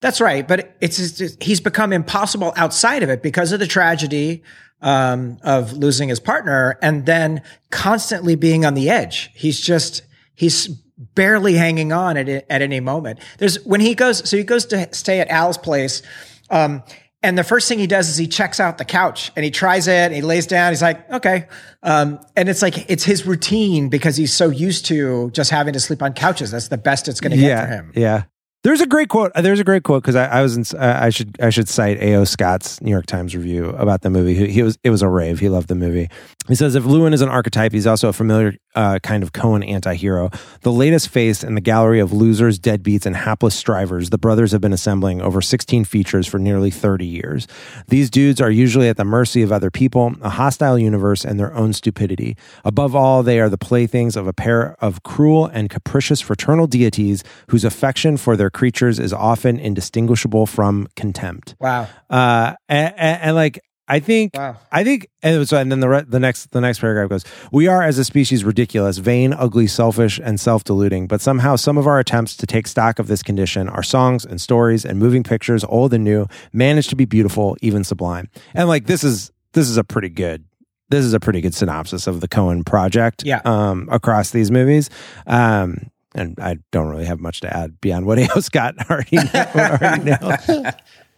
That's 0.00 0.20
right, 0.20 0.48
but 0.48 0.76
it's, 0.80 1.20
it's 1.20 1.36
he's 1.44 1.60
become 1.60 1.92
impossible 1.92 2.54
outside 2.56 3.02
of 3.02 3.10
it 3.10 3.22
because 3.22 3.52
of 3.52 3.60
the 3.60 3.66
tragedy 3.66 4.42
um, 4.80 5.38
of 5.42 5.74
losing 5.74 6.08
his 6.08 6.20
partner, 6.20 6.78
and 6.80 7.04
then 7.04 7.42
constantly 7.70 8.34
being 8.34 8.64
on 8.64 8.74
the 8.74 8.88
edge. 8.88 9.30
He's 9.34 9.60
just 9.60 10.02
he's 10.34 10.68
barely 11.14 11.54
hanging 11.54 11.92
on 11.92 12.16
at 12.16 12.28
at 12.28 12.62
any 12.62 12.80
moment. 12.80 13.18
There's 13.38 13.64
when 13.64 13.80
he 13.80 13.94
goes, 13.94 14.28
so 14.28 14.36
he 14.36 14.44
goes 14.44 14.66
to 14.66 14.88
stay 14.94 15.20
at 15.20 15.28
Al's 15.28 15.58
place. 15.58 16.02
Um, 16.50 16.82
and 17.22 17.36
the 17.36 17.44
first 17.44 17.68
thing 17.68 17.78
he 17.78 17.86
does 17.86 18.08
is 18.08 18.16
he 18.16 18.26
checks 18.26 18.60
out 18.60 18.78
the 18.78 18.84
couch 18.84 19.30
and 19.36 19.44
he 19.44 19.50
tries 19.50 19.88
it 19.88 19.92
and 19.92 20.14
he 20.14 20.22
lays 20.22 20.46
down. 20.46 20.72
He's 20.72 20.80
like, 20.80 21.10
okay. 21.12 21.48
Um, 21.82 22.18
and 22.34 22.48
it's 22.48 22.62
like, 22.62 22.90
it's 22.90 23.04
his 23.04 23.26
routine 23.26 23.90
because 23.90 24.16
he's 24.16 24.32
so 24.32 24.48
used 24.48 24.86
to 24.86 25.30
just 25.32 25.50
having 25.50 25.74
to 25.74 25.80
sleep 25.80 26.02
on 26.02 26.14
couches. 26.14 26.50
That's 26.50 26.68
the 26.68 26.78
best 26.78 27.08
it's 27.08 27.20
going 27.20 27.32
to 27.32 27.36
get 27.36 27.46
yeah, 27.46 27.66
for 27.66 27.72
him. 27.72 27.92
Yeah. 27.94 28.22
There's 28.62 28.80
a 28.80 28.86
great 28.86 29.08
quote. 29.08 29.32
uh, 29.34 29.42
There's 29.42 29.60
a 29.60 29.64
great 29.64 29.84
quote 29.84 30.02
because 30.02 30.16
I, 30.16 30.26
I 30.26 30.42
was 30.42 30.56
in, 30.56 30.78
uh, 30.78 30.98
I 31.00 31.08
should 31.10 31.40
I 31.40 31.48
should 31.48 31.66
cite 31.66 31.98
A.O. 31.98 32.24
Scott's 32.24 32.80
New 32.82 32.90
York 32.90 33.06
Times 33.06 33.34
review 33.34 33.70
about 33.70 34.02
the 34.02 34.10
movie. 34.10 34.34
He, 34.34 34.48
he 34.48 34.62
was 34.62 34.78
it 34.84 34.90
was 34.90 35.00
a 35.00 35.08
rave. 35.08 35.40
He 35.40 35.48
loved 35.48 35.68
the 35.68 35.74
movie. 35.74 36.10
He 36.48 36.54
says 36.54 36.74
if 36.74 36.84
Llewyn 36.84 37.12
is 37.12 37.20
an 37.20 37.28
archetype, 37.28 37.72
he's 37.72 37.86
also 37.86 38.08
a 38.08 38.12
familiar 38.12 38.54
uh, 38.74 38.98
kind 39.02 39.22
of 39.22 39.32
Coen 39.32 39.68
anti-hero. 39.68 40.30
The 40.62 40.72
latest 40.72 41.08
face 41.08 41.44
in 41.44 41.54
the 41.54 41.60
gallery 41.60 42.00
of 42.00 42.12
losers, 42.12 42.58
deadbeats, 42.58 43.04
and 43.04 43.14
hapless 43.14 43.54
strivers 43.54 44.10
the 44.10 44.18
brothers 44.18 44.52
have 44.52 44.60
been 44.60 44.72
assembling 44.72 45.20
over 45.20 45.42
16 45.42 45.84
features 45.84 46.26
for 46.26 46.38
nearly 46.38 46.70
30 46.70 47.06
years. 47.06 47.46
These 47.88 48.10
dudes 48.10 48.40
are 48.40 48.50
usually 48.50 48.88
at 48.88 48.96
the 48.96 49.04
mercy 49.04 49.42
of 49.42 49.52
other 49.52 49.70
people, 49.70 50.14
a 50.22 50.30
hostile 50.30 50.78
universe, 50.78 51.24
and 51.24 51.38
their 51.38 51.54
own 51.54 51.72
stupidity. 51.72 52.36
Above 52.64 52.96
all, 52.96 53.22
they 53.22 53.38
are 53.38 53.48
the 53.48 53.58
playthings 53.58 54.16
of 54.16 54.26
a 54.26 54.32
pair 54.32 54.76
of 54.80 55.02
cruel 55.02 55.46
and 55.46 55.68
capricious 55.68 56.20
fraternal 56.20 56.66
deities 56.66 57.22
whose 57.48 57.64
affection 57.64 58.16
for 58.16 58.36
their 58.36 58.50
creatures 58.50 58.98
is 58.98 59.12
often 59.12 59.58
indistinguishable 59.58 60.46
from 60.46 60.88
contempt. 60.96 61.54
Wow. 61.60 61.86
Uh, 62.08 62.54
and, 62.68 62.94
and, 62.96 63.22
and 63.22 63.36
like 63.36 63.60
I 63.90 63.98
think, 64.00 64.36
Wow. 64.36 64.56
I 64.70 64.84
think, 64.84 65.08
and, 65.22 65.46
so, 65.48 65.58
and 65.58 65.70
then 65.70 65.80
the 65.80 65.88
re- 65.88 66.04
the 66.06 66.20
next 66.20 66.52
the 66.52 66.60
next 66.60 66.78
paragraph 66.78 67.08
goes: 67.10 67.24
We 67.50 67.66
are 67.66 67.82
as 67.82 67.98
a 67.98 68.04
species 68.04 68.44
ridiculous, 68.44 68.98
vain, 68.98 69.32
ugly, 69.32 69.66
selfish, 69.66 70.20
and 70.22 70.38
self 70.38 70.64
deluding. 70.64 71.08
But 71.08 71.20
somehow, 71.20 71.56
some 71.56 71.76
of 71.76 71.86
our 71.86 71.98
attempts 71.98 72.36
to 72.36 72.46
take 72.46 72.66
stock 72.66 72.98
of 72.98 73.08
this 73.08 73.22
condition, 73.22 73.68
our 73.68 73.82
songs 73.82 74.24
and 74.24 74.40
stories 74.40 74.84
and 74.84 74.98
moving 74.98 75.22
pictures, 75.24 75.64
old 75.64 75.92
and 75.92 76.04
new, 76.04 76.26
manage 76.52 76.88
to 76.88 76.96
be 76.96 77.04
beautiful, 77.04 77.56
even 77.60 77.82
sublime. 77.84 78.28
And 78.54 78.68
like 78.68 78.86
this 78.86 79.02
is 79.04 79.32
this 79.52 79.68
is 79.68 79.76
a 79.76 79.84
pretty 79.84 80.08
good. 80.08 80.44
This 80.90 81.04
is 81.04 81.12
a 81.12 81.20
pretty 81.20 81.40
good 81.40 81.54
synopsis 81.54 82.06
of 82.06 82.20
the 82.20 82.26
Coen 82.28 82.64
project. 82.66 83.22
Yeah. 83.24 83.40
Um, 83.44 83.88
across 83.92 84.30
these 84.30 84.50
movies. 84.50 84.90
Um, 85.26 85.90
and 86.14 86.36
I 86.40 86.56
don't 86.72 86.88
really 86.88 87.04
have 87.04 87.20
much 87.20 87.40
to 87.42 87.56
add 87.56 87.80
beyond 87.80 88.06
what 88.06 88.18
A.O. 88.18 88.40
Scott 88.40 88.74
already, 88.90 89.18
already 89.18 90.04
knows. 90.10 90.72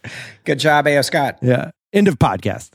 Good 0.44 0.58
job, 0.58 0.87
A.O. 0.87 1.00
Scott. 1.02 1.38
Yeah. 1.40 1.70
End 1.92 2.09
of 2.09 2.18
podcast. 2.18 2.70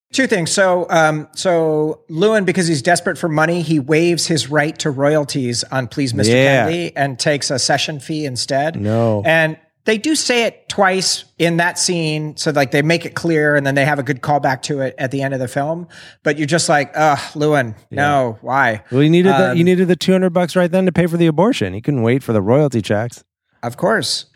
Two 0.12 0.26
things. 0.26 0.50
So, 0.50 0.86
um, 0.90 1.28
so 1.34 2.02
Llewyn, 2.10 2.44
because 2.44 2.66
he's 2.66 2.82
desperate 2.82 3.18
for 3.18 3.28
money, 3.28 3.62
he 3.62 3.78
waives 3.78 4.26
his 4.26 4.48
right 4.50 4.78
to 4.78 4.90
royalties 4.90 5.64
on 5.64 5.88
Please 5.88 6.12
Mr. 6.12 6.28
Yeah. 6.28 6.64
Kennedy 6.64 6.96
and 6.96 7.18
takes 7.18 7.50
a 7.50 7.58
session 7.58 8.00
fee 8.00 8.24
instead. 8.24 8.80
No. 8.80 9.22
And 9.24 9.58
they 9.84 9.96
do 9.96 10.14
say 10.14 10.44
it 10.44 10.68
twice 10.68 11.24
in 11.38 11.56
that 11.58 11.78
scene. 11.78 12.36
So 12.36 12.50
like 12.50 12.70
they 12.70 12.82
make 12.82 13.06
it 13.06 13.14
clear 13.14 13.56
and 13.56 13.66
then 13.66 13.74
they 13.74 13.86
have 13.86 13.98
a 13.98 14.02
good 14.02 14.20
callback 14.20 14.62
to 14.62 14.80
it 14.80 14.94
at 14.98 15.10
the 15.10 15.22
end 15.22 15.32
of 15.32 15.40
the 15.40 15.48
film. 15.48 15.88
But 16.22 16.36
you're 16.36 16.46
just 16.46 16.68
like, 16.68 16.92
ugh, 16.94 17.18
Llewyn, 17.34 17.74
no, 17.90 18.38
why? 18.42 18.82
Well, 18.90 19.02
you 19.02 19.10
needed 19.10 19.32
the 19.32 19.52
Um, 19.52 19.56
you 19.56 19.64
needed 19.64 19.88
the 19.88 19.96
two 19.96 20.12
hundred 20.12 20.30
bucks 20.30 20.54
right 20.54 20.70
then 20.70 20.84
to 20.86 20.92
pay 20.92 21.06
for 21.06 21.16
the 21.16 21.26
abortion. 21.26 21.72
He 21.72 21.80
couldn't 21.80 22.02
wait 22.02 22.22
for 22.22 22.34
the 22.34 22.42
royalty 22.42 22.82
checks. 22.82 23.24
Of 23.62 23.78
course. 23.78 24.26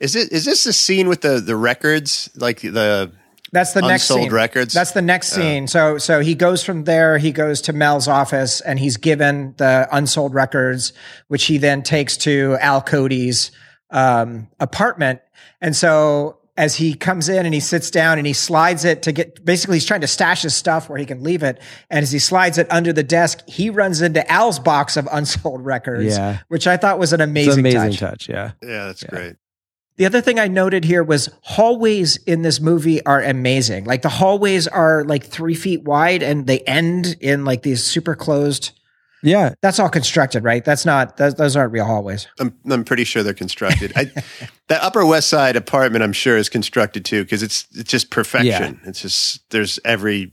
Is 0.00 0.14
it 0.14 0.32
is 0.32 0.44
this 0.44 0.64
the 0.64 0.72
scene 0.72 1.08
with 1.08 1.22
the 1.22 1.40
the 1.40 1.56
records 1.56 2.30
like 2.36 2.60
the 2.60 3.12
That's 3.52 3.72
the 3.72 3.82
next 3.82 4.10
Unsold 4.10 4.20
scene. 4.26 4.32
records? 4.32 4.74
That's 4.74 4.92
the 4.92 5.02
next 5.02 5.28
scene. 5.28 5.66
So 5.66 5.98
so 5.98 6.20
he 6.20 6.34
goes 6.34 6.62
from 6.62 6.84
there, 6.84 7.18
he 7.18 7.32
goes 7.32 7.60
to 7.62 7.72
Mel's 7.72 8.06
office 8.08 8.60
and 8.60 8.78
he's 8.78 8.96
given 8.96 9.54
the 9.56 9.88
unsold 9.90 10.34
records, 10.34 10.92
which 11.28 11.44
he 11.46 11.58
then 11.58 11.82
takes 11.82 12.16
to 12.18 12.56
Al 12.60 12.82
Cody's 12.82 13.50
um, 13.90 14.48
apartment. 14.60 15.20
And 15.60 15.74
so 15.74 16.38
as 16.56 16.74
he 16.74 16.92
comes 16.94 17.28
in 17.28 17.46
and 17.46 17.54
he 17.54 17.60
sits 17.60 17.88
down 17.90 18.18
and 18.18 18.26
he 18.26 18.32
slides 18.32 18.84
it 18.84 19.02
to 19.02 19.12
get 19.12 19.44
basically 19.44 19.76
he's 19.76 19.86
trying 19.86 20.00
to 20.00 20.08
stash 20.08 20.42
his 20.42 20.54
stuff 20.56 20.88
where 20.90 20.98
he 20.98 21.06
can 21.06 21.22
leave 21.22 21.42
it. 21.44 21.60
And 21.88 22.02
as 22.02 22.10
he 22.10 22.18
slides 22.18 22.58
it 22.58 22.66
under 22.70 22.92
the 22.92 23.04
desk, 23.04 23.48
he 23.48 23.70
runs 23.70 24.02
into 24.02 24.28
Al's 24.30 24.58
box 24.58 24.96
of 24.96 25.08
unsold 25.12 25.64
records, 25.64 26.16
Yeah. 26.16 26.38
which 26.48 26.66
I 26.66 26.76
thought 26.76 26.98
was 26.98 27.12
an 27.12 27.20
It's 27.20 27.28
amazing, 27.30 27.52
an 27.66 27.72
amazing 27.72 27.90
touch. 27.92 28.26
touch. 28.26 28.28
Yeah. 28.28 28.50
yeah 28.62 28.86
that's 28.86 29.04
great. 29.04 29.36
The 29.98 30.06
other 30.06 30.20
thing 30.20 30.38
I 30.38 30.46
noted 30.46 30.84
here 30.84 31.02
was 31.02 31.28
hallways 31.42 32.18
in 32.18 32.42
this 32.42 32.60
movie 32.60 33.04
are 33.04 33.20
amazing. 33.20 33.84
Like 33.84 34.02
the 34.02 34.08
hallways 34.08 34.68
are 34.68 35.04
like 35.04 35.24
three 35.24 35.56
feet 35.56 35.82
wide 35.82 36.22
and 36.22 36.46
they 36.46 36.60
end 36.60 37.16
in 37.20 37.44
like 37.44 37.62
these 37.62 37.82
super 37.82 38.14
closed. 38.14 38.70
Yeah. 39.24 39.54
That's 39.60 39.80
all 39.80 39.88
constructed, 39.88 40.44
right? 40.44 40.64
That's 40.64 40.86
not, 40.86 41.16
those, 41.16 41.34
those 41.34 41.56
aren't 41.56 41.72
real 41.72 41.84
hallways. 41.84 42.28
I'm 42.38 42.54
I'm 42.70 42.84
pretty 42.84 43.02
sure 43.02 43.24
they're 43.24 43.34
constructed. 43.34 43.92
I, 43.96 44.04
that 44.68 44.82
Upper 44.82 45.04
West 45.04 45.28
Side 45.28 45.56
apartment, 45.56 46.04
I'm 46.04 46.12
sure, 46.12 46.36
is 46.36 46.48
constructed 46.48 47.04
too 47.04 47.24
because 47.24 47.42
it's 47.42 47.66
it's 47.74 47.90
just 47.90 48.10
perfection. 48.10 48.80
It's 48.84 49.02
just 49.02 49.50
there's 49.50 49.80
every 49.84 50.32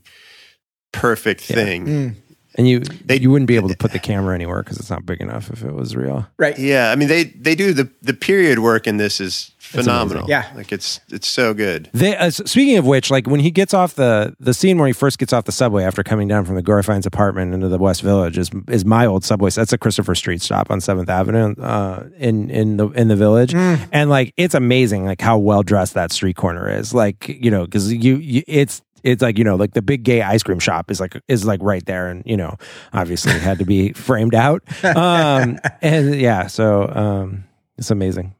perfect 0.92 1.40
thing. 1.40 1.86
Mm. 1.86 2.14
And 2.56 2.66
you 2.68 2.80
They- 2.80 3.18
you 3.20 3.30
wouldn't 3.30 3.48
be 3.48 3.56
able 3.56 3.68
to 3.68 3.76
put 3.76 3.92
the 3.92 3.98
camera 3.98 4.34
anywhere 4.34 4.62
because 4.62 4.78
it's 4.78 4.90
not 4.90 5.04
big 5.06 5.20
enough 5.20 5.50
if 5.50 5.62
it 5.62 5.74
was 5.74 5.94
real. 5.94 6.26
Right. 6.38 6.58
Yeah, 6.58 6.90
I 6.90 6.96
mean 6.96 7.08
they 7.08 7.24
they 7.24 7.54
do 7.54 7.72
the 7.72 7.88
the 8.02 8.14
period 8.14 8.58
work 8.60 8.86
in 8.86 8.96
this 8.96 9.20
is 9.20 9.52
phenomenal. 9.58 10.26
Yeah. 10.28 10.46
like 10.54 10.72
it's 10.72 11.00
it's 11.10 11.26
so 11.28 11.52
good. 11.52 11.90
They, 11.92 12.16
uh, 12.16 12.30
speaking 12.30 12.78
of 12.78 12.86
which, 12.86 13.10
like 13.10 13.26
when 13.26 13.40
he 13.40 13.50
gets 13.50 13.74
off 13.74 13.94
the 13.96 14.34
the 14.40 14.54
scene 14.54 14.78
where 14.78 14.86
he 14.86 14.92
first 14.92 15.18
gets 15.18 15.32
off 15.32 15.44
the 15.44 15.52
subway 15.52 15.82
after 15.84 16.02
coming 16.02 16.28
down 16.28 16.44
from 16.44 16.54
the 16.54 16.62
Gorfein's 16.62 17.04
apartment 17.04 17.52
into 17.52 17.68
the 17.68 17.78
West 17.78 18.00
Village 18.02 18.38
is 18.38 18.50
is 18.68 18.84
my 18.84 19.04
old 19.06 19.24
subway. 19.24 19.50
That's 19.50 19.72
a 19.72 19.78
Christopher 19.78 20.14
Street 20.14 20.40
stop 20.40 20.70
on 20.70 20.80
Seventh 20.80 21.08
Avenue 21.10 21.54
uh, 21.60 22.04
in 22.16 22.48
in 22.50 22.76
the 22.78 22.88
in 22.90 23.08
the 23.08 23.16
village, 23.16 23.54
and 23.54 24.08
like 24.08 24.32
it's 24.36 24.54
amazing 24.54 25.04
like 25.04 25.20
how 25.20 25.36
well 25.36 25.62
dressed 25.62 25.94
that 25.94 26.10
street 26.12 26.36
corner 26.36 26.70
is. 26.70 26.94
Like 26.94 27.28
you 27.28 27.50
know 27.50 27.64
because 27.64 27.92
you, 27.92 28.16
you 28.16 28.42
it's 28.46 28.80
it's 29.06 29.22
like 29.22 29.38
you 29.38 29.44
know 29.44 29.54
like 29.54 29.72
the 29.72 29.82
big 29.82 30.02
gay 30.02 30.20
ice 30.20 30.42
cream 30.42 30.58
shop 30.58 30.90
is 30.90 31.00
like 31.00 31.20
is 31.28 31.44
like 31.44 31.60
right 31.62 31.86
there 31.86 32.08
and 32.08 32.22
you 32.26 32.36
know 32.36 32.56
obviously 32.92 33.32
it 33.32 33.40
had 33.40 33.58
to 33.58 33.64
be 33.64 33.92
framed 34.08 34.34
out 34.34 34.62
um 34.84 35.58
and 35.80 36.14
yeah 36.16 36.46
so 36.46 36.88
um 36.94 37.44
it's 37.78 37.90
amazing 37.90 38.34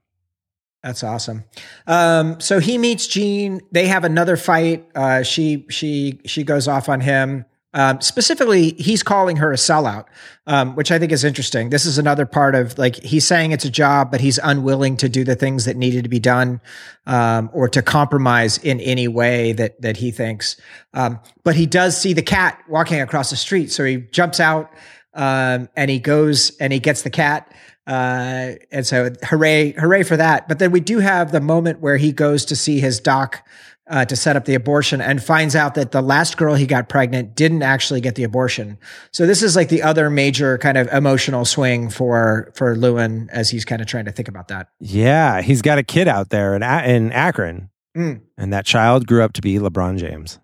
That's 0.83 1.03
awesome. 1.03 1.43
Um, 1.89 2.39
so 2.41 2.61
he 2.61 2.79
meets 2.79 3.09
Jean. 3.09 3.61
They 3.73 3.89
have 3.89 4.05
another 4.05 4.37
fight. 4.37 4.87
Uh, 4.95 5.25
she 5.25 5.67
she 5.69 6.21
she 6.27 6.45
goes 6.45 6.69
off 6.69 6.89
on 6.89 7.01
him. 7.01 7.45
Um, 7.77 8.01
specifically, 8.01 8.71
he's 8.79 9.03
calling 9.03 9.37
her 9.37 9.53
a 9.53 9.57
sellout, 9.57 10.07
um, 10.47 10.75
which 10.77 10.91
I 10.91 10.99
think 10.99 11.13
is 11.13 11.25
interesting. 11.25 11.69
This 11.69 11.85
is 11.85 11.99
another 11.99 12.25
part 12.25 12.55
of 12.55 12.79
like 12.79 12.97
he's 12.97 13.27
saying 13.27 13.53
it's 13.53 13.67
a 13.67 13.71
job, 13.71 14.11
but 14.11 14.23
he's 14.23 14.39
unwilling 14.43 14.97
to 14.97 15.11
do 15.11 15.25
the 15.25 15.37
things 15.37 15.67
that 15.67 15.77
needed 15.77 16.03
to 16.05 16.09
be 16.09 16.19
done 16.19 16.63
um, 17.05 17.51
or 17.53 17.69
to 17.69 17.83
compromise 17.83 18.57
in 18.57 18.81
any 18.81 19.09
way 19.09 19.53
that 19.53 19.79
that 19.83 19.99
he 19.99 20.11
thinks. 20.11 20.57
Um, 20.95 21.21
but 21.45 21.55
he 21.55 21.67
does 21.67 22.01
see 22.01 22.15
the 22.15 22.23
cat 22.23 22.59
walking 22.67 23.03
across 23.03 23.29
the 23.29 23.37
street, 23.37 23.71
so 23.71 23.85
he 23.85 23.99
jumps 23.99 24.41
out 24.41 24.73
um, 25.13 25.69
and 25.77 25.91
he 25.91 25.99
goes 25.99 26.57
and 26.59 26.73
he 26.73 26.79
gets 26.79 27.03
the 27.03 27.11
cat. 27.11 27.53
Uh, 27.87 28.55
and 28.73 28.87
so 28.87 29.11
hooray, 29.23 29.73
hooray 29.73 30.03
for 30.03 30.17
that. 30.17 30.49
But 30.49 30.59
then 30.59 30.73
we 30.73 30.81
do 30.81 30.99
have 30.99 31.31
the 31.31 31.41
moment 31.41 31.81
where 31.81 31.99
he 31.99 32.11
goes 32.11 32.47
to 32.47 32.57
see 32.57 32.81
his 32.81 33.01
doc, 33.01 33.47
uh, 33.89 34.05
to 34.05 34.17
set 34.17 34.35
up 34.37 34.45
the 34.47 34.55
abortion 34.55 35.01
and 35.01 35.23
finds 35.23 35.55
out 35.55 35.75
that 35.75 35.93
the 35.93 36.03
last 36.03 36.37
girl 36.37 36.55
he 36.55 36.67
got 36.67 36.89
pregnant 36.89 37.35
didn't 37.37 37.63
actually 37.63 38.01
get 38.01 38.15
the 38.17 38.25
abortion. 38.25 38.79
So 39.13 39.27
this 39.27 39.43
is 39.43 39.55
like 39.55 39.69
the 39.69 39.83
other 39.83 40.11
major 40.11 40.59
kind 40.59 40.77
of 40.77 40.89
emotional 40.89 41.45
swing 41.45 41.89
for, 41.91 42.51
for 42.55 42.75
Llewyn 42.75 43.29
as 43.31 43.51
he's 43.51 43.65
kind 43.65 43.81
of 43.81 43.87
trying 43.87 44.07
to 44.07 44.13
think 44.13 44.29
about 44.29 44.49
that. 44.49 44.69
yeah 44.81 45.41
he's 45.43 45.63
got 45.63 45.79
a 45.79 45.83
kid 45.85 46.09
out 46.09 46.31
there 46.31 46.55
in, 46.57 46.63
A- 46.63 46.85
in 46.89 47.13
Akron 47.13 47.71
Mm. 47.97 48.21
and 48.37 48.53
that 48.53 48.67
child 48.67 49.07
grew 49.07 49.23
up 49.23 49.33
to 49.33 49.41
be 49.41 49.55
LeBron 49.59 49.97
James 49.99 50.39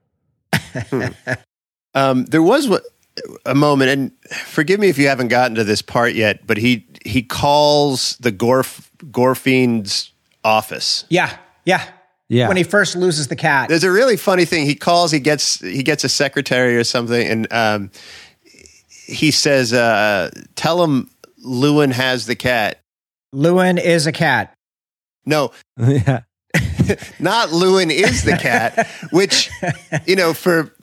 Um, 1.94 2.24
there 2.26 2.42
was 2.42 2.66
what, 2.68 2.82
a 3.44 3.54
moment, 3.54 3.90
and 3.90 4.12
forgive 4.46 4.80
me 4.80 4.88
if 4.88 4.96
you 4.96 5.06
haven't 5.08 5.28
gotten 5.28 5.54
to 5.56 5.64
this 5.64 5.82
part 5.82 6.14
yet, 6.14 6.46
but 6.46 6.56
he 6.56 6.86
he 7.04 7.22
calls 7.22 8.16
the 8.18 8.32
Gorf 8.32 8.88
Gorfein's 9.10 10.12
office. 10.42 11.04
Yeah. 11.10 11.36
Yeah. 11.66 11.86
Yeah 12.32 12.48
When 12.48 12.56
he 12.56 12.62
first 12.62 12.96
loses 12.96 13.28
the 13.28 13.36
cat. 13.36 13.68
There's 13.68 13.84
a 13.84 13.90
really 13.90 14.16
funny 14.16 14.46
thing. 14.46 14.64
He 14.64 14.74
calls. 14.74 15.10
He 15.12 15.20
gets 15.20 15.60
he 15.60 15.82
gets 15.82 16.02
a 16.02 16.08
secretary 16.08 16.78
or 16.78 16.84
something, 16.84 17.26
and 17.28 17.52
um, 17.52 17.90
he 19.06 19.30
says, 19.30 19.74
uh, 19.74 20.30
"Tell 20.54 20.82
him 20.82 21.10
Llewyn 21.44 21.92
has 21.92 22.24
the 22.24 22.34
cat." 22.34 22.80
Llewyn 23.34 23.78
is 23.78 24.06
a 24.06 24.12
cat. 24.12 24.54
No, 25.26 25.52
yeah 25.78 26.22
not 27.18 27.50
Llewyn 27.50 27.90
is 27.90 28.24
the 28.24 28.38
cat. 28.40 28.88
which 29.10 29.50
you 30.06 30.16
know 30.16 30.32
for 30.32 30.74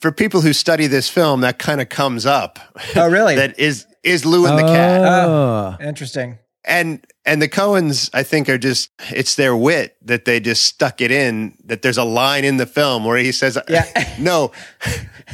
for 0.00 0.12
people 0.12 0.40
who 0.40 0.52
study 0.52 0.86
this 0.86 1.08
film, 1.08 1.40
that 1.40 1.58
kind 1.58 1.80
of 1.80 1.88
comes 1.88 2.26
up. 2.26 2.60
Oh, 2.94 3.10
really? 3.10 3.34
that 3.34 3.58
is 3.58 3.86
is 4.04 4.22
Llewyn 4.22 4.56
the 4.56 4.72
cat. 4.72 5.00
oh 5.00 5.76
Interesting. 5.80 6.38
And 6.68 7.04
and 7.24 7.42
the 7.42 7.48
Coens, 7.48 8.10
I 8.12 8.22
think, 8.22 8.48
are 8.48 8.58
just 8.58 8.90
it's 9.10 9.34
their 9.34 9.56
wit 9.56 9.96
that 10.02 10.24
they 10.26 10.38
just 10.38 10.64
stuck 10.64 11.00
it 11.00 11.10
in. 11.10 11.56
That 11.64 11.82
there's 11.82 11.98
a 11.98 12.04
line 12.04 12.44
in 12.44 12.58
the 12.58 12.66
film 12.66 13.04
where 13.04 13.16
he 13.16 13.32
says, 13.32 13.58
Yeah. 13.68 14.14
no, 14.20 14.52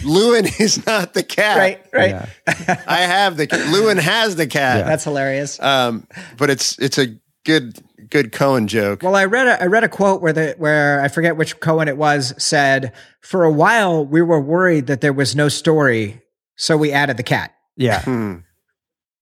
Llewyn 0.02 0.60
is 0.60 0.86
not 0.86 1.14
the 1.14 1.22
cat. 1.22 1.58
Right, 1.58 1.84
right. 1.92 2.28
Yeah. 2.46 2.84
I 2.86 2.98
have 3.00 3.36
the 3.36 3.46
cat. 3.46 3.60
Llewyn 3.72 3.98
has 3.98 4.36
the 4.36 4.46
cat. 4.46 4.86
That's 4.86 5.04
hilarious. 5.04 5.60
Um, 5.60 6.06
but 6.38 6.50
it's 6.50 6.78
it's 6.78 6.98
a 6.98 7.08
good 7.44 7.78
good 8.10 8.32
Coen 8.32 8.66
joke. 8.66 9.02
Well, 9.02 9.16
I 9.16 9.24
read 9.24 9.46
a, 9.46 9.62
I 9.62 9.66
read 9.66 9.84
a 9.84 9.88
quote 9.88 10.22
where 10.22 10.32
the 10.32 10.54
where 10.58 11.00
I 11.00 11.08
forget 11.08 11.36
which 11.36 11.58
Coen 11.60 11.88
it 11.88 11.96
was 11.96 12.32
said 12.38 12.92
for 13.20 13.44
a 13.44 13.50
while 13.52 14.04
we 14.04 14.22
were 14.22 14.40
worried 14.40 14.86
that 14.86 15.00
there 15.00 15.12
was 15.12 15.34
no 15.34 15.48
story, 15.48 16.22
so 16.56 16.76
we 16.76 16.92
added 16.92 17.16
the 17.16 17.22
cat. 17.22 17.54
Yeah. 17.76 18.02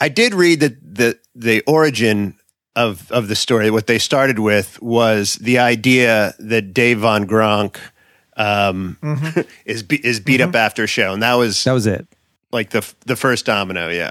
I 0.03 0.09
did 0.09 0.35
read 0.35 0.59
that 0.61 0.95
the 0.97 1.19
the 1.37 1.63
origin 1.67 2.35
of 2.75 3.11
of 3.13 3.29
the 3.29 3.37
story, 3.37 3.71
what 3.71 3.87
they 3.87 3.99
started 4.01 4.41
with 4.41 4.83
was 4.83 5.37
the 5.37 5.59
idea 5.61 6.35
that 6.41 6.75
Dave 6.75 6.99
Van 7.01 7.25
Ronk 7.29 7.77
um, 8.37 8.97
is 9.65 9.85
be, 9.85 10.05
is 10.05 10.19
beat 10.19 10.41
up 10.41 10.57
after 10.57 10.83
a 10.83 10.87
show, 10.89 11.13
and 11.13 11.23
that 11.23 11.35
was 11.35 11.63
That 11.63 11.73
was 11.73 11.87
it. 11.87 12.09
like 12.51 12.71
the 12.71 12.83
the 13.07 13.15
first 13.15 13.47
domino. 13.47 13.89
Yeah, 13.91 14.11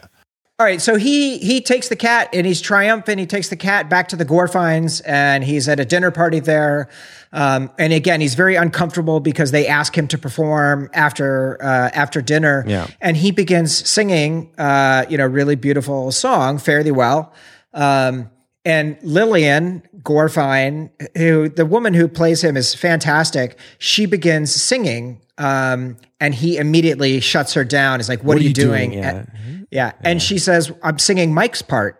All 0.62 0.68
right, 0.68 0.80
so 0.80 0.95
he 0.95 1.39
he 1.39 1.59
takes 1.59 1.89
the 1.89 1.95
cat 1.95 2.30
and 2.34 2.45
he's 2.45 2.62
triumphant. 2.62 3.20
He 3.20 3.26
takes 3.26 3.49
the 3.49 3.55
cat 3.55 3.89
back 3.89 4.09
to 4.09 4.16
the 4.16 4.26
Gorfeins 4.26 5.01
and 5.07 5.43
he's 5.43 5.68
at 5.68 5.80
a 5.80 5.86
dinner 5.86 6.12
party 6.12 6.39
there. 6.39 6.88
Um, 7.34 7.72
and 7.80 7.91
again, 7.91 8.22
he's 8.22 8.36
very 8.36 8.57
uncomfortable 8.57 9.20
because 9.22 9.49
they 9.49 9.66
ask 9.66 9.97
him 9.97 10.07
to 10.09 10.20
perform 10.20 10.91
after 10.93 11.57
uh, 11.64 11.89
after 11.95 12.22
dinner. 12.22 12.64
Yeah. 12.68 12.86
and 13.01 13.18
he 13.18 13.32
begins 13.32 13.89
singing, 13.89 14.53
uh, 14.59 15.05
you 15.09 15.18
know, 15.18 15.26
really 15.26 15.55
beautiful 15.55 16.12
song, 16.12 16.59
fairly 16.59 16.91
well. 16.91 17.34
Um, 17.74 18.30
and 18.64 18.97
Lillian 19.01 19.84
Gorfein, 20.03 20.89
who 21.18 21.49
the 21.49 21.66
woman 21.66 21.93
who 21.93 22.07
plays 22.07 22.43
him 22.43 22.55
is 22.57 22.76
fantastic. 22.76 23.57
She 23.80 24.05
begins 24.05 24.53
singing, 24.53 25.22
um, 25.38 25.97
and 26.20 26.36
he 26.36 26.57
immediately 26.57 27.20
shuts 27.20 27.53
her 27.53 27.64
down. 27.64 27.99
Is 27.99 28.09
like, 28.09 28.24
"What, 28.24 28.38
are, 28.38 28.41
you 28.41 28.53
doing?" 28.53 28.93
Yeah. 28.93 29.26
Yeah. 29.72 29.93
And 30.01 30.22
she 30.22 30.38
says, 30.38 30.72
I'm 30.84 30.99
singing 30.99 31.34
Mike's 31.34 31.62
part. 31.62 31.97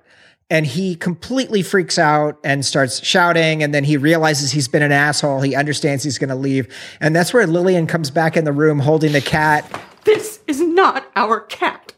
And 0.50 0.68
he 0.68 0.96
completely 0.96 1.62
freaks 1.62 1.98
out 1.98 2.38
and 2.44 2.66
starts 2.66 3.04
shouting. 3.04 3.64
And 3.64 3.74
then 3.74 3.86
he 3.86 3.96
realizes 3.96 4.52
he's 4.52 4.68
been 4.68 4.84
an 4.84 4.92
asshole. 4.92 5.40
He 5.40 5.56
understands 5.56 6.04
he's 6.04 6.18
going 6.18 6.30
to 6.30 6.36
leave. 6.36 6.68
And 7.00 7.16
that's 7.16 7.34
where 7.34 7.48
Lillian 7.48 7.88
comes 7.88 8.12
back 8.12 8.36
in 8.36 8.44
the 8.44 8.52
room 8.52 8.80
holding 8.80 9.14
the 9.14 9.22
cat. 9.22 9.66
This 10.04 10.42
is 10.48 10.60
not 10.60 11.10
our 11.16 11.40
cat. 11.40 11.94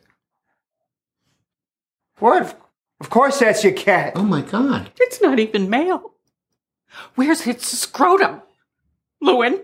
What? 2.20 2.60
Of 3.04 3.10
course 3.10 3.40
that's 3.40 3.66
your 3.66 3.74
cat. 3.74 4.14
Oh 4.16 4.24
my 4.24 4.42
god. 4.42 4.90
It's 4.98 5.22
not 5.22 5.38
even 5.38 5.70
male. 5.70 6.14
Where's 7.16 7.46
its 7.46 7.68
scrotum? 7.68 8.42
Llewyn? 9.22 9.62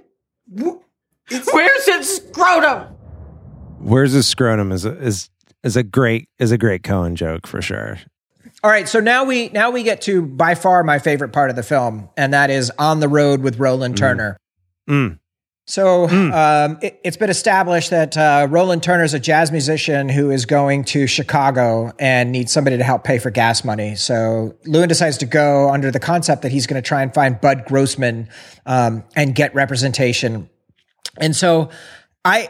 Where's 0.51 1.87
its 1.87 2.17
scrotum? 2.17 2.93
Where's 3.79 4.11
his 4.11 4.27
scrotum 4.27 4.73
is 4.73 4.83
a, 4.83 4.91
is 4.99 5.29
is 5.63 5.77
a 5.77 5.83
great 5.83 6.27
is 6.37 6.51
a 6.51 6.57
great 6.57 6.83
Coen 6.83 7.13
joke 7.13 7.47
for 7.47 7.61
sure. 7.61 7.99
All 8.61 8.69
right. 8.69 8.89
So 8.89 8.99
now 8.99 9.23
we, 9.23 9.47
now 9.49 9.71
we 9.71 9.83
get 9.83 10.01
to 10.01 10.21
by 10.21 10.55
far 10.55 10.83
my 10.83 10.99
favorite 10.99 11.29
part 11.29 11.49
of 11.49 11.55
the 11.55 11.63
film. 11.63 12.09
And 12.17 12.33
that 12.33 12.49
is 12.49 12.73
on 12.77 12.99
the 12.99 13.07
road 13.07 13.41
with 13.41 13.57
Roland 13.57 13.95
Turner. 13.95 14.37
Mm. 14.89 15.18
So 15.69 16.09
um, 16.09 16.79
it, 16.81 16.99
it's 17.03 17.15
been 17.15 17.29
established 17.29 17.91
that 17.91 18.17
uh, 18.17 18.47
Roland 18.49 18.81
Turner 18.81 19.03
is 19.03 19.13
a 19.13 19.19
jazz 19.19 19.51
musician 19.51 20.09
who 20.09 20.31
is 20.31 20.47
going 20.47 20.83
to 20.85 21.05
Chicago 21.05 21.91
and 21.99 22.31
needs 22.31 22.51
somebody 22.51 22.77
to 22.77 22.83
help 22.83 23.03
pay 23.03 23.19
for 23.19 23.29
gas 23.29 23.63
money. 23.63 23.93
So 23.93 24.55
Llewyn 24.65 24.87
decides 24.87 25.19
to 25.19 25.27
go 25.27 25.69
under 25.69 25.91
the 25.91 25.99
concept 25.99 26.41
that 26.41 26.51
he's 26.51 26.65
going 26.65 26.81
to 26.81 26.87
try 26.87 27.03
and 27.03 27.13
find 27.13 27.39
Bud 27.39 27.65
Grossman 27.67 28.29
um, 28.65 29.03
and 29.15 29.35
get 29.35 29.53
representation. 29.53 30.49
And 31.17 31.35
so 31.35 31.69
I 32.25 32.49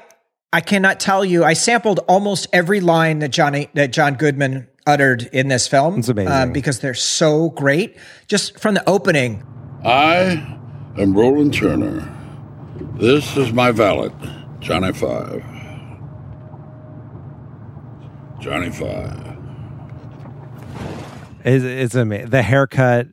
I 0.53 0.61
cannot 0.61 1.01
tell 1.01 1.25
you. 1.25 1.43
I 1.43 1.53
sampled 1.53 1.99
almost 2.07 2.47
every 2.53 2.79
line 2.79 3.19
that 3.19 3.29
Johnny 3.29 3.67
that 3.73 3.91
John 3.91 4.15
Goodman 4.15 4.69
uttered 4.87 5.23
in 5.33 5.49
this 5.49 5.67
film. 5.67 5.99
It's 5.99 6.07
amazing. 6.07 6.31
um, 6.31 6.53
because 6.53 6.79
they're 6.79 6.93
so 6.93 7.49
great. 7.49 7.97
Just 8.27 8.57
from 8.61 8.75
the 8.75 8.89
opening. 8.89 9.43
I 9.83 10.57
am 10.97 11.13
Roland 11.13 11.53
Turner. 11.53 12.15
This 12.99 13.37
is 13.37 13.53
my 13.53 13.71
valet, 13.71 14.11
Johnny 14.59 14.91
Five. 14.91 15.43
Johnny 18.41 18.69
Five. 18.69 19.37
It's, 21.45 21.63
it's 21.63 21.95
amazing. 21.95 22.29
The 22.29 22.41
haircut. 22.41 23.07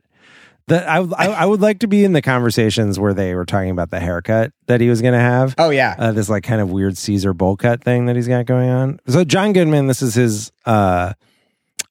The, 0.66 0.84
I, 0.84 0.99
I 0.99 1.26
I 1.28 1.47
would 1.47 1.61
like 1.61 1.78
to 1.80 1.87
be 1.87 2.03
in 2.03 2.12
the 2.12 2.22
conversations 2.22 2.99
where 2.99 3.14
they 3.14 3.37
were 3.37 3.45
talking 3.45 3.70
about 3.70 3.91
the 3.91 4.01
haircut 4.01 4.53
that 4.66 4.80
he 4.80 4.89
was 4.89 5.01
going 5.01 5.14
to 5.14 5.20
have. 5.20 5.55
Oh 5.59 5.70
yeah. 5.70 5.95
uh, 5.97 6.11
this 6.11 6.28
like 6.28 6.43
kind 6.43 6.61
of 6.61 6.68
weird 6.72 6.99
Caesar 6.99 7.32
bowl 7.32 7.57
cut 7.57 7.84
thing 7.84 8.07
that 8.07 8.16
he's 8.16 8.26
got 8.26 8.47
going 8.47 8.68
on. 8.68 8.99
So 9.07 9.22
John 9.22 9.53
Goodman, 9.53 9.87
this 9.87 10.03
is 10.03 10.16
his 10.16 10.51
uh 10.64 11.12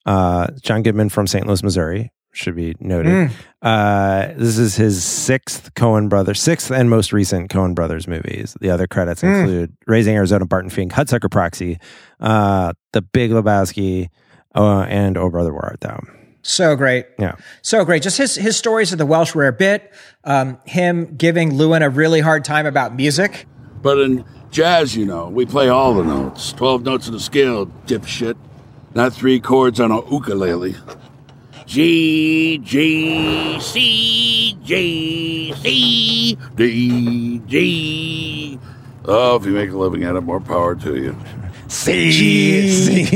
uh 0.06 0.48
John 0.62 0.84
Goodman 0.84 1.08
from 1.08 1.26
St. 1.28 1.48
Louis, 1.48 1.64
Missouri, 1.64 2.12
should 2.36 2.56
be 2.56 2.76
noted. 2.80 3.32
Uh 3.62 4.34
this 4.36 4.58
is 4.58 4.76
his 4.76 5.04
sixth 5.04 5.74
Coen 5.74 6.10
brothers, 6.10 6.40
sixth 6.42 6.72
and 6.72 6.90
most 6.90 7.12
recent 7.14 7.50
Coen 7.50 7.74
brothers 7.74 8.08
movies. 8.08 8.56
The 8.62 8.70
other 8.70 8.88
credits 8.88 9.24
include 9.24 9.76
Raising 9.88 10.16
Arizona, 10.16 10.46
Barton 10.46 10.70
Fink, 10.70 10.92
Hudsucker 10.92 11.32
Proxy, 11.32 11.80
uh 12.20 12.74
The 12.94 13.02
Big 13.02 13.32
Lebowski, 13.32 14.10
uh, 14.54 14.82
and 14.82 15.18
Oh 15.18 15.30
Brother 15.30 15.52
Where 15.54 15.66
Art 15.66 15.82
Thou. 15.82 16.00
So 16.42 16.76
great. 16.76 17.08
Yeah. 17.18 17.36
So 17.64 17.84
great. 17.86 18.04
Just 18.04 18.18
his 18.18 18.36
his 18.36 18.56
stories 18.56 18.92
of 18.92 19.00
the 19.00 19.06
Welsh 19.06 19.34
rare 19.34 19.52
bit, 19.52 19.92
um, 20.26 20.60
him 20.66 21.16
giving 21.16 21.54
Llewyn 21.54 21.84
a 21.84 21.90
really 21.90 22.20
hard 22.22 22.46
time 22.46 22.68
about 22.68 22.96
music. 22.96 23.48
But 23.82 23.98
in 24.00 24.24
jazz, 24.52 24.96
you 24.96 25.06
know, 25.06 25.28
we 25.28 25.46
play 25.48 25.70
all 25.70 25.96
the 25.96 26.04
notes. 26.04 26.54
12 26.54 26.84
notes 26.84 27.08
in 27.08 27.16
a 27.16 27.20
scale, 27.20 27.66
dipshit. 27.88 28.36
Not 28.94 29.12
three 29.14 29.40
chords 29.40 29.80
on 29.80 29.92
a 29.92 30.08
ukulele. 30.10 30.76
G, 31.66 32.60
G, 32.60 33.60
C, 33.60 34.58
G, 34.64 35.54
C, 35.54 36.38
D, 36.56 37.40
G. 37.48 38.60
Oh, 39.06 39.36
if 39.36 39.46
you 39.46 39.52
make 39.52 39.72
a 39.72 39.78
living 39.78 40.04
at 40.04 40.16
it, 40.16 40.22
more 40.22 40.40
power 40.40 40.76
to 40.76 40.96
you. 40.96 41.16
See, 41.68 42.12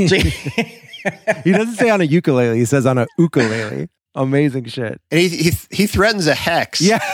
he 1.44 1.52
doesn't 1.52 1.76
say 1.76 1.90
on 1.90 2.00
a 2.00 2.04
ukulele, 2.04 2.58
he 2.58 2.64
says 2.64 2.86
on 2.86 2.98
a 2.98 3.06
ukulele. 3.18 3.88
Amazing 4.14 4.64
shit. 4.64 5.00
and 5.10 5.20
he 5.20 5.28
he, 5.28 5.50
he 5.70 5.86
threatens 5.86 6.26
a 6.26 6.34
hex. 6.34 6.80
Yeah. 6.80 6.98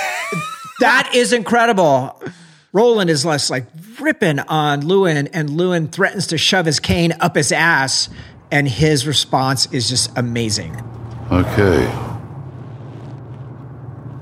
That 0.78 1.12
is 1.14 1.32
incredible. 1.32 2.22
Roland 2.74 3.08
is 3.08 3.24
less 3.24 3.48
like 3.48 3.64
ripping 3.98 4.40
on 4.40 4.82
Llewyn, 4.82 5.30
and 5.32 5.48
Llewyn 5.48 5.90
threatens 5.90 6.26
to 6.26 6.36
shove 6.36 6.66
his 6.66 6.78
cane 6.80 7.14
up 7.18 7.34
his 7.34 7.50
ass, 7.50 8.10
and 8.50 8.68
his 8.68 9.06
response 9.06 9.72
is 9.72 9.88
just 9.88 10.10
amazing. 10.18 10.76
Okay. 11.30 11.92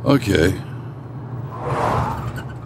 Okay. 0.05 0.61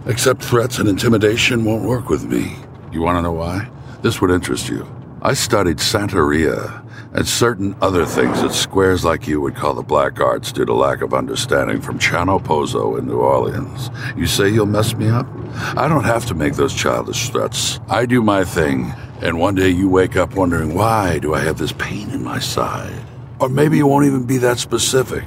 Except 0.05 0.41
threats 0.41 0.79
and 0.79 0.87
intimidation 0.87 1.65
won't 1.65 1.83
work 1.83 2.09
with 2.09 2.23
me. 2.23 2.55
You 2.91 3.01
want 3.01 3.17
to 3.17 3.21
know 3.21 3.33
why? 3.33 3.69
This 4.01 4.21
would 4.21 4.31
interest 4.31 4.69
you. 4.69 4.87
I 5.21 5.33
studied 5.33 5.77
Santeria 5.77 6.85
and 7.13 7.27
certain 7.27 7.75
other 7.81 8.05
things 8.05 8.41
that 8.41 8.53
squares 8.53 9.03
like 9.03 9.27
you 9.27 9.41
would 9.41 9.55
call 9.55 9.73
the 9.73 9.83
black 9.83 10.21
arts 10.21 10.53
due 10.53 10.63
to 10.63 10.73
lack 10.73 11.01
of 11.01 11.13
understanding 11.13 11.81
from 11.81 11.99
Chano 11.99 12.41
Pozo 12.41 12.97
in 12.97 13.07
New 13.07 13.19
Orleans. 13.19 13.89
You 14.15 14.25
say 14.25 14.49
you'll 14.49 14.65
mess 14.65 14.95
me 14.95 15.09
up? 15.09 15.27
I 15.75 15.87
don't 15.89 16.05
have 16.05 16.25
to 16.27 16.35
make 16.35 16.53
those 16.53 16.73
childish 16.73 17.29
threats. 17.29 17.79
I 17.89 18.05
do 18.05 18.21
my 18.21 18.45
thing, 18.45 18.93
and 19.21 19.39
one 19.39 19.55
day 19.55 19.69
you 19.69 19.89
wake 19.89 20.15
up 20.15 20.35
wondering, 20.35 20.75
why 20.75 21.19
do 21.19 21.33
I 21.33 21.39
have 21.39 21.57
this 21.57 21.73
pain 21.73 22.09
in 22.11 22.23
my 22.23 22.39
side? 22.39 23.08
Or 23.39 23.49
maybe 23.49 23.77
you 23.77 23.87
won't 23.87 24.05
even 24.05 24.25
be 24.25 24.37
that 24.39 24.59
specific. 24.59 25.23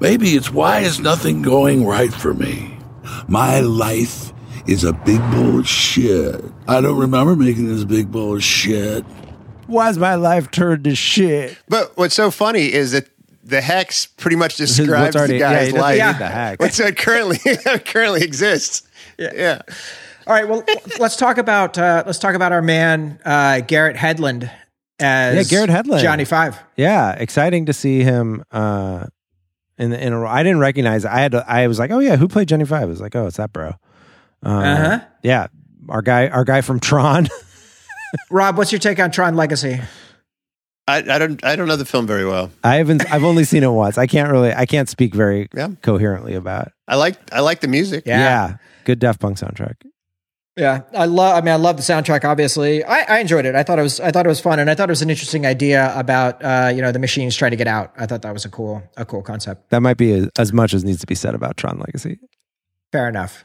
Maybe 0.00 0.30
it's 0.30 0.50
why 0.50 0.80
is 0.80 1.00
nothing 1.00 1.42
going 1.42 1.86
right 1.86 2.12
for 2.12 2.34
me? 2.34 2.78
My 3.26 3.60
life 3.60 4.32
is 4.66 4.84
a 4.84 4.92
big 4.92 5.20
bowl 5.30 5.60
of 5.60 5.68
shit. 5.68 6.44
I 6.66 6.80
don't 6.80 6.98
remember 6.98 7.34
making 7.36 7.68
this 7.68 7.84
big 7.84 8.10
bowl 8.12 8.36
of 8.36 8.42
shit. 8.44 9.04
Why's 9.66 9.98
my 9.98 10.14
life 10.14 10.50
turned 10.50 10.84
to 10.84 10.94
shit? 10.94 11.58
But 11.68 11.96
what's 11.96 12.14
so 12.14 12.30
funny 12.30 12.72
is 12.72 12.92
that 12.92 13.08
the 13.44 13.60
hex 13.60 14.06
pretty 14.06 14.36
much 14.36 14.56
describes 14.56 15.16
already- 15.16 15.34
the 15.34 15.38
guy's 15.40 15.66
he 15.68 15.72
doesn't 15.72 15.80
life. 15.80 15.96
need 16.14 16.20
the 16.20 16.28
hex. 16.28 16.60
What's 16.60 16.76
that 16.78 16.96
currently 16.96 17.38
currently 17.84 18.22
exists? 18.22 18.82
Yeah. 19.18 19.30
yeah. 19.34 19.62
All 20.26 20.34
right, 20.34 20.46
well, 20.46 20.62
let's 20.98 21.16
talk 21.16 21.38
about 21.38 21.78
uh, 21.78 22.02
let's 22.06 22.18
talk 22.18 22.34
about 22.34 22.52
our 22.52 22.60
man 22.60 23.18
uh, 23.24 23.60
Garrett 23.60 23.96
Hedlund 23.96 24.50
as 25.00 25.36
Yeah, 25.50 25.56
Garrett 25.66 25.70
Hedlund. 25.86 26.00
Johnny 26.02 26.24
Five. 26.24 26.58
Yeah, 26.76 27.12
exciting 27.12 27.66
to 27.66 27.72
see 27.72 28.02
him 28.02 28.44
uh 28.50 29.06
in 29.78 29.92
in 29.92 30.12
a 30.12 30.18
role. 30.18 30.28
I 30.30 30.42
didn't 30.42 30.60
recognize 30.60 31.04
I 31.04 31.18
had 31.18 31.32
to, 31.32 31.44
I 31.48 31.66
was 31.68 31.78
like, 31.78 31.90
"Oh 31.90 31.98
yeah, 32.00 32.16
who 32.16 32.26
played 32.28 32.48
Johnny 32.48 32.64
Five?" 32.64 32.82
I 32.82 32.86
was 32.86 33.00
like, 33.00 33.14
"Oh, 33.16 33.26
it's 33.26 33.36
that 33.36 33.52
bro." 33.52 33.74
Uh, 34.44 34.48
Uh-huh. 34.48 35.00
Yeah, 35.22 35.46
our 35.88 36.02
guy 36.02 36.28
our 36.28 36.44
guy 36.44 36.60
from 36.62 36.80
Tron. 36.80 37.28
Rob, 38.30 38.56
what's 38.56 38.72
your 38.72 38.78
take 38.78 38.98
on 39.00 39.10
Tron 39.10 39.34
Legacy? 39.36 39.80
I, 40.86 40.98
I 40.98 41.18
don't 41.18 41.44
I 41.44 41.54
don't 41.54 41.68
know 41.68 41.76
the 41.76 41.84
film 41.84 42.06
very 42.06 42.24
well. 42.24 42.50
I 42.64 42.76
haven't. 42.76 43.04
I've 43.12 43.22
only 43.24 43.44
seen 43.44 43.62
it 43.62 43.68
once. 43.70 43.98
I 43.98 44.06
can't 44.06 44.30
really. 44.32 44.54
I 44.54 44.64
can't 44.64 44.88
speak 44.88 45.14
very 45.14 45.48
Yeah. 45.54 45.68
coherently 45.82 46.34
about. 46.34 46.68
It. 46.68 46.72
I 46.88 46.94
like 46.96 47.18
I 47.32 47.40
like 47.40 47.60
the 47.60 47.68
music. 47.68 48.04
Yeah. 48.06 48.56
good 48.84 48.98
Daft 48.98 49.20
Punk 49.20 49.36
soundtrack. 49.36 49.74
Yeah, 50.58 50.80
I 50.92 51.04
love. 51.04 51.36
I 51.36 51.40
mean, 51.40 51.54
I 51.54 51.56
love 51.56 51.76
the 51.76 51.84
soundtrack. 51.84 52.24
Obviously, 52.24 52.82
I, 52.82 53.02
I 53.02 53.18
enjoyed 53.20 53.46
it. 53.46 53.54
I 53.54 53.62
thought 53.62 53.78
it 53.78 53.82
was. 53.82 54.00
I 54.00 54.10
thought 54.10 54.26
it 54.26 54.28
was 54.28 54.40
fun, 54.40 54.58
and 54.58 54.68
I 54.68 54.74
thought 54.74 54.88
it 54.88 54.90
was 54.90 55.02
an 55.02 55.08
interesting 55.08 55.46
idea 55.46 55.96
about 55.96 56.42
uh, 56.42 56.72
you 56.74 56.82
know 56.82 56.90
the 56.90 56.98
machines 56.98 57.36
trying 57.36 57.52
to 57.52 57.56
get 57.56 57.68
out. 57.68 57.92
I 57.96 58.06
thought 58.06 58.22
that 58.22 58.32
was 58.32 58.44
a 58.44 58.48
cool, 58.48 58.82
a 58.96 59.04
cool 59.04 59.22
concept. 59.22 59.70
That 59.70 59.82
might 59.82 59.96
be 59.96 60.10
as, 60.12 60.28
as 60.36 60.52
much 60.52 60.74
as 60.74 60.82
needs 60.82 60.98
to 60.98 61.06
be 61.06 61.14
said 61.14 61.36
about 61.36 61.56
Tron 61.56 61.78
Legacy. 61.78 62.18
Fair 62.90 63.08
enough. 63.08 63.44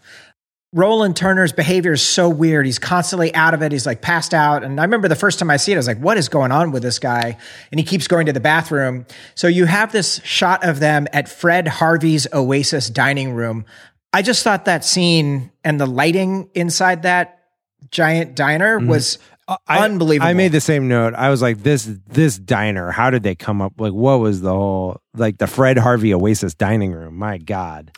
Roland 0.75 1.15
Turner's 1.15 1.51
behavior 1.51 1.93
is 1.93 2.01
so 2.01 2.27
weird. 2.27 2.65
He's 2.65 2.79
constantly 2.79 3.33
out 3.35 3.53
of 3.53 3.61
it. 3.61 3.71
He's 3.71 3.85
like 3.85 4.01
passed 4.01 4.33
out. 4.33 4.63
And 4.63 4.79
I 4.79 4.83
remember 4.83 5.07
the 5.07 5.15
first 5.15 5.37
time 5.37 5.51
I 5.51 5.57
see 5.57 5.71
it, 5.71 5.75
I 5.75 5.77
was 5.77 5.85
like, 5.85 5.99
what 5.99 6.17
is 6.17 6.29
going 6.29 6.51
on 6.51 6.71
with 6.71 6.81
this 6.81 6.97
guy? 6.97 7.37
And 7.71 7.79
he 7.79 7.85
keeps 7.85 8.07
going 8.07 8.25
to 8.25 8.33
the 8.33 8.39
bathroom. 8.39 9.05
So 9.35 9.47
you 9.47 9.65
have 9.65 9.91
this 9.91 10.19
shot 10.23 10.63
of 10.63 10.79
them 10.79 11.07
at 11.13 11.29
Fred 11.29 11.67
Harvey's 11.67 12.25
Oasis 12.33 12.89
dining 12.89 13.33
room. 13.33 13.65
I 14.13 14.21
just 14.21 14.43
thought 14.43 14.65
that 14.65 14.85
scene 14.85 15.51
and 15.63 15.79
the 15.79 15.87
lighting 15.87 16.49
inside 16.53 17.03
that 17.03 17.39
giant 17.89 18.35
diner 18.35 18.79
was 18.79 19.17
unbelievable. 19.67 20.25
Mm-hmm. 20.25 20.29
I 20.29 20.33
made 20.33 20.51
the 20.51 20.61
same 20.61 20.87
note. 20.87 21.15
I 21.15 21.29
was 21.29 21.41
like, 21.41 21.63
this 21.63 21.89
this 22.07 22.37
diner. 22.37 22.91
How 22.91 23.09
did 23.09 23.23
they 23.23 23.35
come 23.35 23.61
up? 23.61 23.73
Like, 23.77 23.93
what 23.93 24.19
was 24.19 24.41
the 24.41 24.53
whole 24.53 25.01
like 25.15 25.39
the 25.39 25.47
Fred 25.47 25.77
Harvey 25.77 26.13
Oasis 26.13 26.53
dining 26.53 26.91
room? 26.91 27.17
My 27.17 27.39
God. 27.39 27.91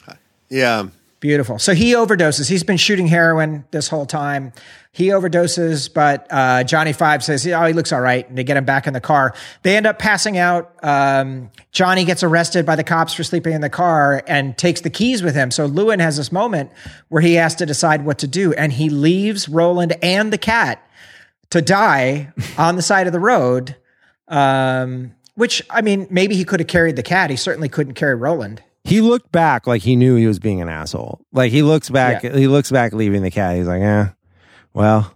Yeah. 0.49 0.87
Beautiful. 1.25 1.57
So 1.57 1.73
he 1.73 1.93
overdoses. 1.93 2.47
He's 2.47 2.61
been 2.61 2.77
shooting 2.77 3.07
heroin 3.07 3.65
this 3.71 3.87
whole 3.87 4.05
time. 4.05 4.53
He 4.91 5.07
overdoses, 5.07 5.91
but 5.91 6.27
uh, 6.29 6.63
Johnny 6.63 6.93
Five 6.93 7.23
says, 7.23 7.47
"Oh, 7.47 7.65
he 7.65 7.73
looks 7.73 7.91
all 7.91 7.99
right." 7.99 8.29
And 8.29 8.37
they 8.37 8.43
get 8.43 8.57
him 8.57 8.63
back 8.63 8.85
in 8.85 8.93
the 8.93 9.01
car. 9.01 9.33
They 9.63 9.75
end 9.75 9.87
up 9.87 9.97
passing 9.97 10.37
out. 10.37 10.75
Um, 10.83 11.49
Johnny 11.71 12.05
gets 12.05 12.21
arrested 12.21 12.63
by 12.63 12.75
the 12.75 12.83
cops 12.83 13.15
for 13.15 13.23
sleeping 13.23 13.53
in 13.53 13.61
the 13.61 13.71
car 13.71 14.21
and 14.27 14.55
takes 14.55 14.81
the 14.81 14.91
keys 14.91 15.23
with 15.23 15.33
him. 15.33 15.49
So 15.49 15.67
Llewyn 15.67 15.99
has 15.99 16.15
this 16.15 16.31
moment 16.31 16.69
where 17.09 17.23
he 17.23 17.33
has 17.33 17.55
to 17.55 17.65
decide 17.65 18.05
what 18.05 18.19
to 18.19 18.27
do, 18.27 18.53
and 18.53 18.71
he 18.71 18.91
leaves 18.91 19.49
Roland 19.49 19.97
and 20.03 20.31
the 20.31 20.37
cat 20.37 20.87
to 21.49 21.59
die 21.59 22.33
on 22.59 22.75
the 22.75 22.83
side 22.83 23.07
of 23.07 23.13
the 23.13 23.19
road. 23.19 23.75
Um, 24.27 25.15
which 25.33 25.63
I 25.71 25.81
mean, 25.81 26.05
maybe 26.11 26.35
he 26.35 26.45
could 26.45 26.59
have 26.59 26.67
carried 26.67 26.97
the 26.97 27.03
cat. 27.03 27.31
He 27.31 27.35
certainly 27.35 27.67
couldn't 27.67 27.95
carry 27.95 28.13
Roland. 28.13 28.61
He 28.85 29.01
looked 29.01 29.31
back 29.31 29.67
like 29.67 29.81
he 29.81 29.95
knew 29.95 30.15
he 30.15 30.27
was 30.27 30.39
being 30.39 30.61
an 30.61 30.69
asshole. 30.69 31.19
Like 31.33 31.51
he 31.51 31.61
looks 31.63 31.89
back. 31.89 32.23
Yeah. 32.23 32.35
He 32.37 32.47
looks 32.47 32.69
back 32.71 32.93
leaving 32.93 33.21
the 33.23 33.31
cat. 33.31 33.57
He's 33.57 33.67
like, 33.67 33.81
eh. 33.81 34.07
Well, 34.73 35.11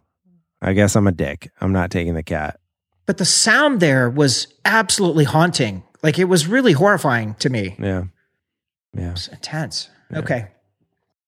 I 0.61 0.73
guess 0.73 0.95
I'm 0.95 1.07
a 1.07 1.11
dick. 1.11 1.51
I'm 1.61 1.71
not 1.71 1.91
taking 1.91 2.15
the 2.15 2.23
cat. 2.23 2.59
but 3.05 3.17
the 3.17 3.25
sound 3.25 3.79
there 3.79 4.09
was 4.09 4.47
absolutely 4.65 5.23
haunting. 5.25 5.83
Like 6.03 6.17
it 6.19 6.25
was 6.25 6.47
really 6.47 6.71
horrifying 6.73 7.35
to 7.35 7.49
me. 7.49 7.75
Yeah. 7.79 8.03
Yeah. 8.95 9.11
It's 9.11 9.27
intense. 9.27 9.89
Okay. 10.13 10.47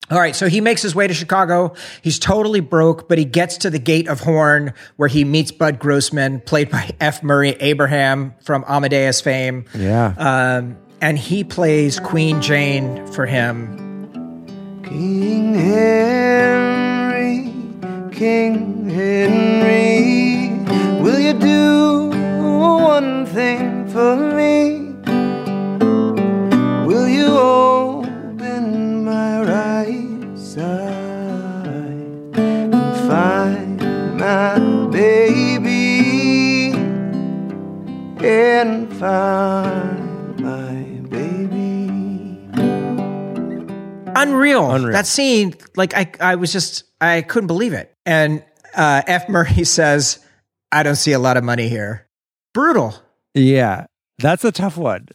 All 0.09 0.17
right. 0.19 0.35
So 0.35 0.47
he 0.49 0.61
makes 0.61 0.81
his 0.81 0.93
way 0.95 1.07
to 1.07 1.13
Chicago. 1.13 1.73
He's 2.01 2.19
totally 2.19 2.59
broke, 2.59 3.07
but 3.07 3.17
he 3.17 3.25
gets 3.25 3.57
to 3.57 3.69
the 3.69 3.79
gate 3.79 4.07
of 4.07 4.19
Horn 4.21 4.73
where 4.97 5.07
he 5.09 5.23
meets 5.23 5.51
Bud 5.51 5.79
Grossman, 5.79 6.41
played 6.41 6.69
by 6.71 6.91
F. 6.99 7.21
Murray 7.23 7.51
Abraham 7.59 8.33
from 8.41 8.65
Amadeus 8.67 9.21
fame. 9.21 9.65
Yeah. 9.75 10.13
Um, 10.17 10.77
and 11.01 11.17
he 11.17 11.43
plays 11.43 11.99
Queen 11.99 12.41
Jane 12.41 13.05
for 13.07 13.25
him. 13.25 13.77
King 14.83 15.55
Henry, 15.55 17.51
King 18.11 18.87
Henry, 18.87 20.49
will 21.01 21.19
you 21.19 21.33
do 21.33 22.09
one 22.59 23.25
thing 23.25 23.87
for 23.89 24.15
me? 24.15 24.93
Will 26.85 27.07
you 27.07 27.35
open 27.37 29.03
my 29.03 29.41
right 29.41 30.37
side 30.37 31.65
and 32.37 32.73
find 33.07 33.79
my 34.19 34.59
baby 34.91 36.73
and 38.23 38.93
find 38.99 39.70
Unreal. 44.21 44.71
Unreal. 44.71 44.93
That 44.93 45.07
scene, 45.07 45.55
like 45.75 45.93
I, 45.95 46.11
I 46.19 46.35
was 46.35 46.51
just, 46.51 46.83
I 46.99 47.21
couldn't 47.21 47.47
believe 47.47 47.73
it. 47.73 47.93
And 48.05 48.43
uh, 48.75 49.01
F. 49.07 49.29
Murray 49.29 49.63
says, 49.63 50.19
I 50.71 50.83
don't 50.83 50.95
see 50.95 51.11
a 51.13 51.19
lot 51.19 51.37
of 51.37 51.43
money 51.43 51.67
here. 51.69 52.07
Brutal. 52.53 52.95
Yeah. 53.33 53.85
That's 54.19 54.43
a 54.43 54.51
tough 54.51 54.77
one. 54.77 55.07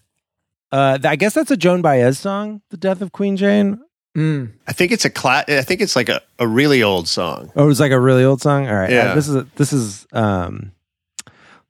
Uh, 0.73 0.99
I 1.05 1.17
guess 1.17 1.35
that's 1.35 1.51
a 1.51 1.57
Joan 1.57 1.81
Baez 1.81 2.19
song, 2.19 2.61
"The 2.71 2.77
Death 2.77 3.01
of 3.01 3.13
Queen 3.13 3.37
Jane." 3.37 3.81
Mm. 4.17 4.53
I 4.67 4.73
think 4.73 4.91
it's 4.91 5.05
a 5.05 5.11
cla- 5.11 5.45
I 5.47 5.63
think 5.63 5.81
it's 5.81 5.95
like 5.95 6.09
a, 6.09 6.21
a 6.39 6.47
really 6.47 6.83
old 6.83 7.07
song. 7.07 7.53
Oh, 7.55 7.65
it 7.65 7.69
was 7.69 7.79
like 7.79 7.93
a 7.93 8.01
really 8.01 8.25
old 8.25 8.43
song. 8.43 8.67
All 8.67 8.75
right, 8.75 8.91
Yeah. 8.91 9.13
Uh, 9.13 9.15
this 9.15 9.29
is 9.29 9.37
a, 9.37 9.47
this 9.55 9.73
is 9.73 10.07
um, 10.13 10.73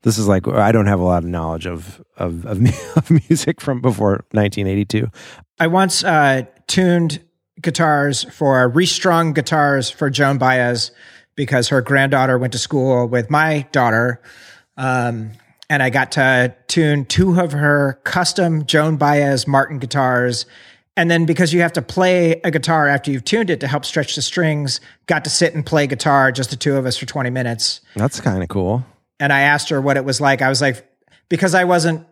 this 0.03 0.17
is 0.17 0.27
like 0.27 0.49
I 0.49 0.73
don't 0.73 0.87
have 0.87 1.01
a 1.01 1.05
lot 1.05 1.25
of 1.25 1.29
knowledge 1.29 1.67
of 1.67 2.03
of 2.17 2.47
of, 2.47 2.59
of 2.97 3.11
music 3.11 3.61
from 3.61 3.81
before 3.83 4.25
1982. 4.33 5.09
I 5.61 5.67
once 5.67 6.03
uh, 6.03 6.45
tuned 6.67 7.21
guitars 7.61 8.25
for 8.25 8.69
restrung 8.69 9.33
guitars 9.33 9.91
for 9.91 10.11
Joan 10.11 10.39
Baez 10.39 10.91
because 11.35 11.69
her 11.69 11.81
granddaughter 11.83 12.39
went 12.39 12.53
to 12.53 12.59
school 12.59 13.07
with 13.07 13.31
my 13.31 13.67
daughter. 13.73 14.21
Um, 14.77 15.33
and 15.69 15.83
I 15.83 15.91
got 15.91 16.13
to 16.13 16.55
tune 16.69 17.05
two 17.07 17.39
of 17.41 17.53
her 17.53 18.01
custom 18.05 18.67
Joan 18.67 18.97
Baez 18.97 19.47
Martin 19.47 19.79
guitars. 19.79 20.47
And 20.97 21.11
then 21.11 21.27
because 21.27 21.53
you 21.53 21.61
have 21.61 21.73
to 21.75 21.83
play 21.83 22.41
a 22.45 22.51
guitar 22.51 22.89
after 22.89 23.11
you've 23.11 23.25
tuned 23.25 23.51
it 23.51 23.61
to 23.61 23.67
help 23.67 23.85
stretch 23.85 24.15
the 24.17 24.23
strings, 24.23 24.81
got 25.07 25.25
to 25.25 25.31
sit 25.31 25.55
and 25.55 25.65
play 25.67 25.87
guitar, 25.87 26.33
just 26.33 26.51
the 26.51 26.57
two 26.57 26.77
of 26.77 26.87
us 26.87 26.97
for 26.97 27.05
20 27.05 27.29
minutes 27.31 27.81
That's 27.97 28.21
kind 28.21 28.43
of 28.43 28.49
cool. 28.49 28.85
and 29.21 29.33
I 29.33 29.41
asked 29.41 29.69
her 29.71 29.81
what 29.81 29.97
it 29.97 30.05
was 30.05 30.21
like. 30.21 30.41
I 30.41 30.49
was 30.49 30.61
like, 30.63 30.87
because 31.29 31.55
I 31.55 31.65
wasn't 31.65 32.07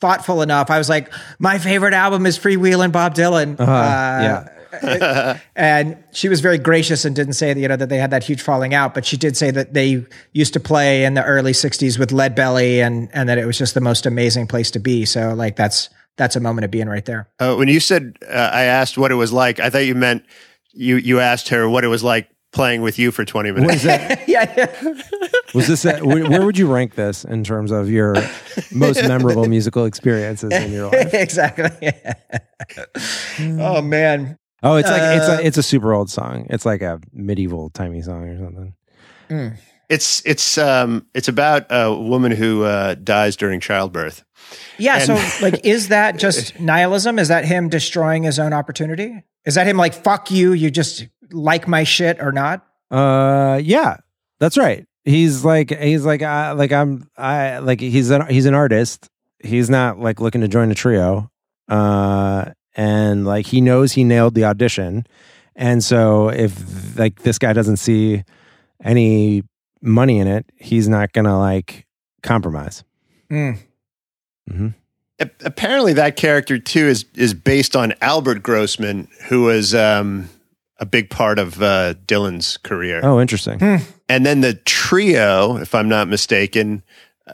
thoughtful 0.00 0.42
enough, 0.42 0.70
I 0.70 0.78
was 0.78 0.88
like, 0.88 1.12
my 1.38 1.58
favorite 1.58 1.94
album 1.94 2.26
is 2.26 2.38
Freewheelin' 2.38 2.90
Bob 2.92 3.14
Dylan. 3.14 3.60
Uh-huh. 3.60 3.70
Uh, 3.72 4.20
yeah. 4.22 4.48
and 5.56 6.02
she 6.12 6.28
was 6.28 6.40
very 6.40 6.58
gracious 6.58 7.04
and 7.04 7.14
didn't 7.14 7.34
say 7.34 7.52
that, 7.52 7.60
you 7.60 7.68
know, 7.68 7.76
that 7.76 7.88
they 7.88 7.98
had 7.98 8.10
that 8.10 8.24
huge 8.24 8.42
falling 8.42 8.74
out, 8.74 8.94
but 8.94 9.04
she 9.04 9.16
did 9.16 9.36
say 9.36 9.50
that 9.50 9.74
they 9.74 10.04
used 10.32 10.52
to 10.52 10.60
play 10.60 11.04
in 11.04 11.14
the 11.14 11.24
early 11.24 11.52
60s 11.52 11.98
with 11.98 12.12
Lead 12.12 12.34
Belly 12.34 12.80
and, 12.80 13.08
and 13.12 13.28
that 13.28 13.38
it 13.38 13.46
was 13.46 13.58
just 13.58 13.74
the 13.74 13.80
most 13.80 14.06
amazing 14.06 14.46
place 14.46 14.70
to 14.72 14.78
be. 14.78 15.04
So, 15.04 15.34
like, 15.34 15.56
that's, 15.56 15.88
that's 16.16 16.36
a 16.36 16.40
moment 16.40 16.64
of 16.64 16.70
being 16.70 16.88
right 16.88 17.04
there. 17.04 17.28
Uh, 17.38 17.54
when 17.56 17.68
you 17.68 17.80
said 17.80 18.16
uh, 18.26 18.50
I 18.52 18.62
asked 18.62 18.98
what 18.98 19.12
it 19.12 19.16
was 19.16 19.32
like, 19.32 19.60
I 19.60 19.70
thought 19.70 19.84
you 19.84 19.94
meant 19.94 20.24
you 20.72 20.96
you 20.96 21.20
asked 21.20 21.48
her 21.48 21.68
what 21.68 21.84
it 21.84 21.88
was 21.88 22.04
like 22.04 22.28
playing 22.52 22.82
with 22.82 22.98
you 22.98 23.10
for 23.10 23.24
20 23.24 23.52
minutes. 23.52 23.66
What 23.66 23.74
is 23.74 23.82
that? 23.82 24.28
yeah, 24.28 24.52
yeah. 24.56 25.02
Was 25.54 25.68
this? 25.68 25.84
A, 25.84 26.00
where, 26.00 26.28
where 26.28 26.44
would 26.44 26.58
you 26.58 26.72
rank 26.72 26.94
this 26.94 27.24
in 27.24 27.44
terms 27.44 27.70
of 27.70 27.90
your 27.90 28.14
most 28.72 29.02
memorable 29.02 29.46
musical 29.46 29.84
experiences 29.84 30.52
in 30.52 30.72
your 30.72 30.90
life? 30.90 31.14
exactly. 31.14 31.92
oh, 33.40 33.82
man. 33.82 34.38
Oh, 34.70 34.76
it's 34.76 34.88
like 34.90 35.02
it's 35.02 35.28
Uh, 35.28 35.38
a 35.40 35.46
it's 35.46 35.58
a 35.58 35.62
super 35.62 35.92
old 35.92 36.10
song. 36.10 36.46
It's 36.50 36.64
like 36.66 36.82
a 36.82 37.00
medieval 37.12 37.70
timey 37.70 38.02
song 38.02 38.24
or 38.28 38.38
something. 38.38 39.54
It's 39.88 40.20
it's 40.26 40.58
um 40.58 41.06
it's 41.14 41.28
about 41.28 41.66
a 41.70 41.94
woman 41.94 42.32
who 42.32 42.64
uh, 42.64 42.94
dies 42.96 43.36
during 43.36 43.60
childbirth. 43.60 44.24
Yeah. 44.78 44.96
And- 44.96 45.04
so, 45.06 45.14
like, 45.42 45.64
is 45.64 45.88
that 45.88 46.18
just 46.18 46.58
nihilism? 46.58 47.18
Is 47.18 47.28
that 47.28 47.44
him 47.44 47.68
destroying 47.68 48.24
his 48.24 48.38
own 48.38 48.52
opportunity? 48.52 49.22
Is 49.44 49.54
that 49.54 49.66
him 49.66 49.76
like, 49.76 49.94
fuck 49.94 50.30
you, 50.30 50.52
you 50.52 50.70
just 50.72 51.06
like 51.30 51.68
my 51.68 51.84
shit 51.84 52.20
or 52.20 52.32
not? 52.32 52.66
Uh, 52.90 53.60
yeah, 53.62 53.98
that's 54.40 54.58
right. 54.58 54.86
He's 55.04 55.44
like 55.44 55.70
he's 55.70 56.04
like 56.04 56.22
uh, 56.22 56.54
like 56.56 56.72
I'm 56.72 57.08
I 57.16 57.58
like 57.58 57.80
he's 57.80 58.10
an 58.10 58.26
he's 58.26 58.46
an 58.46 58.54
artist. 58.54 59.08
He's 59.38 59.70
not 59.70 60.00
like 60.00 60.20
looking 60.20 60.40
to 60.40 60.48
join 60.48 60.72
a 60.72 60.74
trio. 60.74 61.30
Uh, 61.68 62.46
and 62.76 63.24
like 63.26 63.46
he 63.46 63.60
knows 63.60 63.92
he 63.92 64.04
nailed 64.04 64.34
the 64.34 64.44
audition, 64.44 65.06
and 65.56 65.82
so 65.82 66.28
if 66.28 66.96
like 66.98 67.22
this 67.22 67.38
guy 67.38 67.52
doesn't 67.52 67.78
see 67.78 68.22
any 68.84 69.42
money 69.82 70.18
in 70.18 70.26
it, 70.28 70.46
he's 70.56 70.88
not 70.88 71.12
gonna 71.12 71.38
like 71.38 71.86
compromise. 72.22 72.84
Mm. 73.30 73.58
hmm 74.48 74.68
A- 75.18 75.30
Apparently, 75.44 75.92
that 75.94 76.16
character 76.16 76.58
too 76.58 76.86
is 76.86 77.04
is 77.14 77.34
based 77.34 77.74
on 77.74 77.94
Albert 78.00 78.42
Grossman, 78.42 79.08
who 79.28 79.42
was 79.42 79.74
um, 79.74 80.28
a 80.78 80.86
big 80.86 81.08
part 81.10 81.38
of 81.38 81.60
uh, 81.62 81.94
Dylan's 82.06 82.56
career. 82.58 83.00
Oh, 83.02 83.20
interesting. 83.20 83.58
And 84.08 84.24
then 84.26 84.40
the 84.42 84.54
trio, 84.54 85.56
if 85.56 85.74
I'm 85.74 85.88
not 85.88 86.06
mistaken, 86.08 86.82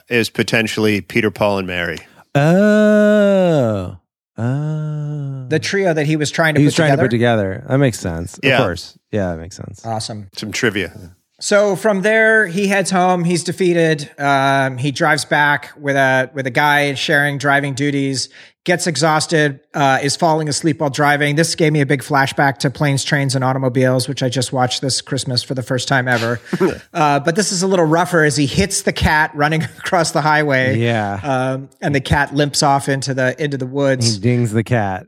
is 0.09 0.29
potentially 0.29 1.01
Peter, 1.01 1.29
Paul, 1.29 1.59
and 1.59 1.67
Mary. 1.67 1.97
Oh, 2.35 3.97
oh. 4.37 5.45
The 5.49 5.59
trio 5.59 5.93
that 5.93 6.05
he 6.05 6.15
was 6.15 6.31
trying 6.31 6.55
to 6.55 6.59
he 6.59 6.65
put 6.65 6.67
was 6.67 6.75
trying 6.75 6.89
together. 6.91 7.03
to 7.03 7.05
put 7.07 7.11
together. 7.11 7.65
That 7.67 7.77
makes 7.77 7.99
sense. 7.99 8.39
Yeah. 8.41 8.57
Of 8.57 8.65
course. 8.65 8.97
Yeah, 9.11 9.31
that 9.31 9.39
makes 9.39 9.55
sense. 9.55 9.85
Awesome. 9.85 10.29
Some 10.35 10.51
trivia. 10.51 11.15
So 11.39 11.75
from 11.75 12.03
there, 12.03 12.47
he 12.47 12.67
heads 12.67 12.89
home. 12.89 13.23
He's 13.25 13.43
defeated. 13.43 14.09
Um, 14.17 14.77
he 14.77 14.91
drives 14.91 15.25
back 15.25 15.71
with 15.77 15.95
a 15.95 16.31
with 16.33 16.47
a 16.47 16.51
guy 16.51 16.93
sharing 16.93 17.37
driving 17.37 17.73
duties. 17.73 18.29
Gets 18.65 18.87
exhausted. 18.87 19.59
Uh, 19.73 19.99
is 20.01 20.15
falling 20.15 20.47
asleep 20.47 20.79
while 20.79 20.89
driving. 20.89 21.35
This 21.35 21.53
gave 21.55 21.73
me 21.73 21.81
a 21.81 21.85
big 21.85 22.01
flashback 22.01 22.59
to 22.59 22.69
planes, 22.69 23.03
trains, 23.03 23.35
and 23.35 23.43
automobiles, 23.43 24.07
which 24.07 24.23
I 24.23 24.29
just 24.29 24.53
watched 24.53 24.81
this 24.81 25.01
Christmas 25.01 25.43
for 25.43 25.53
the 25.53 25.63
first 25.63 25.89
time 25.89 26.07
ever. 26.07 26.39
uh, 26.93 27.19
but 27.19 27.35
this 27.35 27.51
is 27.51 27.61
a 27.61 27.67
little 27.67 27.85
rougher 27.85 28.23
as 28.23 28.37
he 28.37 28.45
hits 28.45 28.83
the 28.83 28.93
cat 28.93 29.31
running 29.35 29.63
across 29.77 30.11
the 30.11 30.21
highway. 30.21 30.77
Yeah. 30.77 31.19
Um, 31.21 31.69
and 31.81 31.93
the 31.93 31.99
cat 31.99 32.33
limps 32.33 32.63
off 32.63 32.87
into 32.87 33.13
the 33.13 33.41
into 33.43 33.57
the 33.57 33.67
woods. 33.67 34.13
He 34.13 34.19
dings 34.21 34.53
the 34.53 34.63
cat. 34.63 35.07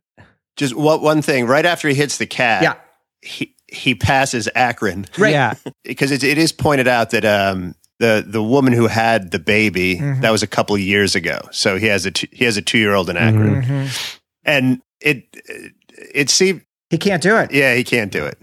Just 0.58 0.76
what 0.76 1.02
one 1.02 1.22
thing 1.22 1.48
right 1.48 1.66
after 1.66 1.88
he 1.88 1.96
hits 1.96 2.18
the 2.18 2.28
cat. 2.28 2.64
Yeah. 2.64 2.76
He 3.22 3.56
he 3.68 3.96
passes 3.96 4.50
Akron. 4.54 5.06
Right. 5.18 5.32
Yeah. 5.32 5.54
because 5.84 6.12
it, 6.12 6.24
it 6.24 6.38
is 6.38 6.52
pointed 6.52 6.88
out 6.88 7.12
that 7.12 7.26
um, 7.26 7.76
the 8.00 8.24
the 8.28 8.44
woman 8.44 8.74
who 8.74 8.88
had 8.88 9.32
the 9.32 9.40
baby 9.40 9.96
Mm-hmm. 9.98 10.22
that 10.22 10.32
was 10.32 10.44
a 10.44 10.48
couple 10.48 10.76
of 10.76 10.82
years 10.82 11.16
ago. 11.16 11.40
So 11.52 11.78
he 11.78 11.88
has 11.88 12.06
a 12.06 12.12
two, 12.12 12.28
he 12.32 12.46
has 12.46 12.58
a 12.58 12.62
two 12.62 12.78
year 12.78 12.94
old 12.94 13.10
in 13.10 13.18
Akron, 13.18 13.62
Mhm. 13.64 14.18
and 14.44 14.82
it 15.02 15.24
it 16.14 16.30
seemed 16.30 16.62
He 16.90 16.98
can't 16.98 17.22
do 17.24 17.38
it. 17.38 17.52
yeah 17.52 17.74
he 17.76 17.84
can't 17.84 18.12
do 18.12 18.26
it. 18.26 18.38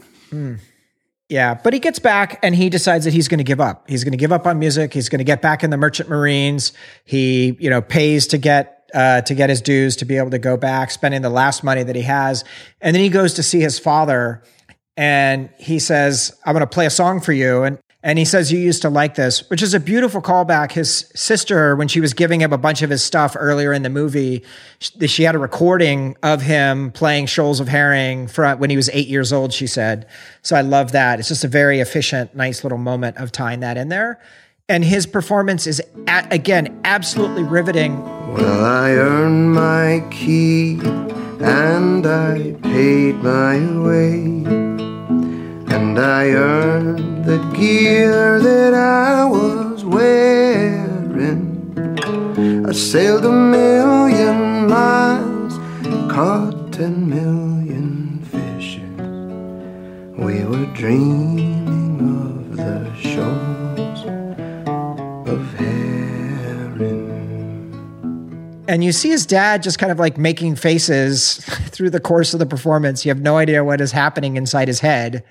Yeah, 1.29 1.55
but 1.55 1.73
he 1.73 1.79
gets 1.79 1.99
back 1.99 2.39
and 2.43 2.55
he 2.55 2.69
decides 2.69 3.05
that 3.07 3.15
he's 3.15 3.29
going 3.29 3.39
to 3.39 3.45
give 3.45 3.61
up. 3.61 3.89
He's 3.89 4.05
going 4.05 4.13
to 4.13 4.19
give 4.19 4.33
up 4.33 4.47
on 4.47 4.59
music. 4.59 4.93
He's 4.93 5.09
going 5.09 5.19
to 5.19 5.25
get 5.25 5.41
back 5.41 5.65
in 5.65 5.71
the 5.71 5.79
merchant 5.79 6.11
marines. 6.11 6.73
He, 7.05 7.57
you 7.59 7.71
know, 7.71 7.81
pays 7.81 8.27
to 8.29 8.39
get 8.39 8.79
uh, 8.95 9.23
to 9.23 9.35
get 9.35 9.49
his 9.49 9.63
dues 9.63 9.97
to 9.97 10.05
be 10.05 10.19
able 10.19 10.31
to 10.31 10.39
go 10.39 10.59
back, 10.59 10.91
spending 10.91 11.23
the 11.23 11.31
last 11.31 11.65
money 11.65 11.83
that 11.83 11.97
he 11.97 12.03
has, 12.03 12.45
and 12.83 12.95
then 12.95 13.03
he 13.03 13.09
goes 13.09 13.33
to 13.35 13.43
see 13.43 13.61
his 13.61 13.79
father, 13.79 14.43
and 14.99 15.49
he 15.59 15.79
says, 15.79 16.37
"I'm 16.45 16.53
going 16.53 16.61
to 16.61 16.67
play 16.67 16.85
a 16.85 16.91
song 16.91 17.21
for 17.23 17.33
you." 17.33 17.63
And 17.63 17.79
and 18.03 18.19
he 18.19 18.25
says, 18.25 18.51
"You 18.51 18.59
used 18.59 18.83
to 18.83 18.91
like 18.91 19.15
this," 19.15 19.49
which 19.49 19.63
is 19.63 19.75
a 19.75 19.81
beautiful 19.81 20.21
callback. 20.21 20.73
His 20.73 21.07
sister, 21.15 21.77
when 21.77 21.89
she 21.89 22.01
was 22.01 22.15
giving 22.15 22.41
him 22.41 22.53
a 22.53 22.59
bunch 22.59 22.83
of 22.83 22.91
his 22.91 23.03
stuff 23.03 23.37
earlier 23.39 23.73
in 23.73 23.83
the 23.83 23.91
movie, 23.91 24.43
she, 24.79 25.23
had 25.23 25.35
a 25.35 25.39
recording 25.39 26.17
of 26.23 26.43
him 26.43 26.91
playing 26.91 27.27
Shoals 27.27 27.61
of 27.61 27.69
Herring 27.69 28.27
for 28.27 28.51
when 28.57 28.71
he 28.71 28.77
was 28.77 28.91
eight 28.93 29.09
years 29.09 29.33
old. 29.33 29.53
She 29.53 29.67
said, 29.67 30.07
"So 30.43 30.57
I 30.57 30.63
love 30.63 30.93
that. 30.93 31.19
It's 31.21 31.29
just 31.29 31.45
a 31.45 31.49
very 31.49 31.81
efficient, 31.81 32.35
nice 32.35 32.65
little 32.65 32.79
moment 32.79 33.19
of 33.19 33.31
tying 33.31 33.61
that 33.61 33.77
in 33.77 33.89
there." 33.89 34.19
And 34.69 34.85
his 34.85 35.07
performance 35.07 35.67
is 35.67 35.81
a 36.09 36.25
again 36.31 36.81
absolutely 36.85 37.43
riveting. 37.43 38.03
Well, 38.33 38.65
I 38.65 38.93
earned 38.93 39.53
my 39.53 40.03
keep 40.11 40.83
and 41.43 42.07
I 42.07 42.55
paid 42.63 43.17
my 43.17 43.59
way. 43.83 44.72
And 45.75 45.99
I 45.99 46.29
earned 46.33 47.25
the 47.25 47.39
gear 47.57 48.39
that 48.39 48.75
I 48.75 49.25
was 49.25 49.83
wearing. 49.87 51.47
I 52.69 52.73
sailed 52.73 53.25
a 53.25 53.33
million 53.33 54.69
miles, 54.69 55.55
caught 56.13 56.75
ten 56.75 57.09
million 57.09 58.21
fishes. 58.31 58.83
We 60.19 60.45
were 60.45 60.67
dreaming 60.75 62.01
of 62.21 62.57
the 62.59 62.95
shores 62.95 64.05
of 65.27 65.55
herring. 65.55 67.09
And 68.69 68.85
you 68.85 68.93
see 68.93 69.09
his 69.09 69.25
dad 69.25 69.63
just 69.63 69.79
kind 69.79 69.91
of 69.91 69.99
like 69.99 70.19
making 70.19 70.57
faces 70.57 71.37
through 71.71 71.89
the 71.89 72.01
course 72.01 72.35
of 72.35 72.41
the 72.41 72.47
performance. 72.47 73.07
You 73.07 73.09
have 73.09 73.23
no 73.23 73.39
idea 73.39 73.65
what 73.65 73.81
is 73.81 73.93
happening 73.93 74.37
inside 74.37 74.69
his 74.69 74.81
head. 74.81 75.25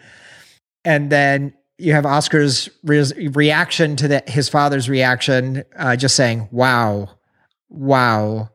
And 0.86 1.10
then 1.12 1.54
you 1.78 1.94
have 1.94 2.06
Oscar's 2.06 2.70
re- 2.84 3.30
reaction 3.34 3.96
to 3.98 4.08
the, 4.08 4.24
his 4.28 4.50
father's 4.50 4.90
reaction, 4.90 5.64
uh, 5.76 5.96
just 5.96 6.16
saying, 6.16 6.48
wow, 6.52 7.10
wow. 7.70 8.50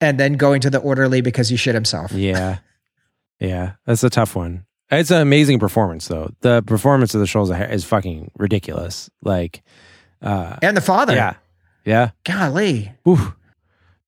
And 0.00 0.20
then 0.20 0.34
going 0.34 0.60
to 0.62 0.70
the 0.70 0.78
orderly 0.78 1.20
because 1.20 1.48
he 1.48 1.56
shit 1.56 1.74
himself. 1.74 2.12
Yeah. 2.16 2.58
Yeah. 3.40 3.72
That's 3.84 4.02
a 4.04 4.10
tough 4.10 4.34
one. 4.34 4.64
It's 4.90 5.10
an 5.10 5.20
amazing 5.20 5.58
performance, 5.58 6.08
though. 6.08 6.30
The 6.40 6.62
performance 6.62 7.14
of 7.14 7.20
the 7.20 7.26
Shoals 7.26 7.50
is 7.50 7.84
fucking 7.84 8.30
ridiculous. 8.38 9.10
Like, 9.22 9.62
uh, 10.22 10.56
And 10.62 10.76
the 10.76 10.80
father. 10.80 11.14
yeah. 11.14 11.34
Yeah. 11.84 12.10
Golly. 12.24 12.92
Ooh. 13.06 13.34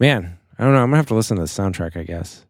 Man, 0.01 0.38
I 0.59 0.64
don't 0.64 0.72
know. 0.72 0.78
I'm 0.80 0.86
going 0.86 0.92
to 0.92 0.96
have 0.99 1.07
to 1.09 1.14
listen 1.14 1.36
to 1.36 1.42
the 1.42 1.49
soundtrack, 1.49 1.96
I 1.96 2.05
guess. 2.05 2.44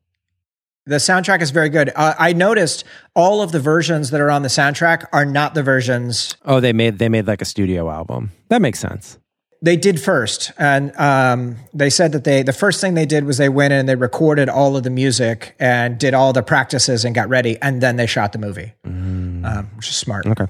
The 0.89 0.97
soundtrack 0.97 1.43
is 1.43 1.51
very 1.51 1.69
good. 1.69 1.91
Uh, 1.95 2.15
I 2.19 2.33
noticed 2.33 2.85
all 3.15 3.43
of 3.43 3.53
the 3.53 3.61
versions 3.61 4.11
that 4.11 4.21
are 4.21 4.31
on 4.31 4.43
the 4.43 4.49
soundtrack 4.49 5.05
are 5.13 5.25
not 5.25 5.55
the 5.55 5.63
versions 5.63 6.35
Oh, 6.45 6.61
they 6.61 6.73
made 6.73 6.99
they 6.99 7.09
made 7.09 7.27
like 7.27 7.43
a 7.43 7.45
studio 7.45 7.91
album. 7.91 8.31
That 8.49 8.63
makes 8.63 8.79
sense. 8.81 9.19
they 9.61 9.77
did 9.77 10.01
first 10.01 10.53
and 10.59 10.95
um, 10.97 11.57
they 11.75 11.91
said 11.91 12.13
that 12.13 12.23
they 12.25 12.43
the 12.45 12.53
first 12.53 12.81
thing 12.81 12.95
they 12.95 13.07
did 13.07 13.25
was 13.25 13.39
they 13.39 13.49
went 13.49 13.73
in 13.73 13.81
and 13.81 13.89
they 13.89 13.97
recorded 13.97 14.49
all 14.49 14.77
of 14.77 14.83
the 14.85 14.91
music 14.91 15.57
and 15.59 15.99
did 15.99 16.15
all 16.15 16.33
the 16.33 16.43
practices 16.45 17.05
and 17.05 17.13
got 17.15 17.29
ready 17.29 17.59
and 17.61 17.81
then 17.83 17.97
they 17.97 18.07
shot 18.07 18.31
the 18.33 18.39
movie 18.39 18.73
um, 18.85 19.71
which 19.77 19.89
is 19.89 19.97
smart 19.97 20.27
Okay. 20.27 20.47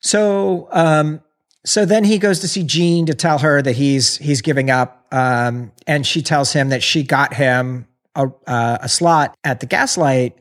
so 0.00 0.68
um, 0.72 1.20
so 1.66 1.84
then 1.84 2.04
he 2.04 2.18
goes 2.18 2.40
to 2.40 2.48
see 2.48 2.62
Jean 2.62 3.06
to 3.06 3.14
tell 3.14 3.38
her 3.38 3.60
that 3.62 3.76
he's 3.76 4.16
he's 4.18 4.40
giving 4.40 4.70
up 4.70 5.06
um, 5.12 5.72
and 5.86 6.06
she 6.06 6.22
tells 6.22 6.52
him 6.52 6.70
that 6.70 6.82
she 6.82 7.02
got 7.02 7.34
him 7.34 7.86
a, 8.14 8.26
uh, 8.46 8.78
a 8.80 8.88
slot 8.88 9.36
at 9.44 9.60
the 9.60 9.66
gaslight 9.66 10.36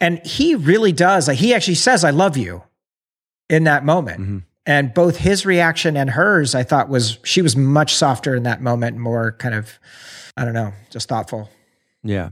and 0.00 0.24
he 0.26 0.54
really 0.54 0.92
does 0.92 1.28
like 1.28 1.38
he 1.38 1.54
actually 1.54 1.74
says 1.76 2.04
i 2.04 2.10
love 2.10 2.36
you 2.36 2.62
in 3.48 3.64
that 3.64 3.84
moment 3.84 4.44
and 4.66 4.92
both 4.94 5.16
his 5.16 5.46
reaction 5.46 5.96
and 5.96 6.10
hers 6.10 6.54
i 6.54 6.62
thought 6.62 6.88
was 6.88 7.18
she 7.24 7.40
was 7.42 7.56
much 7.56 7.94
softer 7.94 8.34
in 8.34 8.42
that 8.42 8.60
moment 8.60 8.96
more 8.96 9.32
kind 9.38 9.54
of 9.54 9.78
i 10.36 10.44
don't 10.44 10.54
know 10.54 10.72
just 10.90 11.08
thoughtful 11.08 11.48
Yeah. 12.02 12.30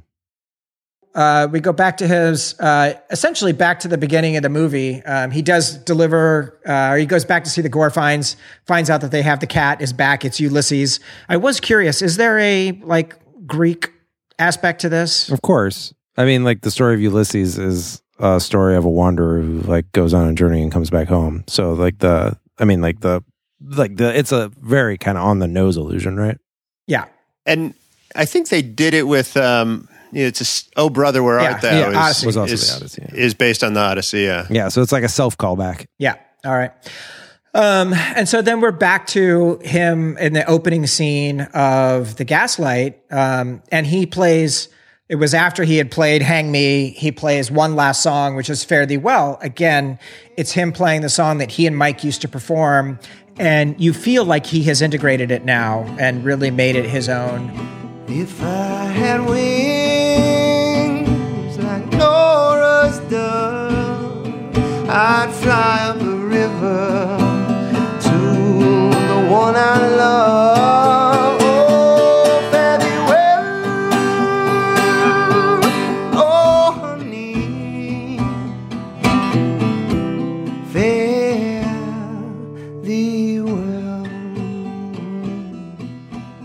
uh, 1.15 1.49
we 1.51 1.61
go 1.61 1.73
back 1.73 1.97
to 1.99 2.07
his 2.07 2.59
uh, 2.61 2.95
essentially 3.11 3.53
back 3.53 3.81
to 3.81 3.89
the 3.89 3.99
beginning 3.99 4.37
of 4.37 4.43
the 4.45 4.49
movie. 4.49 5.03
Um, 5.05 5.31
he 5.33 5.43
does 5.43 5.77
deliver, 5.79 6.61
uh, 6.69 6.93
or 6.93 6.99
he 6.99 7.07
goes 7.07 7.25
back 7.25 7.43
to 7.45 7.51
see 7.51 7.63
the 7.63 7.71
Gorfeins, 7.71 8.37
finds 8.67 8.89
out 8.91 9.01
that 9.01 9.11
they 9.11 9.23
have 9.23 9.41
the 9.41 9.47
cat 9.49 9.81
is 9.81 9.93
back. 9.93 10.25
It's 10.25 10.39
Ulysses. 10.39 11.01
I 11.29 11.37
was 11.37 11.59
curious: 11.59 12.01
is 12.01 12.17
there 12.17 12.39
a 12.39 12.73
like 12.85 13.17
Greek 13.47 13.93
aspect 14.41 14.81
to 14.81 14.89
this? 14.89 15.29
Of 15.31 15.43
course. 15.43 15.95
I 16.17 16.25
mean, 16.25 16.43
like 16.45 16.63
the 16.63 16.71
story 16.71 16.95
of 16.95 17.01
Ulysses 17.01 17.59
is 17.59 18.03
a 18.19 18.41
story 18.41 18.77
of 18.77 18.85
a 18.85 18.91
wanderer 18.91 19.41
who 19.41 19.61
like 19.61 19.91
goes 19.93 20.13
on 20.13 20.29
a 20.29 20.35
journey 20.35 20.63
and 20.63 20.73
comes 20.73 20.91
back 20.91 21.09
home. 21.09 21.45
So 21.47 21.73
like 21.75 21.99
the 21.99 22.37
I 22.59 22.65
mean 22.65 22.81
like 22.83 23.01
the 23.01 23.23
like 23.63 23.97
the 23.97 24.17
it's 24.19 24.33
a 24.33 24.51
very 24.61 24.99
kind 24.99 25.17
of 25.17 25.25
on 25.25 25.39
the 25.39 25.47
nose 25.49 25.77
illusion, 25.77 26.17
right? 26.17 26.37
Yeah, 26.87 27.05
And 27.47 27.75
I 28.17 28.25
think 28.25 28.49
they 28.49 28.63
did 28.63 28.95
it 28.95 29.05
with 29.07 29.37
um, 29.37 29.89
you 30.13 30.27
it's 30.27 30.41
a 30.41 30.45
s- 30.45 30.69
oh 30.77 30.91
brother 30.91 31.23
where 31.23 31.41
Yeah, 31.41 31.53
art 31.53 31.63
thou 31.63 31.71
yeah, 31.79 31.91
is, 31.91 31.97
Odyssey. 31.97 32.27
Was 32.27 32.37
also 32.37 32.55
is, 32.55 32.69
the 32.69 32.77
Odyssey, 32.77 33.03
yeah. 33.09 33.15
is 33.15 33.35
based 33.35 33.63
on 33.63 33.75
the 33.75 33.81
Odyssey. 33.81 34.23
Yeah, 34.23 34.47
Yeah, 34.51 34.69
so 34.69 34.83
it's 34.83 34.93
like 34.93 35.05
a 35.05 35.09
self 35.09 35.39
callback. 35.39 35.87
yeah. 35.99 36.17
All 36.45 36.53
right. 36.57 36.73
Um, 37.53 37.93
and 37.95 38.29
so 38.29 38.43
then 38.43 38.61
we're 38.61 38.71
back 38.71 39.09
to 39.09 39.59
him 39.63 40.17
in 40.19 40.35
the 40.35 40.47
opening 40.47 40.87
scene 40.87 41.41
of 41.53 42.15
the 42.17 42.25
Gaslight, 42.25 43.01
um, 43.11 43.63
and 43.73 43.87
he 43.87 44.07
plays. 44.07 44.69
It 45.09 45.17
was 45.17 45.35
after 45.35 45.65
he 45.65 45.77
had 45.77 45.91
played 45.91 46.23
"Hang 46.23 46.53
Me." 46.53 46.91
He 46.91 47.11
plays 47.11 47.51
one 47.51 47.75
last 47.75 48.03
song, 48.03 48.37
which 48.37 48.49
is 48.49 48.63
"Fare 48.63 48.87
Thee 48.87 48.99
Well." 48.99 49.39
Again, 49.43 49.99
it's 50.37 50.53
him 50.53 50.71
playing 50.71 51.01
the 51.03 51.09
song 51.09 51.39
that 51.39 51.51
he 51.51 51.67
and 51.67 51.77
Mike 51.77 52.05
used 52.05 52.21
to 52.23 52.29
perform, 52.29 53.01
and 53.37 53.75
you 53.81 53.93
feel 53.93 54.25
like 54.25 54.47
he 54.47 54.63
has 54.65 54.81
integrated 54.81 55.33
it 55.33 55.45
now 55.45 55.85
and 55.99 56.25
really 56.25 56.53
made 56.53 56.77
it 56.77 56.85
his 56.85 57.09
own. 57.09 57.51
If 58.07 58.41
I 58.43 58.85
had 58.85 59.27
wings 59.27 60.39
like 61.59 61.87
Noah's 61.93 63.01
dove, 63.11 64.27
I'd 64.89 65.33
fly 65.33 65.80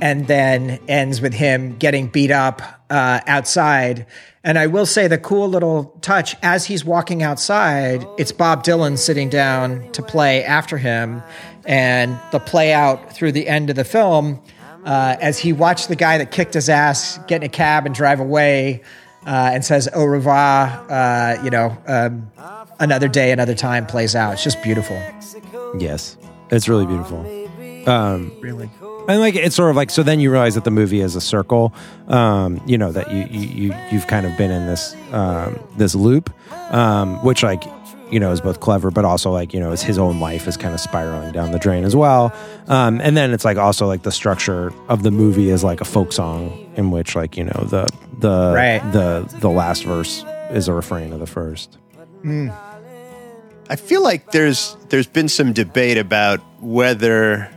and 0.06 0.28
then 0.28 0.80
ends 0.88 1.20
with 1.20 1.34
him 1.34 1.76
getting 1.78 2.06
beat 2.06 2.30
up 2.30 2.62
uh, 2.91 3.22
outside. 3.26 4.06
And 4.43 4.60
I 4.60 4.68
will 4.68 4.86
say 4.86 5.08
the 5.08 5.18
cool 5.18 5.49
little 5.49 5.86
touch 6.01 6.36
as 6.43 6.64
he's 6.64 6.86
walking 6.86 7.24
outside, 7.24 8.06
it's 8.20 8.32
Bob 8.32 8.64
Dylan 8.64 8.99
sitting 8.99 9.30
down 9.30 9.91
to 9.93 10.03
play 10.03 10.43
after 10.43 10.78
him, 10.78 11.24
and 11.66 12.20
the 12.32 12.39
play 12.39 12.72
out 12.72 13.14
through 13.14 13.32
the 13.32 13.47
end 13.47 13.72
of 13.72 13.76
the 13.76 13.84
film. 13.84 14.39
Uh, 14.86 15.18
as 15.20 15.39
he 15.39 15.51
watched 15.51 15.88
the 15.88 15.95
guy 15.95 16.20
that 16.20 16.30
kicked 16.30 16.53
his 16.53 16.70
ass 16.70 17.18
get 17.26 17.38
in 17.41 17.47
a 17.47 17.49
cab 17.49 17.88
and 17.88 17.95
drive 17.95 18.20
away, 18.20 18.84
uh, 19.26 19.49
and 19.53 19.66
says 19.66 19.89
"Au 19.95 20.06
revoir." 20.06 20.68
Uh, 20.88 21.43
you 21.43 21.49
know, 21.49 21.76
um, 21.88 22.30
another 22.80 23.08
day, 23.08 23.32
another 23.32 23.56
time 23.56 23.88
plays 23.88 24.16
out. 24.16 24.34
It's 24.34 24.43
just 24.43 24.62
beautiful. 24.62 25.01
Yes, 25.80 26.16
it's 26.51 26.70
really 26.70 26.86
beautiful. 26.86 27.26
Um, 27.89 28.32
Really. 28.39 28.70
And 29.08 29.20
like 29.20 29.36
it's 29.36 29.56
sort 29.56 29.70
of 29.70 29.76
like 29.76 29.89
so 29.89 30.03
then 30.03 30.20
you 30.20 30.32
realize 30.32 30.56
that 30.56 30.64
the 30.64 30.72
movie 30.72 31.01
is 31.01 31.16
a 31.16 31.22
circle 31.22 31.74
um 32.08 32.62
you 32.66 32.78
know 32.78 32.91
that 32.91 33.12
you 33.12 33.26
you, 33.30 33.47
you 33.70 33.76
you've 33.91 34.08
kind 34.08 34.26
of 34.26 34.36
been 34.38 34.51
in 34.51 34.66
this 34.68 34.95
um 35.12 35.60
this 35.78 35.93
loop 35.95 36.30
um 36.74 37.24
which 37.24 37.43
like 37.43 37.64
you 38.12 38.20
know 38.20 38.32
is 38.32 38.39
both 38.41 38.60
clever 38.60 38.91
but 38.91 39.03
also 39.06 39.32
like 39.32 39.53
you 39.53 39.60
know 39.60 39.72
is 39.72 39.82
his 39.82 39.97
own 39.97 40.20
life 40.20 40.47
is 40.47 40.58
kind 40.58 40.74
of 40.74 40.80
spiraling 40.80 41.32
down 41.32 41.51
the 41.51 41.60
drain 41.60 41.84
as 41.84 41.95
well. 41.95 42.32
Um 42.68 43.01
and 43.01 43.18
then 43.18 43.32
it's 43.34 43.43
like 43.45 43.58
also 43.58 43.88
like 43.88 44.03
the 44.03 44.12
structure 44.12 44.72
of 44.89 45.01
the 45.03 45.12
movie 45.12 45.49
is 45.49 45.64
like 45.64 45.82
a 45.82 45.86
folk 45.86 46.12
song 46.14 46.72
in 46.76 46.91
which 46.91 47.16
like 47.16 47.36
you 47.38 47.45
know 47.45 47.66
the 47.68 47.88
the 48.20 48.53
Right. 48.56 48.80
the 48.91 49.26
the 49.39 49.49
last 49.49 49.84
verse 49.86 50.24
is 50.51 50.68
a 50.68 50.74
refrain 50.74 51.14
of 51.14 51.20
the 51.20 51.26
first. 51.28 51.78
I 53.70 53.76
feel 53.76 54.03
like 54.03 54.32
there's 54.32 54.78
there's 54.89 55.08
been 55.08 55.28
some 55.30 55.53
debate 55.53 55.97
about 55.97 56.39
whether 56.62 57.49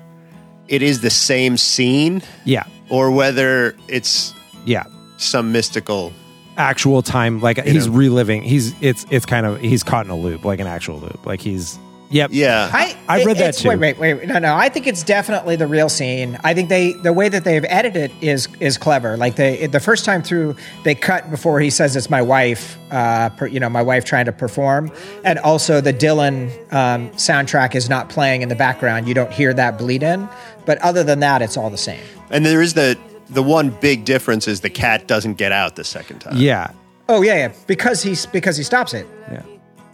it 0.69 0.83
is 0.83 1.01
the 1.01 1.11
same 1.11 1.57
scene 1.57 2.23
yeah 2.45 2.65
or 2.89 3.11
whether 3.11 3.77
it's 3.89 4.35
yeah 4.65 4.85
some 5.17 5.51
mystical. 5.53 6.13
actual 6.57 7.03
time 7.03 7.41
like 7.41 7.63
he's 7.65 7.87
know. 7.87 7.93
reliving 7.93 8.43
he's 8.43 8.75
it's 8.83 9.07
it's 9.11 9.27
kind 9.27 9.47
of 9.47 9.61
he's 9.61 9.83
caught 9.83 10.05
in 10.05 10.11
a 10.11 10.17
loop 10.17 10.45
like 10.45 10.61
an 10.61 10.67
actual 10.67 10.99
loop 10.99 11.25
like 11.27 11.41
he's 11.41 11.79
yep 12.11 12.31
Yeah, 12.33 12.71
I 12.73 12.97
I 13.07 13.25
read 13.25 13.37
that 13.37 13.55
too. 13.55 13.69
Wait, 13.69 13.79
wait, 13.79 13.99
wait. 13.99 14.27
No, 14.27 14.39
no. 14.39 14.55
I 14.55 14.69
think 14.71 14.87
it's 14.87 15.03
definitely 15.03 15.57
the 15.57 15.67
real 15.67 15.89
scene. 15.89 16.39
I 16.43 16.55
think 16.55 16.69
they 16.69 16.93
the 16.93 17.13
way 17.13 17.29
that 17.29 17.45
they've 17.45 17.65
edited 17.69 18.11
it 18.11 18.23
is 18.23 18.49
is 18.61 18.79
clever. 18.79 19.17
Like 19.17 19.37
they 19.37 19.67
the 19.67 19.81
first 19.81 20.05
time 20.05 20.23
through, 20.23 20.57
they 20.85 20.95
cut 20.95 21.31
before 21.31 21.61
he 21.61 21.71
says 21.71 21.97
it's 21.97 22.09
my 22.11 22.23
wife. 22.23 22.79
Uh, 22.91 23.29
per, 23.31 23.47
you 23.47 23.61
know, 23.61 23.69
my 23.69 23.83
wife 23.83 24.05
trying 24.07 24.25
to 24.25 24.33
perform, 24.33 24.91
and 25.23 25.39
also 25.41 25.81
the 25.83 25.93
Dylan 25.93 26.51
um, 26.73 27.11
soundtrack 27.11 27.75
is 27.75 27.91
not 27.91 28.09
playing 28.09 28.41
in 28.41 28.49
the 28.49 28.57
background. 28.57 29.07
You 29.07 29.13
don't 29.13 29.31
hear 29.33 29.53
that 29.53 29.77
bleed 29.77 30.03
in. 30.03 30.29
But 30.69 30.77
other 30.83 31.03
than 31.03 31.21
that, 31.21 31.41
it's 31.41 31.57
all 31.57 31.71
the 31.71 31.79
same. 31.91 32.03
and 32.31 32.45
there 32.45 32.61
is 32.63 32.75
the 32.75 32.97
the 33.31 33.43
one 33.43 33.71
big 33.81 34.05
difference 34.05 34.47
is 34.53 34.61
the 34.61 34.71
cat 34.85 35.09
doesn't 35.09 35.35
get 35.39 35.53
out 35.53 35.77
the 35.77 35.85
second 35.85 36.19
time. 36.21 36.37
yeah 36.37 36.71
Oh 37.09 37.23
yeah, 37.23 37.37
yeah. 37.43 37.53
Because 37.67 38.03
he's 38.03 38.27
because 38.27 38.57
he 38.61 38.65
stops 38.65 38.93
it. 38.95 39.07
yeah 39.33 39.43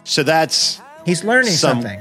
So 0.03 0.21
that's 0.23 0.81
He's 1.05 1.23
learning 1.23 1.51
Some- 1.51 1.81
something. 1.81 1.99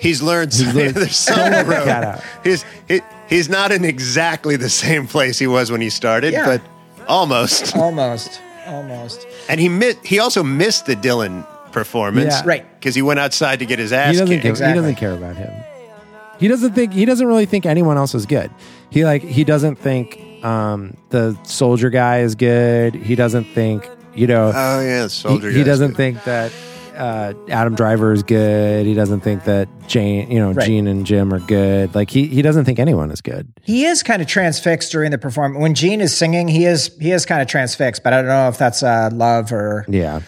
he's 0.00 0.20
learned. 0.22 0.52
Some, 0.54 0.74
learned- 0.76 0.94
there's 1.02 1.16
some 1.16 1.52
road. 1.68 2.20
He's 2.44 2.64
he, 2.88 3.00
he's 3.28 3.48
not 3.48 3.72
in 3.72 3.84
exactly 3.84 4.56
the 4.56 4.70
same 4.70 5.06
place 5.06 5.38
he 5.38 5.46
was 5.46 5.70
when 5.72 5.80
he 5.82 5.90
started, 5.90 6.32
Yeah. 6.32 6.46
but 6.46 6.60
almost. 7.08 7.76
Almost, 7.86 8.40
almost. 8.66 9.26
And 9.50 9.60
he 9.60 9.68
mi- 9.68 9.98
he 10.04 10.18
also 10.20 10.42
missed 10.42 10.86
the 10.86 10.96
Dylan 10.96 11.44
performance, 11.72 12.32
Yeah. 12.34 12.42
Right. 12.52 12.64
Because 12.80 12.94
he 12.94 13.02
went 13.02 13.20
outside 13.20 13.58
to 13.58 13.66
get 13.66 13.78
his 13.78 13.90
he 13.90 13.96
ass 13.96 14.12
doesn't 14.12 14.28
kicked. 14.28 14.42
give, 14.44 14.50
Exactly. 14.50 14.72
he 14.72 14.80
doesn't 14.80 14.96
care 14.96 15.12
about 15.12 15.36
him 15.36 15.52
he 16.38 16.48
doesn't 16.48 16.74
think 16.74 16.92
he 16.92 17.04
doesn't 17.04 17.26
really 17.26 17.46
think 17.46 17.66
anyone 17.66 17.96
else 17.96 18.14
is 18.14 18.26
good 18.26 18.50
he 18.90 19.04
like 19.04 19.22
he 19.22 19.44
doesn't 19.44 19.76
think 19.76 20.18
um 20.44 20.96
the 21.10 21.38
soldier 21.44 21.90
guy 21.90 22.20
is 22.20 22.34
good 22.34 22.94
he 22.94 23.14
doesn't 23.14 23.44
think 23.44 23.88
you 24.14 24.26
know 24.26 24.52
Oh 24.54 24.80
yeah, 24.80 25.02
he, 25.04 25.08
soldier. 25.08 25.50
he 25.50 25.58
guy's 25.58 25.66
doesn't 25.66 25.88
good. 25.88 25.96
think 25.96 26.24
that 26.24 26.52
uh, 26.96 27.34
Adam 27.48 27.74
Driver 27.74 28.12
is 28.12 28.22
good. 28.22 28.86
He 28.86 28.94
doesn't 28.94 29.22
think 29.22 29.42
that 29.46 29.68
Jane, 29.88 30.30
you 30.30 30.38
know, 30.38 30.52
Right. 30.52 30.64
Jean 30.64 30.86
and 30.86 31.04
Jim 31.04 31.34
are 31.34 31.40
good. 31.40 31.92
Like 31.92 32.08
he, 32.08 32.28
he 32.28 32.40
doesn't 32.40 32.66
think 32.66 32.78
anyone 32.78 33.10
is 33.10 33.20
good. 33.20 33.52
He 33.64 33.84
is 33.84 34.04
kind 34.04 34.22
of 34.22 34.28
transfixed 34.28 34.92
during 34.92 35.10
the 35.10 35.18
performance. 35.18 35.60
When 35.60 35.74
Jean 35.74 36.00
is 36.00 36.16
singing, 36.16 36.46
he 36.46 36.66
is 36.66 36.96
he 37.00 37.10
is 37.10 37.26
kind 37.26 37.42
of 37.42 37.48
transfixed, 37.48 38.04
but 38.04 38.12
I 38.12 38.18
don't 38.18 38.28
know 38.28 38.46
if 38.48 38.58
that's 38.58 38.84
uh, 38.84 39.10
love 39.12 39.52
or 39.52 39.84
Yeah, 39.88 40.20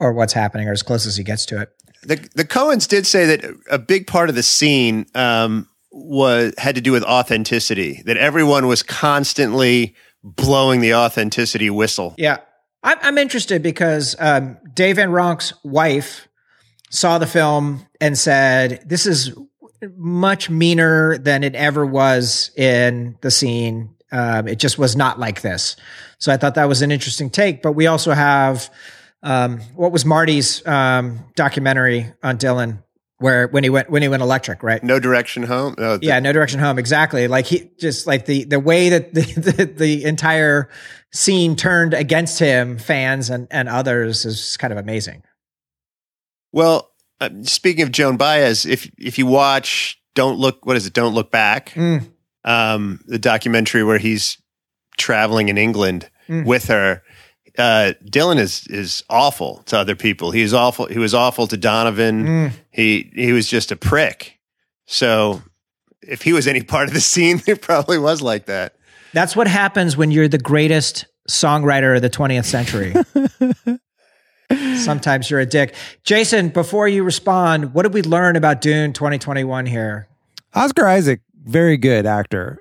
or 0.00 0.14
what's 0.14 0.32
happening 0.32 0.68
or 0.68 0.72
as 0.72 0.82
close 0.82 1.04
as 1.04 1.18
he 1.18 1.22
gets 1.22 1.44
to 1.46 1.60
it. 1.60 1.68
The 2.06 2.28
the 2.34 2.44
Coens 2.44 2.88
did 2.88 3.06
say 3.06 3.36
that 3.36 3.44
a 3.70 3.78
big 3.78 4.06
part 4.06 4.28
of 4.28 4.34
the 4.34 4.42
scene 4.42 5.06
um, 5.14 5.68
was 5.90 6.54
had 6.58 6.74
to 6.76 6.80
do 6.80 6.92
with 6.92 7.02
authenticity. 7.04 8.02
That 8.06 8.16
everyone 8.16 8.66
was 8.66 8.82
constantly 8.82 9.94
blowing 10.22 10.80
the 10.80 10.94
authenticity 10.94 11.70
whistle. 11.70 12.14
Yeah, 12.16 12.38
I'm, 12.82 12.98
I'm 13.02 13.18
interested 13.18 13.62
because 13.62 14.16
um, 14.18 14.58
Dave 14.74 14.96
Van 14.96 15.10
Ronk's 15.10 15.52
wife 15.64 16.28
saw 16.90 17.18
the 17.18 17.26
film 17.26 17.86
and 18.00 18.16
said 18.16 18.82
this 18.86 19.06
is 19.06 19.36
much 19.96 20.48
meaner 20.48 21.18
than 21.18 21.44
it 21.44 21.54
ever 21.54 21.84
was 21.84 22.50
in 22.56 23.16
the 23.20 23.30
scene. 23.30 23.94
Um, 24.12 24.48
it 24.48 24.58
just 24.58 24.78
was 24.78 24.96
not 24.96 25.18
like 25.18 25.42
this. 25.42 25.76
So 26.18 26.32
I 26.32 26.36
thought 26.36 26.54
that 26.54 26.68
was 26.68 26.82
an 26.82 26.92
interesting 26.92 27.28
take. 27.28 27.62
But 27.62 27.72
we 27.72 27.86
also 27.86 28.12
have 28.12 28.70
um, 29.26 29.58
what 29.74 29.90
was 29.92 30.04
Marty's 30.04 30.64
um, 30.66 31.20
documentary 31.34 32.12
on 32.22 32.38
Dylan, 32.38 32.82
where 33.18 33.48
when 33.48 33.64
he 33.64 33.70
went 33.70 33.90
when 33.90 34.00
he 34.02 34.08
went 34.08 34.22
electric, 34.22 34.62
right? 34.62 34.82
No 34.82 35.00
direction 35.00 35.42
home. 35.42 35.74
No, 35.78 35.96
the- 35.96 36.06
yeah, 36.06 36.20
no 36.20 36.32
direction 36.32 36.60
home. 36.60 36.78
Exactly. 36.78 37.26
Like 37.28 37.46
he 37.46 37.70
just 37.78 38.06
like 38.06 38.26
the 38.26 38.44
the 38.44 38.60
way 38.60 38.88
that 38.90 39.12
the 39.14 39.22
the, 39.22 39.64
the 39.64 40.04
entire 40.04 40.70
scene 41.12 41.56
turned 41.56 41.92
against 41.92 42.38
him, 42.38 42.78
fans 42.78 43.28
and 43.28 43.48
and 43.50 43.68
others, 43.68 44.24
is 44.24 44.56
kind 44.58 44.72
of 44.72 44.78
amazing. 44.78 45.22
Well, 46.52 46.90
uh, 47.20 47.30
speaking 47.42 47.82
of 47.82 47.92
Joan 47.92 48.16
Baez, 48.16 48.64
if 48.66 48.90
if 48.98 49.18
you 49.18 49.26
watch 49.26 50.00
"Don't 50.14 50.38
Look," 50.38 50.64
what 50.64 50.76
is 50.76 50.86
it? 50.86 50.92
"Don't 50.92 51.14
Look 51.14 51.30
Back," 51.30 51.70
Mm. 51.70 52.08
um, 52.44 53.00
the 53.06 53.18
documentary 53.18 53.82
where 53.84 53.98
he's 53.98 54.38
traveling 54.96 55.48
in 55.48 55.58
England 55.58 56.08
Mm. 56.28 56.44
with 56.44 56.66
her. 56.68 57.02
Uh, 57.58 57.92
Dylan 58.04 58.38
is 58.38 58.66
is 58.68 59.02
awful 59.08 59.62
to 59.66 59.78
other 59.78 59.94
people. 59.94 60.30
He 60.30 60.42
is 60.42 60.52
awful. 60.52 60.86
He 60.86 60.98
was 60.98 61.14
awful 61.14 61.46
to 61.46 61.56
Donovan. 61.56 62.26
Mm. 62.26 62.52
He 62.70 63.10
he 63.14 63.32
was 63.32 63.48
just 63.48 63.72
a 63.72 63.76
prick. 63.76 64.38
So 64.86 65.42
if 66.02 66.22
he 66.22 66.32
was 66.32 66.46
any 66.46 66.62
part 66.62 66.88
of 66.88 66.94
the 66.94 67.00
scene, 67.00 67.42
it 67.46 67.62
probably 67.62 67.98
was 67.98 68.22
like 68.22 68.46
that. 68.46 68.76
That's 69.12 69.34
what 69.34 69.48
happens 69.48 69.96
when 69.96 70.10
you're 70.10 70.28
the 70.28 70.38
greatest 70.38 71.06
songwriter 71.28 71.96
of 71.96 72.02
the 72.02 72.10
20th 72.10 72.44
century. 72.44 72.94
Sometimes 74.76 75.30
you're 75.30 75.40
a 75.40 75.46
dick. 75.46 75.74
Jason, 76.04 76.50
before 76.50 76.86
you 76.86 77.02
respond, 77.02 77.74
what 77.74 77.82
did 77.82 77.94
we 77.94 78.02
learn 78.02 78.36
about 78.36 78.60
Dune 78.60 78.92
2021 78.92 79.66
here? 79.66 80.06
Oscar 80.54 80.86
Isaac, 80.86 81.20
very 81.44 81.76
good 81.76 82.06
actor. 82.06 82.58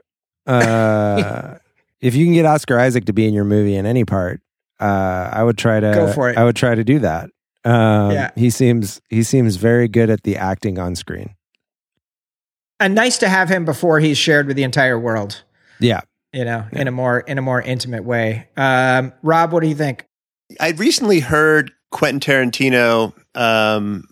Uh, 0.47 1.55
if 2.01 2.15
you 2.15 2.25
can 2.25 2.33
get 2.33 2.45
Oscar 2.45 2.79
Isaac 2.79 3.05
to 3.05 3.13
be 3.13 3.27
in 3.27 3.33
your 3.33 3.43
movie 3.43 3.75
in 3.75 3.85
any 3.85 4.05
part, 4.05 4.41
uh, 4.80 5.30
I 5.34 5.43
would 5.43 5.57
try 5.57 5.80
to 5.80 5.91
Go 5.93 6.11
for 6.13 6.30
it. 6.30 6.38
I 6.38 6.43
would 6.43 6.55
try 6.55 6.76
to 6.76 6.84
do 6.84 6.99
that. 6.99 7.30
Um, 7.63 8.11
Yeah. 8.11 8.32
he 8.36 8.49
seems 8.49 9.01
he 9.09 9.23
seems 9.23 9.55
very 9.55 9.88
good 9.88 10.09
at 10.09 10.23
the 10.23 10.38
acting 10.38 10.78
on 10.80 10.95
screen. 10.95 11.36
And 12.80 12.93
nice 12.93 13.17
to 13.19 13.30
have 13.30 13.49
him 13.49 13.63
before 13.65 13.99
he's 13.99 14.17
shared 14.17 14.47
with 14.47 14.57
the 14.57 14.63
entire 14.63 14.99
world. 14.99 15.43
Yeah, 15.80 16.01
You 16.34 16.43
know, 16.45 16.65
in 16.73 16.88
a 16.88 16.91
more 16.91 17.19
in 17.21 17.38
a 17.38 17.41
more 17.41 17.61
intimate 17.61 18.03
way. 18.03 18.47
Um, 18.57 19.13
Rob, 19.23 19.51
what 19.53 19.61
do 19.61 19.67
you 19.69 19.76
think? 19.76 20.05
I 20.59 20.71
recently 20.71 21.19
heard 21.21 21.71
Quentin 21.91 22.19
Tarantino 22.19 23.13
um, 23.36 24.03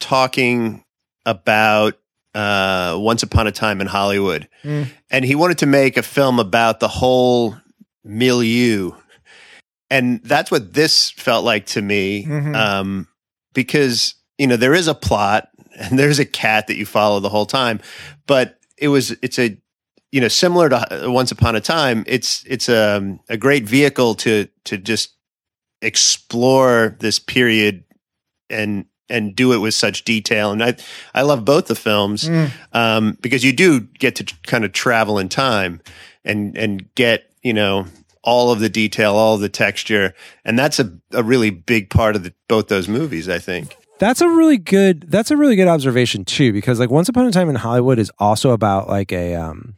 talking 0.00 0.84
about 1.26 1.94
uh, 2.34 2.96
Once 2.98 3.22
Upon 3.22 3.46
a 3.46 3.52
Time 3.52 3.80
in 3.80 3.86
Hollywood, 3.86 4.48
Mm. 4.64 4.88
and 5.10 5.24
he 5.24 5.34
wanted 5.34 5.58
to 5.58 5.66
make 5.66 5.96
a 5.96 6.02
film 6.02 6.38
about 6.40 6.80
the 6.80 6.88
whole 6.88 7.56
milieu, 8.04 8.92
and 9.90 10.20
that's 10.24 10.50
what 10.50 10.72
this 10.74 11.10
felt 11.10 11.44
like 11.44 11.66
to 11.66 11.82
me, 11.82 12.24
Mhm. 12.24 12.54
um, 12.56 13.08
because 13.52 14.14
you 14.38 14.46
know 14.46 14.56
there 14.56 14.74
is 14.74 14.88
a 14.88 14.94
plot 14.94 15.48
and 15.78 15.98
there's 15.98 16.18
a 16.18 16.24
cat 16.24 16.66
that 16.68 16.76
you 16.76 16.86
follow 16.86 17.20
the 17.20 17.28
whole 17.28 17.46
time, 17.46 17.80
but 18.26 18.58
it 18.78 18.88
was 18.88 19.10
it's 19.22 19.38
a 19.38 19.56
you 20.12 20.20
know 20.20 20.28
similar 20.28 20.68
to 20.68 21.04
Once 21.10 21.30
Upon 21.32 21.56
a 21.56 21.60
Time, 21.60 22.04
it's 22.06 22.44
it's 22.46 22.68
a 22.68 23.18
a 23.28 23.36
great 23.36 23.64
vehicle 23.68 24.14
to 24.16 24.48
to 24.64 24.78
just 24.78 25.10
explore 25.82 26.96
this 27.00 27.18
period 27.18 27.84
and 28.50 28.86
and 29.10 29.36
do 29.36 29.52
it 29.52 29.58
with 29.58 29.74
such 29.74 30.04
detail. 30.04 30.50
And 30.50 30.62
I 30.62 30.76
I 31.14 31.22
love 31.22 31.44
both 31.44 31.66
the 31.66 31.74
films 31.74 32.28
Mm. 32.28 32.50
um, 32.72 33.18
because 33.20 33.44
you 33.44 33.52
do 33.52 33.80
get 33.80 34.16
to 34.16 34.24
kind 34.46 34.64
of 34.64 34.72
travel 34.72 35.18
in 35.18 35.28
time 35.28 35.80
and 36.24 36.56
and 36.56 36.92
get 36.94 37.30
you 37.42 37.52
know 37.52 37.86
all 38.24 38.50
of 38.50 38.58
the 38.60 38.68
detail, 38.68 39.14
all 39.16 39.34
of 39.34 39.40
the 39.40 39.48
texture, 39.48 40.14
and 40.44 40.58
that's 40.58 40.80
a, 40.80 40.92
a 41.12 41.22
really 41.22 41.50
big 41.50 41.90
part 41.90 42.16
of 42.16 42.24
the, 42.24 42.32
both 42.48 42.68
those 42.68 42.88
movies. 42.88 43.28
I 43.28 43.38
think. 43.38 43.76
that's 43.98 44.20
a 44.20 44.28
really 44.28 44.58
good 44.58 45.04
that's 45.08 45.30
a 45.30 45.36
really 45.36 45.54
good 45.56 45.68
observation 45.68 46.24
too 46.24 46.52
because 46.52 46.80
like 46.80 46.90
Once 46.90 47.08
Upon 47.08 47.26
a 47.26 47.30
Time 47.30 47.48
in 47.48 47.54
Hollywood 47.54 47.98
is 47.98 48.10
also 48.18 48.50
about 48.50 48.88
like 48.88 49.12
a 49.12 49.34
um 49.36 49.76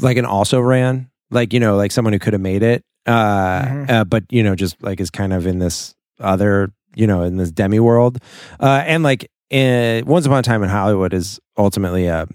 like 0.00 0.16
an 0.16 0.24
also 0.24 0.60
ran 0.60 1.08
like 1.30 1.52
you 1.52 1.60
know 1.60 1.76
like 1.76 1.92
someone 1.92 2.12
who 2.12 2.18
could 2.18 2.32
have 2.32 2.42
made 2.42 2.62
it 2.62 2.84
uh, 3.06 3.62
Mhm. 3.62 3.90
uh 3.90 4.04
but 4.04 4.24
you 4.30 4.42
know 4.42 4.54
just 4.54 4.82
like 4.82 5.00
is 5.00 5.10
kind 5.10 5.32
of 5.32 5.46
in 5.46 5.58
this 5.60 5.94
other 6.20 6.72
you 6.96 7.06
know 7.06 7.22
in 7.22 7.36
this 7.36 7.50
demi 7.50 7.78
world 7.80 8.18
uh 8.60 8.82
and 8.86 9.02
like 9.04 9.30
uh, 9.52 10.02
Once 10.06 10.26
Upon 10.26 10.38
a 10.38 10.42
Time 10.42 10.62
in 10.64 10.68
Hollywood 10.68 11.12
is 11.14 11.38
ultimately 11.56 12.06
a 12.06 12.26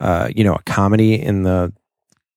uh 0.00 0.28
you 0.34 0.42
know 0.44 0.54
a 0.54 0.62
comedy 0.62 1.14
in 1.20 1.42
the 1.42 1.72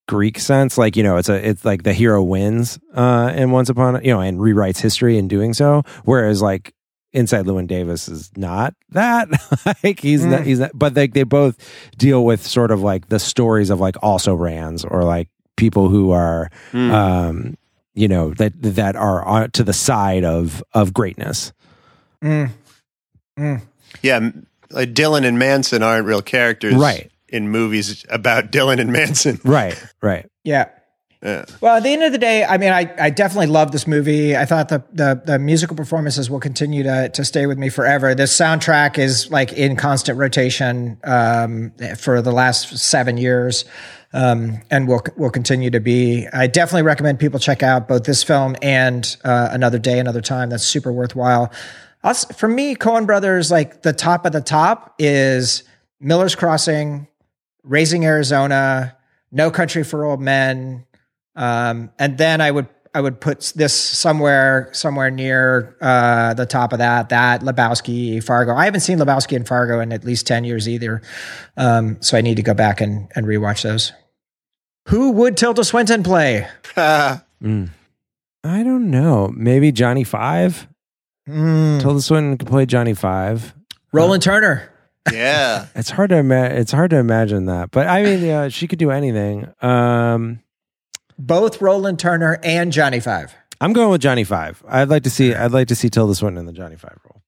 Greek 0.08 0.40
sense. 0.40 0.78
Like 0.78 0.96
you 0.96 1.04
know, 1.04 1.18
it's 1.18 1.30
a 1.30 1.48
it's 1.48 1.64
like 1.66 1.84
the 1.84 1.94
hero 1.94 2.22
wins 2.24 2.80
uh, 2.96 3.32
and 3.34 3.52
Once 3.52 3.70
Upon 3.70 3.96
a, 3.96 4.02
you 4.02 4.10
know 4.14 4.20
and 4.22 4.40
rewrites 4.40 4.80
history 4.82 5.18
in 5.18 5.28
doing 5.28 5.54
so. 5.54 5.84
Whereas 6.04 6.42
like 6.42 6.74
inside 7.14 7.46
Llewyn 7.46 7.68
Davis 7.68 8.08
is 8.10 8.32
not 8.36 8.74
that. 8.90 9.30
like 9.84 10.00
he's 10.00 10.26
not 10.26 10.42
Mm. 10.42 10.46
he's 10.46 10.60
not. 10.60 10.72
But 10.74 10.96
like 10.96 11.14
they 11.14 11.24
both 11.24 11.58
deal 11.98 12.26
with 12.26 12.46
sort 12.46 12.72
of 12.72 12.82
like 12.82 13.10
the 13.10 13.20
stories 13.20 13.70
of 13.70 13.80
like 13.80 13.96
also 14.02 14.34
rans 14.34 14.84
or 14.84 15.04
like 15.04 15.30
people 15.56 15.88
who 15.90 16.12
are 16.12 16.50
Hmm. 16.72 16.92
um 16.92 17.58
you 17.94 18.08
know 18.08 18.34
that 18.34 18.54
that 18.62 18.96
are 18.96 19.24
on, 19.24 19.52
to 19.52 19.64
the 19.64 19.74
side 19.74 20.24
of 20.26 20.64
of 20.74 20.94
greatness. 20.94 21.54
Mm. 22.24 22.50
Mm. 23.38 23.62
Yeah, 24.02 24.32
like 24.72 24.94
Dylan 24.94 25.26
and 25.26 25.38
Manson 25.38 25.84
aren't 25.84 26.08
real 26.08 26.22
characters, 26.24 26.74
Right. 26.74 27.12
In 27.34 27.50
movies 27.50 28.06
about 28.10 28.52
Dylan 28.52 28.80
and 28.80 28.94
Manson, 28.94 29.40
Right. 29.44 29.76
Right. 30.02 30.30
Yeah. 30.44 30.70
Yeah. 31.24 31.46
Well, 31.62 31.78
at 31.78 31.84
the 31.84 31.90
end 31.90 32.04
of 32.04 32.12
the 32.12 32.18
day, 32.18 32.44
I 32.44 32.58
mean, 32.58 32.72
I, 32.72 32.94
I 33.00 33.10
definitely 33.10 33.48
love 33.48 33.72
this 33.72 33.88
movie. 33.88 34.36
I 34.36 34.44
thought 34.44 34.68
the, 34.68 34.84
the 34.92 35.22
the 35.26 35.40
musical 35.40 35.76
performances 35.76 36.30
will 36.30 36.42
continue 36.42 36.84
to 36.84 37.10
to 37.10 37.24
stay 37.24 37.46
with 37.46 37.58
me 37.58 37.70
forever. 37.70 38.14
This 38.14 38.38
soundtrack 38.38 38.98
is 38.98 39.32
like 39.32 39.54
in 39.54 39.78
constant 39.78 40.20
rotation 40.20 41.00
um, 41.06 41.72
for 41.98 42.22
the 42.22 42.34
last 42.34 42.78
seven 42.78 43.16
years, 43.16 43.64
um, 44.12 44.60
and 44.70 44.86
will 44.86 45.02
will 45.16 45.30
continue 45.30 45.70
to 45.70 45.80
be. 45.80 46.28
I 46.34 46.48
definitely 46.48 46.84
recommend 46.84 47.20
people 47.20 47.40
check 47.40 47.64
out 47.64 47.88
both 47.88 48.04
this 48.04 48.22
film 48.22 48.58
and 48.62 49.16
uh, 49.24 49.48
Another 49.52 49.80
Day, 49.80 50.00
Another 50.00 50.22
Time. 50.22 50.50
That's 50.50 50.66
super 50.66 50.92
worthwhile. 50.92 51.54
Us, 52.04 52.26
for 52.36 52.50
me, 52.50 52.76
Coen 52.76 53.06
Brothers, 53.06 53.50
like 53.50 53.82
the 53.82 53.94
top 53.94 54.26
of 54.26 54.34
the 54.34 54.42
top 54.42 54.94
is 55.00 55.64
Miller's 56.02 56.36
Crossing, 56.36 57.08
Raising 57.64 58.06
Arizona, 58.06 58.96
No 59.32 59.52
Country 59.52 59.84
for 59.84 60.06
Old 60.06 60.22
Men, 60.22 60.86
um, 61.36 61.92
and 61.98 62.18
then 62.18 62.42
I 62.42 62.52
would 62.52 62.68
I 62.96 63.02
would 63.02 63.20
put 63.20 63.54
this 63.56 63.74
somewhere 63.74 64.70
somewhere 64.72 65.10
near 65.10 65.76
uh, 65.82 66.34
the 66.36 66.46
top 66.46 66.74
of 66.74 66.80
that. 66.80 67.10
That 67.10 67.42
Lebowski, 67.42 68.24
Fargo. 68.24 68.54
I 68.54 68.66
haven't 68.66 68.82
seen 68.82 69.00
Lebowski 69.00 69.36
and 69.36 69.48
Fargo 69.48 69.80
in 69.80 69.92
at 69.92 70.04
least 70.04 70.28
ten 70.28 70.44
years 70.44 70.70
either, 70.70 71.02
um, 71.58 71.98
so 72.02 72.18
I 72.18 72.22
need 72.22 72.36
to 72.36 72.44
go 72.44 72.54
back 72.54 72.82
and 72.82 73.10
and 73.16 73.26
rewatch 73.26 73.64
those. 73.64 73.92
Who 74.90 75.12
would 75.12 75.38
Tilda 75.38 75.64
Swinton 75.64 76.04
play? 76.04 76.48
Mm. 77.44 77.72
I 78.46 78.64
don't 78.64 78.90
know. 78.90 79.30
Maybe 79.36 79.74
Johnny 79.74 80.06
Five. 80.06 80.66
Mm. 81.28 81.82
Tilda 81.82 82.02
Swinton 82.02 82.38
could 82.38 82.48
play 82.48 82.66
Johnny 82.66 82.94
Five. 82.94 83.54
Roland 83.92 84.24
Turner. 84.24 84.73
Yeah. 85.12 85.68
It's 85.76 85.90
hard 85.90 86.10
to 86.12 86.18
ima- 86.18 86.46
it's 86.46 86.72
hard 86.72 86.92
to 86.92 86.98
imagine 86.98 87.46
that, 87.46 87.72
but 87.72 87.88
I 87.88 88.04
mean, 88.04 88.24
yeah, 88.24 88.48
she 88.50 88.68
could 88.68 88.80
do 88.80 88.92
anything. 88.92 89.48
Um, 89.62 90.40
Both 91.18 91.62
Roland 91.62 92.00
Turner 92.00 92.40
and 92.44 92.72
Johnny 92.72 93.00
Five. 93.00 93.34
I'm 93.62 93.74
going 93.74 93.90
with 93.90 94.02
Johnny 94.02 94.24
Five. 94.24 94.64
I'd 94.68 94.90
like 94.90 95.04
to 95.04 95.10
see 95.10 95.34
I'd 95.34 95.52
like 95.52 95.68
to 95.70 95.76
see 95.76 95.90
Tilda 95.90 96.16
Swinton 96.16 96.40
in 96.40 96.46
the 96.46 96.54
Johnny 96.54 96.76
Five 96.76 96.98
role. 97.06 97.22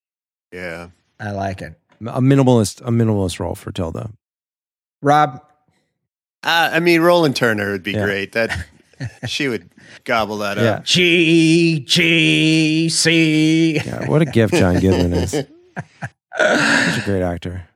Yeah. 0.51 0.89
I 1.19 1.31
like 1.31 1.61
it. 1.61 1.73
A 2.05 2.21
minimalist 2.21 2.81
a 2.81 2.91
minimalist 2.91 3.39
role 3.39 3.55
for 3.55 3.71
Tilda. 3.71 4.11
Rob. 5.01 5.41
Uh, 6.43 6.69
I 6.73 6.79
mean, 6.79 7.01
Roland 7.01 7.35
Turner 7.35 7.71
would 7.71 7.83
be 7.83 7.93
Yeah. 7.93 8.05
great. 8.05 8.31
That 8.33 8.51
she 9.27 9.47
would 9.47 9.69
gobble 10.03 10.37
that 10.39 10.57
Yeah. 10.57 10.63
up. 10.75 10.83
G 10.85 11.79
G 11.81 12.89
C. 12.89 13.75
Yeah, 13.75 14.07
what 14.09 14.21
a 14.21 14.25
gift 14.25 14.53
John 14.53 14.79
Goodman 14.79 15.13
is. 15.13 15.35
Such 16.37 16.97
a 16.97 17.01
great 17.05 17.21
actor. 17.21 17.67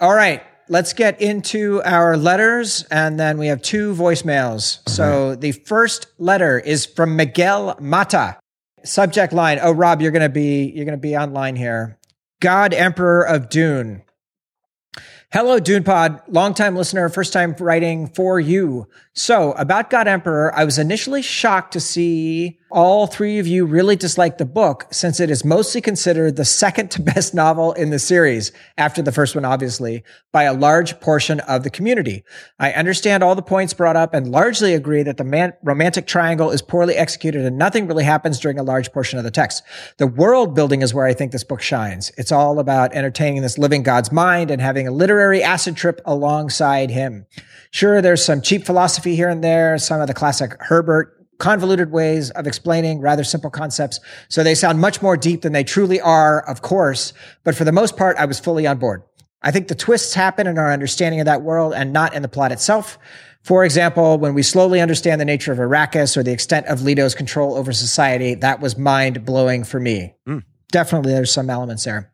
All 0.00 0.14
right, 0.14 0.42
let's 0.68 0.94
get 0.94 1.20
into 1.20 1.82
our 1.84 2.16
letters, 2.16 2.84
and 2.90 3.20
then 3.20 3.36
we 3.36 3.48
have 3.48 3.60
two 3.60 3.94
voicemails. 3.94 4.88
So 4.88 5.34
the 5.34 5.52
first 5.52 6.06
letter 6.18 6.58
is 6.58 6.86
from 6.86 7.16
Miguel 7.16 7.76
Mata. 7.78 8.38
Subject 8.82 9.32
line: 9.34 9.58
Oh, 9.60 9.72
Rob, 9.72 10.00
you're 10.00 10.10
gonna 10.10 10.30
be 10.30 10.72
you're 10.74 10.86
gonna 10.86 10.96
be 10.96 11.16
online 11.16 11.54
here. 11.54 11.98
God, 12.40 12.72
Emperor 12.72 13.22
of 13.22 13.50
Dune. 13.50 14.02
Hello, 15.32 15.60
Dune 15.60 15.84
Pod, 15.84 16.20
longtime 16.26 16.74
listener, 16.74 17.08
first 17.08 17.32
time 17.32 17.54
writing 17.60 18.08
for 18.08 18.40
you. 18.40 18.88
So, 19.12 19.52
about 19.52 19.88
God 19.88 20.08
Emperor, 20.08 20.52
I 20.56 20.64
was 20.64 20.76
initially 20.76 21.22
shocked 21.22 21.72
to 21.74 21.80
see 21.80 22.58
all 22.70 23.06
three 23.06 23.38
of 23.38 23.46
you 23.46 23.64
really 23.64 23.96
dislike 23.96 24.38
the 24.38 24.44
book 24.44 24.86
since 24.92 25.18
it 25.18 25.30
is 25.30 25.44
mostly 25.44 25.80
considered 25.80 26.36
the 26.36 26.44
second 26.44 26.90
to 26.92 27.02
best 27.14 27.34
novel 27.34 27.72
in 27.72 27.90
the 27.90 27.98
series, 27.98 28.52
after 28.78 29.02
the 29.02 29.12
first 29.12 29.34
one, 29.34 29.44
obviously, 29.44 30.04
by 30.32 30.44
a 30.44 30.54
large 30.54 31.00
portion 31.00 31.40
of 31.40 31.64
the 31.64 31.70
community. 31.70 32.24
I 32.58 32.72
understand 32.72 33.22
all 33.22 33.34
the 33.34 33.42
points 33.42 33.74
brought 33.74 33.96
up 33.96 34.14
and 34.14 34.30
largely 34.30 34.74
agree 34.74 35.02
that 35.02 35.16
the 35.16 35.24
man- 35.24 35.54
romantic 35.62 36.06
triangle 36.06 36.50
is 36.50 36.62
poorly 36.62 36.94
executed 36.94 37.44
and 37.44 37.58
nothing 37.58 37.86
really 37.86 38.04
happens 38.04 38.38
during 38.38 38.58
a 38.58 38.64
large 38.64 38.92
portion 38.92 39.18
of 39.18 39.24
the 39.24 39.30
text. 39.30 39.62
The 39.98 40.06
world 40.06 40.54
building 40.54 40.82
is 40.82 40.94
where 40.94 41.06
I 41.06 41.14
think 41.14 41.32
this 41.32 41.44
book 41.44 41.60
shines. 41.60 42.12
It's 42.16 42.32
all 42.32 42.58
about 42.58 42.94
entertaining 42.94 43.42
this 43.42 43.58
living 43.58 43.82
God's 43.82 44.12
mind 44.12 44.50
and 44.50 44.60
having 44.60 44.86
a 44.86 44.92
literary 45.20 45.42
acid 45.42 45.76
trip 45.76 46.00
alongside 46.06 46.90
him. 46.90 47.26
Sure, 47.72 48.00
there's 48.00 48.24
some 48.24 48.40
cheap 48.40 48.64
philosophy 48.64 49.14
here 49.14 49.28
and 49.28 49.44
there, 49.44 49.76
some 49.76 50.00
of 50.00 50.08
the 50.08 50.14
classic 50.14 50.56
Herbert 50.60 51.14
convoluted 51.36 51.92
ways 51.92 52.30
of 52.30 52.46
explaining 52.46 53.00
rather 53.00 53.22
simple 53.22 53.50
concepts. 53.50 54.00
So 54.30 54.42
they 54.42 54.54
sound 54.54 54.80
much 54.80 55.02
more 55.02 55.18
deep 55.18 55.42
than 55.42 55.52
they 55.52 55.62
truly 55.62 56.00
are, 56.00 56.40
of 56.48 56.62
course. 56.62 57.12
But 57.44 57.54
for 57.54 57.64
the 57.64 57.72
most 57.72 57.98
part, 57.98 58.16
I 58.16 58.24
was 58.24 58.40
fully 58.40 58.66
on 58.66 58.78
board. 58.78 59.02
I 59.42 59.50
think 59.50 59.68
the 59.68 59.74
twists 59.74 60.14
happen 60.14 60.46
in 60.46 60.56
our 60.56 60.72
understanding 60.72 61.20
of 61.20 61.26
that 61.26 61.42
world 61.42 61.74
and 61.74 61.92
not 61.92 62.14
in 62.14 62.22
the 62.22 62.28
plot 62.28 62.50
itself. 62.50 62.98
For 63.42 63.62
example, 63.64 64.16
when 64.16 64.32
we 64.32 64.42
slowly 64.42 64.80
understand 64.80 65.20
the 65.20 65.26
nature 65.26 65.52
of 65.52 65.58
Arrakis 65.58 66.16
or 66.16 66.22
the 66.22 66.32
extent 66.32 66.66
of 66.66 66.80
Leto's 66.80 67.14
control 67.14 67.54
over 67.54 67.74
society, 67.74 68.34
that 68.36 68.60
was 68.60 68.78
mind 68.78 69.26
blowing 69.26 69.64
for 69.64 69.80
me. 69.80 70.14
Hmm. 70.26 70.38
Definitely, 70.72 71.12
there's 71.12 71.32
some 71.32 71.50
elements 71.50 71.84
there. 71.84 72.10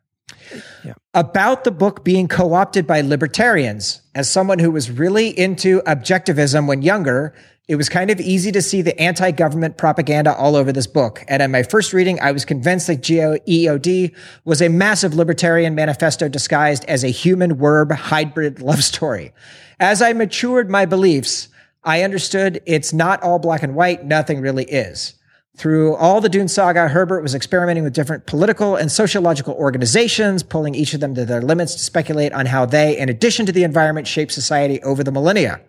About 1.13 1.63
the 1.63 1.71
book 1.71 2.03
being 2.03 2.27
co 2.27 2.53
opted 2.53 2.85
by 2.85 3.01
libertarians, 3.01 4.01
as 4.13 4.29
someone 4.29 4.59
who 4.59 4.71
was 4.71 4.91
really 4.91 5.37
into 5.37 5.81
objectivism 5.81 6.67
when 6.67 6.81
younger, 6.81 7.33
it 7.67 7.75
was 7.75 7.89
kind 7.89 8.09
of 8.09 8.21
easy 8.21 8.51
to 8.51 8.61
see 8.61 8.81
the 8.81 8.97
anti 8.99 9.31
government 9.31 9.77
propaganda 9.77 10.33
all 10.33 10.55
over 10.55 10.71
this 10.71 10.87
book. 10.87 11.23
And 11.27 11.41
in 11.41 11.51
my 11.51 11.63
first 11.63 11.91
reading, 11.91 12.19
I 12.21 12.31
was 12.31 12.45
convinced 12.45 12.87
that 12.87 13.01
GEOD 13.01 14.15
was 14.45 14.61
a 14.61 14.69
massive 14.69 15.13
libertarian 15.13 15.75
manifesto 15.75 16.29
disguised 16.29 16.85
as 16.85 17.03
a 17.03 17.09
human 17.09 17.55
verb 17.55 17.91
hybrid 17.91 18.61
love 18.61 18.83
story. 18.83 19.33
As 19.79 20.01
I 20.01 20.13
matured 20.13 20.69
my 20.69 20.85
beliefs, 20.85 21.49
I 21.83 22.03
understood 22.03 22.61
it's 22.65 22.93
not 22.93 23.21
all 23.21 23.39
black 23.39 23.63
and 23.63 23.75
white, 23.75 24.05
nothing 24.05 24.39
really 24.39 24.65
is. 24.65 25.16
Through 25.57 25.95
all 25.95 26.21
the 26.21 26.29
Dune 26.29 26.47
saga, 26.47 26.87
Herbert 26.87 27.21
was 27.21 27.33
experimenting 27.33 27.83
with 27.83 27.93
different 27.93 28.27
political 28.27 28.75
and 28.75 28.91
sociological 28.91 29.55
organizations, 29.55 30.43
pulling 30.43 30.75
each 30.75 30.93
of 30.93 30.99
them 30.99 31.15
to 31.15 31.25
their 31.25 31.41
limits 31.41 31.73
to 31.73 31.79
speculate 31.79 32.31
on 32.31 32.45
how 32.45 32.67
they, 32.67 32.95
in 32.95 33.09
addition 33.09 33.47
to 33.47 33.51
the 33.51 33.63
environment, 33.63 34.05
shape 34.05 34.31
society 34.31 34.81
over 34.83 35.03
the 35.03 35.11
millennia. 35.11 35.59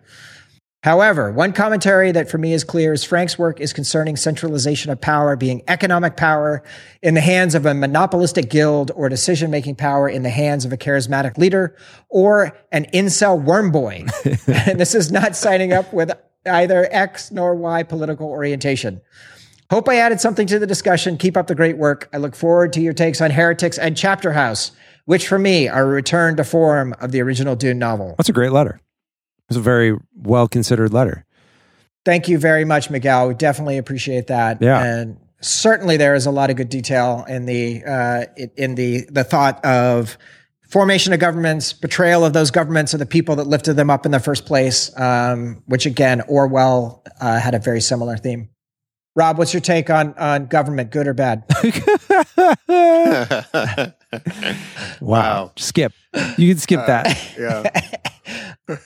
However, 0.83 1.31
one 1.31 1.53
commentary 1.53 2.11
that 2.11 2.29
for 2.29 2.37
me 2.37 2.53
is 2.53 2.63
clear 2.63 2.93
is 2.93 3.03
Frank's 3.03 3.39
work 3.39 3.59
is 3.59 3.73
concerning 3.73 4.15
centralization 4.15 4.91
of 4.91 5.01
power 5.01 5.35
being 5.35 5.63
economic 5.67 6.15
power 6.15 6.63
in 7.01 7.15
the 7.15 7.21
hands 7.21 7.55
of 7.55 7.65
a 7.65 7.73
monopolistic 7.73 8.49
guild 8.49 8.91
or 8.95 9.09
decision 9.09 9.49
making 9.49 9.75
power 9.75 10.07
in 10.07 10.21
the 10.21 10.29
hands 10.29 10.65
of 10.65 10.71
a 10.71 10.77
charismatic 10.77 11.37
leader 11.37 11.75
or 12.09 12.55
an 12.71 12.85
incel 12.93 13.43
worm 13.43 13.71
boy. 13.71 14.05
and 14.47 14.79
this 14.79 14.93
is 14.93 15.11
not 15.11 15.35
signing 15.35 15.73
up 15.73 15.91
with 15.91 16.11
either 16.45 16.87
X 16.91 17.31
nor 17.31 17.55
Y 17.55 17.81
political 17.83 18.27
orientation. 18.27 19.01
Hope 19.69 19.87
I 19.87 19.97
added 19.97 20.19
something 20.19 20.47
to 20.47 20.57
the 20.57 20.65
discussion. 20.65 21.17
Keep 21.17 21.37
up 21.37 21.47
the 21.47 21.55
great 21.55 21.77
work. 21.77 22.09
I 22.11 22.17
look 22.17 22.35
forward 22.35 22.73
to 22.73 22.81
your 22.81 22.93
takes 22.93 23.21
on 23.21 23.29
Heretics 23.29 23.77
and 23.77 23.95
Chapter 23.95 24.33
House, 24.33 24.71
which 25.05 25.27
for 25.27 25.37
me 25.37 25.67
are 25.67 25.83
a 25.83 25.87
return 25.87 26.37
to 26.37 26.43
form 26.43 26.95
of 26.99 27.11
the 27.11 27.21
original 27.21 27.55
Dune 27.55 27.77
novel. 27.77 28.15
That's 28.17 28.29
a 28.29 28.33
great 28.33 28.51
letter. 28.51 28.79
It's 29.49 29.57
a 29.57 29.61
very 29.61 29.95
well 30.15 30.47
considered 30.47 30.91
letter. 30.91 31.25
Thank 32.03 32.27
you 32.27 32.39
very 32.39 32.65
much, 32.65 32.89
Miguel. 32.89 33.27
We 33.27 33.33
definitely 33.35 33.77
appreciate 33.77 34.27
that. 34.27 34.61
Yeah. 34.61 34.83
and 34.83 35.17
certainly 35.41 35.97
there 35.97 36.15
is 36.15 36.25
a 36.25 36.31
lot 36.31 36.49
of 36.49 36.55
good 36.55 36.69
detail 36.69 37.25
in 37.27 37.45
the 37.45 37.83
uh, 37.85 38.25
in 38.57 38.75
the 38.75 39.05
the 39.11 39.23
thought 39.23 39.63
of 39.63 40.17
formation 40.69 41.13
of 41.13 41.19
governments, 41.19 41.73
betrayal 41.73 42.25
of 42.25 42.33
those 42.33 42.51
governments 42.51 42.93
and 42.93 43.01
the 43.01 43.05
people 43.05 43.35
that 43.35 43.47
lifted 43.47 43.73
them 43.73 43.89
up 43.89 44.05
in 44.05 44.11
the 44.11 44.19
first 44.19 44.45
place. 44.45 44.91
Um, 44.99 45.63
which 45.65 45.85
again, 45.85 46.21
Orwell 46.21 47.03
uh, 47.21 47.39
had 47.39 47.53
a 47.53 47.59
very 47.59 47.81
similar 47.81 48.17
theme. 48.17 48.49
Rob, 49.19 49.37
what's 49.37 49.53
your 49.53 49.59
take 49.59 49.89
on 49.89 50.13
on 50.17 50.45
government, 50.45 50.91
good 50.91 51.05
or 51.05 51.13
bad? 51.13 51.43
Wow. 55.01 55.51
Skip. 55.57 55.93
You 56.37 56.53
can 56.53 56.57
skip 56.57 56.85
that. 56.87 57.17
yeah. 57.39 57.69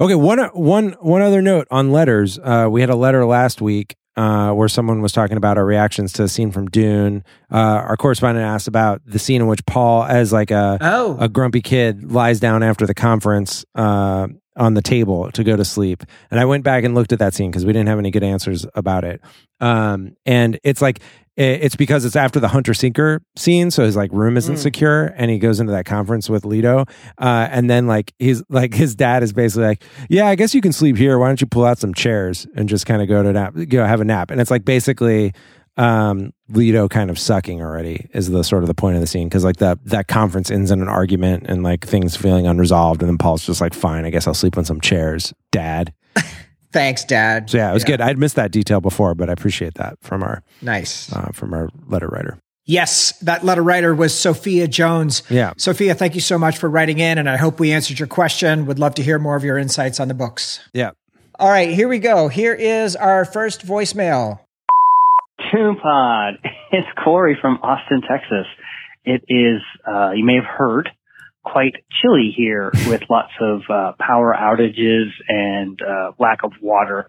Okay, 0.00 0.14
one 0.14 0.38
one 0.54 0.92
one 1.00 1.20
other 1.22 1.42
note 1.42 1.66
on 1.70 1.92
letters. 1.92 2.38
Uh, 2.42 2.68
we 2.70 2.80
had 2.80 2.88
a 2.88 2.96
letter 2.96 3.26
last 3.26 3.60
week 3.60 3.94
uh, 4.16 4.52
where 4.52 4.68
someone 4.68 5.02
was 5.02 5.12
talking 5.12 5.36
about 5.36 5.58
our 5.58 5.66
reactions 5.66 6.14
to 6.14 6.22
a 6.22 6.28
scene 6.28 6.50
from 6.50 6.66
Dune. 6.68 7.22
Uh, 7.52 7.56
our 7.56 7.96
correspondent 7.98 8.46
asked 8.46 8.68
about 8.68 9.02
the 9.04 9.18
scene 9.18 9.42
in 9.42 9.46
which 9.48 9.64
Paul, 9.66 10.04
as 10.04 10.32
like 10.32 10.50
a 10.50 10.78
Oh. 10.80 11.18
a 11.20 11.28
grumpy 11.28 11.60
kid, 11.60 12.10
lies 12.10 12.40
down 12.40 12.62
after 12.62 12.86
the 12.86 12.94
conference 12.94 13.66
uh, 13.74 14.28
on 14.56 14.74
the 14.74 14.82
table 14.82 15.30
to 15.32 15.44
go 15.44 15.56
to 15.56 15.64
sleep. 15.64 16.02
And 16.30 16.40
I 16.40 16.44
went 16.44 16.64
back 16.64 16.84
and 16.84 16.94
looked 16.94 17.12
at 17.12 17.18
that 17.18 17.34
scene 17.34 17.50
because 17.50 17.66
we 17.66 17.72
didn't 17.72 17.88
have 17.88 17.98
any 17.98 18.10
good 18.10 18.22
answers 18.24 18.66
about 18.74 19.04
it. 19.04 19.20
Um, 19.60 20.16
and 20.24 20.58
it's 20.64 20.80
like 20.82 21.00
it's 21.38 21.76
because 21.76 22.06
it's 22.06 22.16
after 22.16 22.40
the 22.40 22.48
hunter 22.48 22.72
seeker 22.72 23.20
scene, 23.36 23.70
so 23.70 23.84
his 23.84 23.94
like 23.94 24.10
room 24.10 24.38
isn't 24.38 24.54
Mm. 24.54 24.58
secure, 24.58 25.12
and 25.18 25.30
he 25.30 25.38
goes 25.38 25.60
into 25.60 25.70
that 25.72 25.84
conference 25.84 26.30
with 26.30 26.46
Leto, 26.46 26.86
uh, 27.18 27.48
and 27.50 27.68
then 27.68 27.86
like 27.86 28.14
he's 28.18 28.42
like 28.48 28.72
his 28.72 28.94
dad 28.94 29.22
is 29.22 29.34
basically 29.34 29.64
like, 29.66 29.82
yeah, 30.08 30.28
I 30.28 30.34
guess 30.34 30.54
you 30.54 30.62
can 30.62 30.72
sleep 30.72 30.96
here. 30.96 31.18
Why 31.18 31.26
don't 31.28 31.38
you 31.40 31.46
pull 31.46 31.66
out 31.66 31.76
some 31.78 31.92
chairs 31.92 32.46
and 32.54 32.70
just 32.70 32.86
kind 32.86 33.02
of 33.02 33.08
go 33.08 33.22
to 33.22 33.32
nap, 33.34 33.54
go 33.68 33.84
have 33.84 34.00
a 34.00 34.04
nap? 34.04 34.30
And 34.30 34.40
it's 34.40 34.50
like 34.50 34.64
basically 34.64 35.34
um 35.76 36.32
Leto 36.48 36.88
kind 36.88 37.10
of 37.10 37.18
sucking 37.18 37.60
already 37.60 38.08
is 38.14 38.30
the 38.30 38.42
sort 38.44 38.62
of 38.62 38.66
the 38.68 38.74
point 38.74 38.94
of 38.96 39.00
the 39.00 39.06
scene 39.06 39.28
because 39.28 39.44
like 39.44 39.56
that 39.56 39.78
that 39.84 40.08
conference 40.08 40.50
ends 40.50 40.70
in 40.70 40.80
an 40.80 40.88
argument 40.88 41.44
and 41.48 41.62
like 41.62 41.86
things 41.86 42.16
feeling 42.16 42.46
unresolved 42.46 43.02
and 43.02 43.08
then 43.08 43.18
Paul's 43.18 43.44
just 43.44 43.60
like 43.60 43.74
fine 43.74 44.04
I 44.04 44.10
guess 44.10 44.26
I'll 44.26 44.34
sleep 44.34 44.56
on 44.56 44.64
some 44.64 44.80
chairs 44.80 45.34
dad 45.52 45.92
Thanks, 46.72 47.04
Dad. 47.04 47.48
so 47.50 47.58
yeah 47.58 47.70
it 47.70 47.74
was 47.74 47.84
good 47.84 48.00
I'd 48.00 48.18
missed 48.18 48.36
that 48.36 48.52
detail 48.52 48.80
before 48.80 49.14
but 49.14 49.28
I 49.28 49.32
appreciate 49.32 49.74
that 49.74 49.98
from 50.02 50.22
our 50.22 50.42
Nice. 50.62 51.12
uh, 51.12 51.30
from 51.32 51.52
our 51.54 51.68
letter 51.86 52.08
writer 52.08 52.38
Yes, 52.68 53.12
that 53.20 53.44
letter 53.44 53.62
writer 53.62 53.94
was 53.94 54.12
Sophia 54.12 54.66
Jones. 54.66 55.22
Yeah. 55.30 55.52
Sophia, 55.56 55.94
thank 55.94 56.16
you 56.16 56.20
so 56.20 56.36
much 56.36 56.58
for 56.58 56.68
writing 56.68 56.98
in, 56.98 57.16
and 57.16 57.30
I 57.30 57.36
hope 57.36 57.60
we 57.60 57.70
answered 57.70 58.00
your 58.00 58.08
question. 58.08 58.66
Would 58.66 58.80
love 58.80 58.96
to 58.96 59.04
hear 59.04 59.20
more 59.20 59.36
of 59.36 59.44
your 59.44 59.56
insights 59.56 60.00
on 60.00 60.08
the 60.08 60.14
books. 60.14 60.58
yeah 60.74 60.90
All 61.38 61.48
right, 61.48 61.68
here 61.72 61.86
we 61.86 62.00
go. 62.00 62.26
Here 62.26 62.52
is 62.54 62.96
our 62.96 63.24
first 63.24 63.64
voicemail. 63.64 64.40
Dune 65.52 65.76
Pod. 65.76 66.34
It's 66.72 66.88
Corey 67.02 67.38
from 67.40 67.60
Austin, 67.62 68.02
Texas. 68.02 68.46
It 69.04 69.22
is, 69.28 69.62
uh, 69.88 70.10
you 70.10 70.24
may 70.24 70.34
have 70.34 70.44
heard, 70.44 70.90
quite 71.44 71.74
chilly 72.02 72.34
here 72.36 72.72
with 72.88 73.02
lots 73.10 73.30
of 73.40 73.62
uh, 73.70 73.92
power 73.98 74.36
outages 74.38 75.10
and 75.28 75.78
uh, 75.80 76.10
lack 76.18 76.42
of 76.42 76.52
water. 76.60 77.06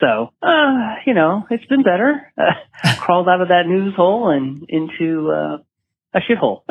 So, 0.00 0.32
uh, 0.42 0.94
you 1.06 1.12
know, 1.12 1.46
it's 1.50 1.66
been 1.66 1.82
better. 1.82 2.32
Uh, 2.36 2.94
crawled 2.98 3.28
out 3.28 3.42
of 3.42 3.48
that 3.48 3.66
news 3.66 3.94
hole 3.94 4.30
and 4.30 4.64
into 4.68 5.30
uh, 5.30 5.58
a 6.14 6.20
shithole. 6.20 6.62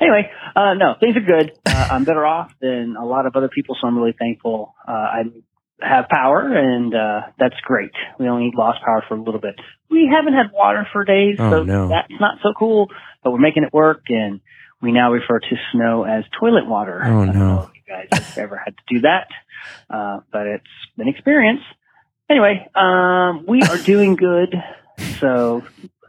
anyway, 0.00 0.30
uh, 0.56 0.74
no, 0.74 0.96
things 0.98 1.16
are 1.16 1.20
good. 1.20 1.52
Uh, 1.64 1.88
I'm 1.92 2.04
better 2.04 2.26
off 2.26 2.52
than 2.60 2.96
a 2.98 3.04
lot 3.06 3.26
of 3.26 3.36
other 3.36 3.48
people, 3.48 3.76
so 3.80 3.86
I'm 3.86 3.96
really 3.96 4.16
thankful. 4.18 4.74
Uh, 4.86 4.90
I 4.90 5.22
have 5.82 6.06
power, 6.08 6.40
and 6.54 6.94
uh, 6.94 7.20
that's 7.38 7.54
great. 7.62 7.90
We 8.18 8.28
only 8.28 8.50
lost 8.56 8.78
power 8.84 9.02
for 9.08 9.14
a 9.16 9.22
little 9.22 9.40
bit. 9.40 9.54
We 9.90 10.10
haven't 10.12 10.34
had 10.34 10.52
water 10.52 10.86
for 10.92 11.04
days, 11.04 11.36
Oh, 11.38 11.50
so 11.50 11.62
no. 11.64 11.88
that's 11.88 12.12
not 12.20 12.38
so 12.42 12.52
cool. 12.58 12.88
But 13.22 13.32
we're 13.32 13.38
making 13.38 13.64
it 13.64 13.72
work, 13.72 14.02
and 14.08 14.40
we 14.80 14.92
now 14.92 15.12
refer 15.12 15.38
to 15.40 15.56
snow 15.72 16.04
as 16.04 16.24
toilet 16.38 16.66
water. 16.66 17.00
Oh, 17.04 17.22
I 17.22 17.26
don't 17.26 17.38
no. 17.38 17.54
know 17.56 17.62
if 17.62 17.70
you 17.74 17.82
guys 17.86 18.08
have 18.12 18.38
ever 18.38 18.56
had 18.56 18.74
to 18.76 18.94
do 18.94 19.00
that, 19.02 19.26
uh, 19.88 20.20
but 20.32 20.46
it's 20.46 20.66
an 20.98 21.08
experience. 21.08 21.60
Anyway, 22.30 22.66
um, 22.74 23.44
we 23.46 23.62
are 23.62 23.76
doing 23.84 24.16
good. 24.16 24.54
So 25.18 25.62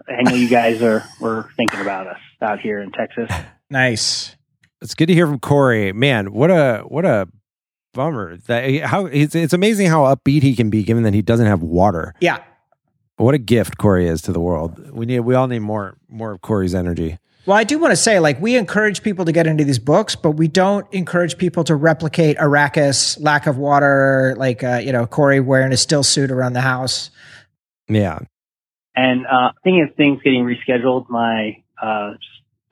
I 0.07 0.21
know 0.23 0.35
you 0.35 0.47
guys 0.49 0.81
are 0.81 1.03
were 1.19 1.49
thinking 1.57 1.79
about 1.81 2.07
us 2.07 2.19
out 2.41 2.59
here 2.59 2.79
in 2.81 2.91
Texas. 2.91 3.29
Nice. 3.69 4.35
it's 4.81 4.95
good 4.95 5.07
to 5.07 5.13
hear 5.13 5.27
from 5.27 5.39
Corey 5.39 5.93
man 5.93 6.33
what 6.33 6.49
a 6.51 6.83
what 6.87 7.05
a 7.05 7.27
bummer. 7.93 8.37
That 8.47 8.81
how 8.83 9.05
it's, 9.05 9.35
it's 9.35 9.53
amazing 9.53 9.87
how 9.87 10.03
upbeat 10.03 10.41
he 10.41 10.55
can 10.55 10.69
be 10.69 10.83
given 10.83 11.03
that 11.03 11.13
he 11.13 11.21
doesn't 11.21 11.47
have 11.47 11.61
water. 11.61 12.13
Yeah. 12.19 12.39
what 13.17 13.35
a 13.35 13.37
gift 13.37 13.77
Corey 13.77 14.07
is 14.07 14.21
to 14.23 14.31
the 14.31 14.39
world. 14.39 14.91
We 14.91 15.05
need 15.05 15.21
we 15.21 15.35
all 15.35 15.47
need 15.47 15.59
more 15.59 15.97
more 16.09 16.31
of 16.33 16.41
Corey's 16.41 16.75
energy. 16.75 17.17
Well, 17.47 17.57
I 17.57 17.63
do 17.63 17.79
want 17.79 17.91
to 17.91 17.95
say, 17.95 18.19
like, 18.19 18.39
we 18.39 18.55
encourage 18.55 19.01
people 19.01 19.25
to 19.25 19.31
get 19.31 19.47
into 19.47 19.63
these 19.63 19.79
books, 19.79 20.15
but 20.15 20.31
we 20.31 20.47
don't 20.47 20.85
encourage 20.93 21.39
people 21.39 21.63
to 21.63 21.75
replicate 21.75 22.37
Arrakis, 22.37 23.17
lack 23.19 23.47
of 23.47 23.57
water, 23.57 24.35
like, 24.37 24.63
uh, 24.63 24.75
you 24.77 24.91
know, 24.91 25.07
Corey 25.07 25.39
wearing 25.39 25.73
a 25.73 25.77
still 25.77 26.03
suit 26.03 26.29
around 26.29 26.53
the 26.53 26.61
house. 26.61 27.09
yeah. 27.87 28.19
And 28.95 29.25
uh, 29.25 29.53
thinking 29.63 29.87
of 29.89 29.95
things 29.95 30.21
getting 30.21 30.43
rescheduled, 30.45 31.09
my 31.09 31.63
uh, 31.81 32.11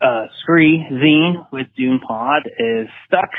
uh, 0.02 0.28
Scree 0.42 0.86
zine 0.92 1.48
with 1.52 1.66
Dune 1.76 2.00
Pod 2.06 2.44
is 2.60 2.88
stuck 3.08 3.32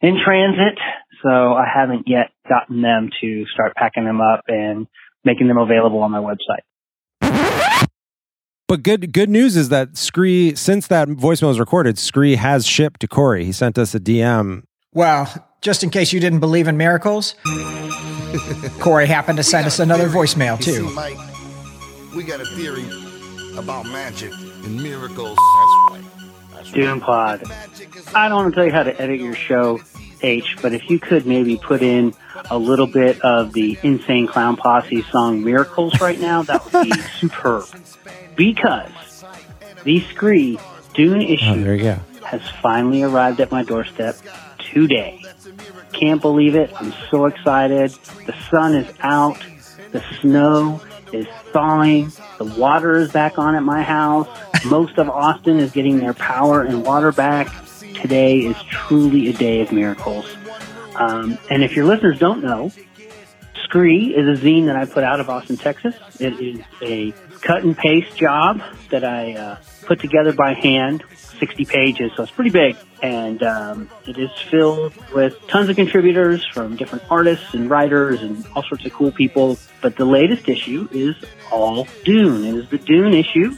in 0.00 0.18
transit, 0.24 0.78
so 1.22 1.28
I 1.54 1.66
haven't 1.72 2.04
yet 2.08 2.30
gotten 2.48 2.82
them 2.82 3.10
to 3.20 3.44
start 3.52 3.74
packing 3.76 4.04
them 4.04 4.20
up 4.20 4.42
and 4.48 4.86
making 5.24 5.48
them 5.48 5.58
available 5.58 5.98
on 6.00 6.10
my 6.10 6.18
website. 6.20 6.64
But 8.68 8.84
good 8.84 9.12
good 9.12 9.28
news 9.28 9.56
is 9.56 9.68
that 9.70 9.96
Scree, 9.96 10.54
since 10.54 10.86
that 10.86 11.08
voicemail 11.08 11.48
was 11.48 11.58
recorded, 11.58 11.98
Scree 11.98 12.36
has 12.36 12.64
shipped 12.64 13.00
to 13.00 13.08
Corey. 13.08 13.44
He 13.44 13.50
sent 13.50 13.76
us 13.78 13.96
a 13.96 14.00
DM. 14.00 14.62
Well, 14.94 15.26
just 15.60 15.82
in 15.82 15.90
case 15.90 16.12
you 16.12 16.20
didn't 16.20 16.38
believe 16.38 16.68
in 16.68 16.76
miracles, 16.76 17.34
Corey 18.80 19.06
happened 19.06 19.38
to 19.38 19.42
send 19.42 19.66
us 19.66 19.80
another 19.80 20.08
voicemail, 20.08 20.56
You 20.58 20.62
see, 20.72 20.78
too. 20.78 20.90
Mike, 20.90 21.18
we 22.14 22.22
got 22.22 22.40
a 22.40 22.44
theory 22.44 22.84
about 23.58 23.86
magic 23.86 24.32
and 24.32 24.80
miracles. 24.80 25.36
That's 25.36 25.90
right. 25.90 26.04
That's 26.54 26.70
Dune 26.70 27.00
Pod. 27.00 27.42
I 28.14 28.28
don't 28.28 28.36
want 28.42 28.54
to 28.54 28.56
tell 28.56 28.64
you 28.66 28.72
how 28.72 28.82
to 28.82 29.00
edit 29.00 29.20
your 29.20 29.34
show, 29.34 29.80
H, 30.22 30.56
but 30.60 30.72
if 30.72 30.90
you 30.90 30.98
could 30.98 31.26
maybe 31.26 31.56
put 31.56 31.82
in 31.82 32.14
a 32.50 32.58
little 32.58 32.86
bit 32.86 33.20
of 33.22 33.52
the 33.52 33.78
Insane 33.82 34.26
Clown 34.26 34.56
Posse 34.56 35.02
song 35.02 35.44
Miracles 35.44 36.00
right 36.00 36.18
now, 36.18 36.42
that 36.42 36.64
would 36.72 36.84
be 36.90 36.92
superb. 37.20 37.66
Because 38.36 39.24
the 39.84 40.00
Scree 40.00 40.58
Dune 40.94 41.20
Oh, 41.22 41.32
issue 41.32 41.64
there 41.64 41.74
you 41.74 41.82
go. 41.82 41.98
has 42.24 42.42
finally 42.62 43.02
arrived 43.02 43.40
at 43.40 43.50
my 43.50 43.62
doorstep 43.62 44.16
today. 44.72 45.22
Can't 45.92 46.20
believe 46.20 46.54
it. 46.54 46.70
I'm 46.76 46.92
so 47.10 47.26
excited. 47.26 47.90
The 48.26 48.34
sun 48.50 48.74
is 48.74 48.92
out. 49.00 49.38
The 49.92 50.02
snow 50.20 50.80
is 51.12 51.26
thawing. 51.52 52.12
The 52.38 52.44
water 52.44 52.96
is 52.96 53.10
back 53.12 53.38
on 53.38 53.54
at 53.54 53.62
my 53.62 53.82
house. 53.82 54.28
Most 54.66 54.98
of 54.98 55.08
Austin 55.08 55.58
is 55.58 55.72
getting 55.72 55.98
their 55.98 56.14
power 56.14 56.62
and 56.62 56.84
water 56.84 57.12
back. 57.12 57.48
Today 58.00 58.38
is 58.38 58.56
truly 58.70 59.28
a 59.28 59.32
day 59.32 59.60
of 59.60 59.72
miracles. 59.72 60.34
Um, 60.96 61.38
and 61.50 61.62
if 61.62 61.76
your 61.76 61.84
listeners 61.84 62.18
don't 62.18 62.42
know, 62.42 62.72
Scree 63.64 64.14
is 64.16 64.38
a 64.38 64.42
zine 64.42 64.66
that 64.66 64.76
I 64.76 64.86
put 64.86 65.04
out 65.04 65.20
of 65.20 65.28
Austin, 65.28 65.56
Texas. 65.56 65.94
It 66.18 66.40
is 66.40 66.60
a 66.82 67.12
cut 67.42 67.62
and 67.62 67.76
paste 67.76 68.16
job 68.16 68.62
that 68.90 69.04
I 69.04 69.34
uh, 69.34 69.56
put 69.84 70.00
together 70.00 70.32
by 70.32 70.54
hand, 70.54 71.04
60 71.14 71.66
pages, 71.66 72.10
so 72.16 72.22
it's 72.22 72.32
pretty 72.32 72.50
big. 72.50 72.76
And 73.02 73.42
um, 73.42 73.90
it 74.06 74.18
is 74.18 74.30
filled 74.50 74.94
with 75.12 75.36
tons 75.48 75.68
of 75.68 75.76
contributors 75.76 76.44
from 76.46 76.76
different 76.76 77.04
artists 77.10 77.54
and 77.54 77.68
writers 77.68 78.22
and 78.22 78.46
all 78.54 78.62
sorts 78.62 78.84
of 78.86 78.92
cool 78.92 79.12
people. 79.12 79.58
But 79.82 79.96
the 79.96 80.06
latest 80.06 80.48
issue 80.48 80.88
is 80.90 81.16
all 81.52 81.86
Dune. 82.04 82.44
It 82.44 82.54
is 82.54 82.70
the 82.70 82.78
Dune 82.78 83.12
issue. 83.12 83.56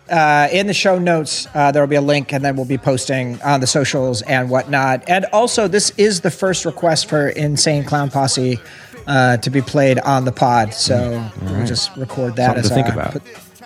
Uh, 0.09 0.49
in 0.51 0.67
the 0.67 0.73
show 0.73 0.99
notes, 0.99 1.47
uh, 1.53 1.71
there 1.71 1.81
will 1.81 1.87
be 1.87 1.95
a 1.95 2.01
link, 2.01 2.33
and 2.33 2.43
then 2.43 2.57
we'll 2.57 2.65
be 2.65 2.77
posting 2.77 3.41
on 3.43 3.61
the 3.61 3.67
socials 3.67 4.21
and 4.23 4.49
whatnot. 4.49 5.03
And 5.07 5.25
also, 5.31 5.69
this 5.69 5.91
is 5.91 6.19
the 6.21 6.31
first 6.31 6.65
request 6.65 7.07
for 7.07 7.29
Insane 7.29 7.85
Clown 7.85 8.09
Posse 8.09 8.59
uh, 9.07 9.37
to 9.37 9.49
be 9.49 9.61
played 9.61 9.99
on 9.99 10.25
the 10.25 10.31
pod. 10.31 10.73
So 10.73 11.25
we'll 11.43 11.65
just 11.65 11.95
record 11.95 12.35
that 12.35 12.47
Something 12.47 12.63
as 12.63 12.69
to 12.69 12.75
think 12.75 12.89
uh, 12.89 12.93
about. 12.93 13.11
Put, 13.13 13.23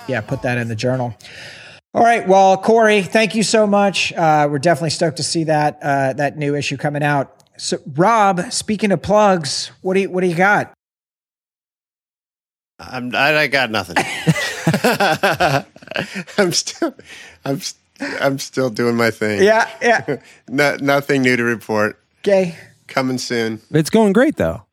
yeah, 0.07 0.21
put 0.21 0.41
that 0.43 0.57
in 0.57 0.67
the 0.67 0.75
journal. 0.75 1.15
All 1.95 2.03
right. 2.03 2.27
Well, 2.27 2.57
Corey, 2.57 3.03
thank 3.03 3.35
you 3.35 3.43
so 3.43 3.65
much. 3.65 4.11
Uh, 4.11 4.49
we're 4.51 4.59
definitely 4.59 4.89
stoked 4.89 5.15
to 5.15 5.23
see 5.23 5.45
that 5.45 5.79
uh, 5.81 6.11
that 6.11 6.37
new 6.37 6.53
issue 6.53 6.75
coming 6.75 7.03
out. 7.03 7.41
So, 7.55 7.77
Rob, 7.93 8.51
speaking 8.51 8.91
of 8.91 9.01
plugs, 9.01 9.71
what 9.79 9.93
do 9.93 10.01
you 10.01 10.09
what 10.09 10.19
do 10.19 10.27
you 10.27 10.35
got? 10.35 10.73
I'm 12.79 13.15
I, 13.15 13.37
I 13.37 13.47
got 13.47 13.71
nothing. 13.71 13.95
I'm 16.37 16.51
still 16.51 16.93
I'm 17.45 17.61
I'm 18.19 18.39
still 18.39 18.69
doing 18.69 18.97
my 18.97 19.09
thing. 19.09 19.41
Yeah, 19.41 19.69
yeah. 19.81 20.17
no, 20.49 20.75
nothing 20.81 21.21
new 21.21 21.37
to 21.37 21.45
report. 21.45 21.97
Okay. 22.19 22.57
Coming 22.87 23.19
soon. 23.19 23.61
It's 23.71 23.89
going 23.89 24.11
great 24.11 24.35
though. 24.35 24.63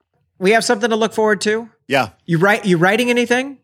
We 0.40 0.50
have 0.50 0.64
something 0.64 0.90
to 0.90 0.96
look 0.96 1.12
forward 1.12 1.40
to. 1.42 1.70
Yeah, 1.86 2.08
You 2.26 2.38
write 2.38 2.64
you 2.64 2.78
writing 2.78 3.10
anything? 3.10 3.58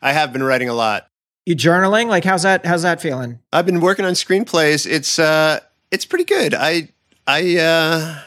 I 0.00 0.12
have 0.12 0.32
been 0.32 0.44
writing 0.44 0.68
a 0.68 0.74
lot. 0.74 1.08
You 1.46 1.54
journaling? 1.54 2.06
Like 2.08 2.24
how's 2.24 2.42
that 2.44 2.64
how's 2.64 2.82
that 2.82 3.00
feeling? 3.02 3.38
I've 3.52 3.66
been 3.66 3.80
working 3.80 4.04
on 4.04 4.14
screenplays. 4.14 4.86
It's 4.90 5.18
uh 5.18 5.60
it's 5.90 6.06
pretty 6.06 6.24
good. 6.24 6.54
I 6.54 6.88
I 7.26 7.58
uh 7.58 8.18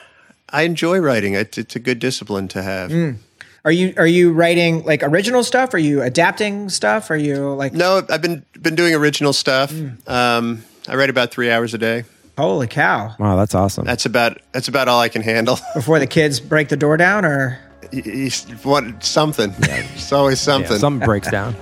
I 0.49 0.61
enjoy 0.63 0.99
writing. 0.99 1.33
It, 1.33 1.57
it's 1.57 1.75
a 1.75 1.79
good 1.79 1.99
discipline 1.99 2.47
to 2.49 2.61
have. 2.61 2.91
Mm. 2.91 3.17
Are 3.65 3.71
you 3.71 3.93
are 3.97 4.05
you 4.07 4.31
writing 4.33 4.83
like 4.83 5.01
original 5.03 5.43
stuff? 5.43 5.73
Are 5.73 5.79
you 5.79 6.03
adapting 6.03 6.69
stuff? 6.69 7.09
Are 7.09 7.17
you 7.17 7.53
like 7.55 7.73
No, 7.73 8.03
I've 8.07 8.21
been 8.21 8.45
been 8.61 8.75
doing 8.75 8.93
original 8.93 9.33
stuff. 9.33 9.73
Um, 10.07 10.63
I 10.87 10.95
write 10.95 11.09
about 11.09 11.31
three 11.31 11.49
hours 11.49 11.73
a 11.73 11.77
day. 11.79 12.03
Holy 12.37 12.67
cow. 12.67 13.15
Wow, 13.17 13.35
that's 13.35 13.55
awesome. 13.55 13.83
That's 13.85 14.05
about 14.05 14.37
that's 14.51 14.67
about 14.67 14.87
all 14.87 15.01
I 15.01 15.09
can 15.09 15.23
handle. 15.23 15.57
Before 15.73 15.97
the 15.97 16.05
kids 16.07 16.39
break 16.39 16.69
the 16.69 16.77
door 16.77 16.97
down 16.97 17.25
or 17.25 17.57
You- 17.91 18.03
you 18.05 18.31
want 18.63 19.03
something? 19.03 19.55
It's 19.59 20.11
always 20.11 20.39
something. 20.39 20.71
Yeah, 20.73 20.77
something 20.77 21.03
breaks 21.05 21.31
down. 21.31 21.55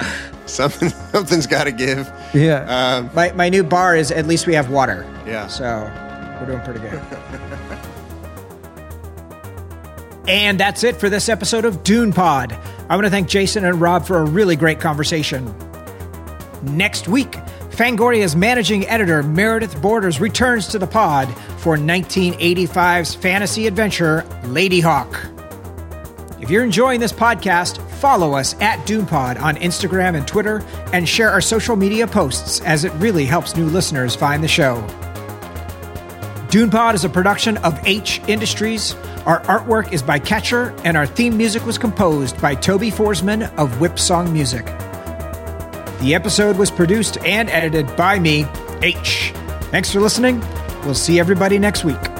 something 0.48 0.88
something's 1.12 1.46
got 1.46 1.64
to 1.64 1.72
give. 1.72 2.10
Yeah. 2.34 2.64
Um, 2.68 3.10
my, 3.14 3.32
my 3.32 3.48
new 3.48 3.62
bar 3.62 3.96
is 3.96 4.10
at 4.10 4.26
least 4.26 4.46
we 4.46 4.54
have 4.54 4.70
water. 4.70 5.06
Yeah. 5.26 5.46
So 5.46 5.64
we're 6.40 6.46
doing 6.46 6.60
pretty 6.62 6.80
good. 6.80 7.00
and 10.28 10.58
that's 10.60 10.84
it 10.84 10.96
for 10.96 11.08
this 11.08 11.28
episode 11.28 11.64
of 11.64 11.82
Dune 11.82 12.12
Pod. 12.12 12.52
I 12.88 12.96
want 12.96 13.04
to 13.06 13.10
thank 13.10 13.28
Jason 13.28 13.64
and 13.64 13.80
Rob 13.80 14.06
for 14.06 14.18
a 14.18 14.24
really 14.24 14.56
great 14.56 14.80
conversation. 14.80 15.54
Next 16.62 17.08
week, 17.08 17.32
Fangoria's 17.70 18.34
managing 18.34 18.86
editor 18.88 19.22
Meredith 19.22 19.80
Borders 19.80 20.20
returns 20.20 20.66
to 20.68 20.78
the 20.78 20.86
pod 20.86 21.28
for 21.58 21.76
1985's 21.76 23.14
fantasy 23.14 23.66
adventure 23.68 24.22
Ladyhawke. 24.42 25.37
If 26.40 26.50
you're 26.50 26.64
enjoying 26.64 27.00
this 27.00 27.12
podcast, 27.12 27.80
follow 27.94 28.34
us 28.34 28.54
at 28.60 28.86
DunePod 28.86 29.40
on 29.40 29.56
Instagram 29.56 30.16
and 30.16 30.26
Twitter 30.26 30.64
and 30.92 31.08
share 31.08 31.30
our 31.30 31.40
social 31.40 31.74
media 31.74 32.06
posts 32.06 32.60
as 32.60 32.84
it 32.84 32.92
really 32.94 33.24
helps 33.24 33.56
new 33.56 33.66
listeners 33.66 34.14
find 34.14 34.42
the 34.42 34.48
show. 34.48 34.76
DunePod 36.48 36.94
is 36.94 37.04
a 37.04 37.08
production 37.08 37.56
of 37.58 37.78
H 37.84 38.20
Industries. 38.28 38.94
Our 39.26 39.40
artwork 39.42 39.92
is 39.92 40.02
by 40.02 40.20
Catcher, 40.20 40.74
and 40.84 40.96
our 40.96 41.06
theme 41.06 41.36
music 41.36 41.66
was 41.66 41.76
composed 41.76 42.40
by 42.40 42.54
Toby 42.54 42.90
Forsman 42.90 43.52
of 43.56 43.70
Whipsong 43.72 44.32
Music. 44.32 44.64
The 46.00 46.14
episode 46.14 46.56
was 46.56 46.70
produced 46.70 47.18
and 47.24 47.50
edited 47.50 47.94
by 47.96 48.20
me, 48.20 48.46
H. 48.80 49.32
Thanks 49.72 49.92
for 49.92 50.00
listening. 50.00 50.40
We'll 50.84 50.94
see 50.94 51.18
everybody 51.18 51.58
next 51.58 51.84
week. 51.84 52.17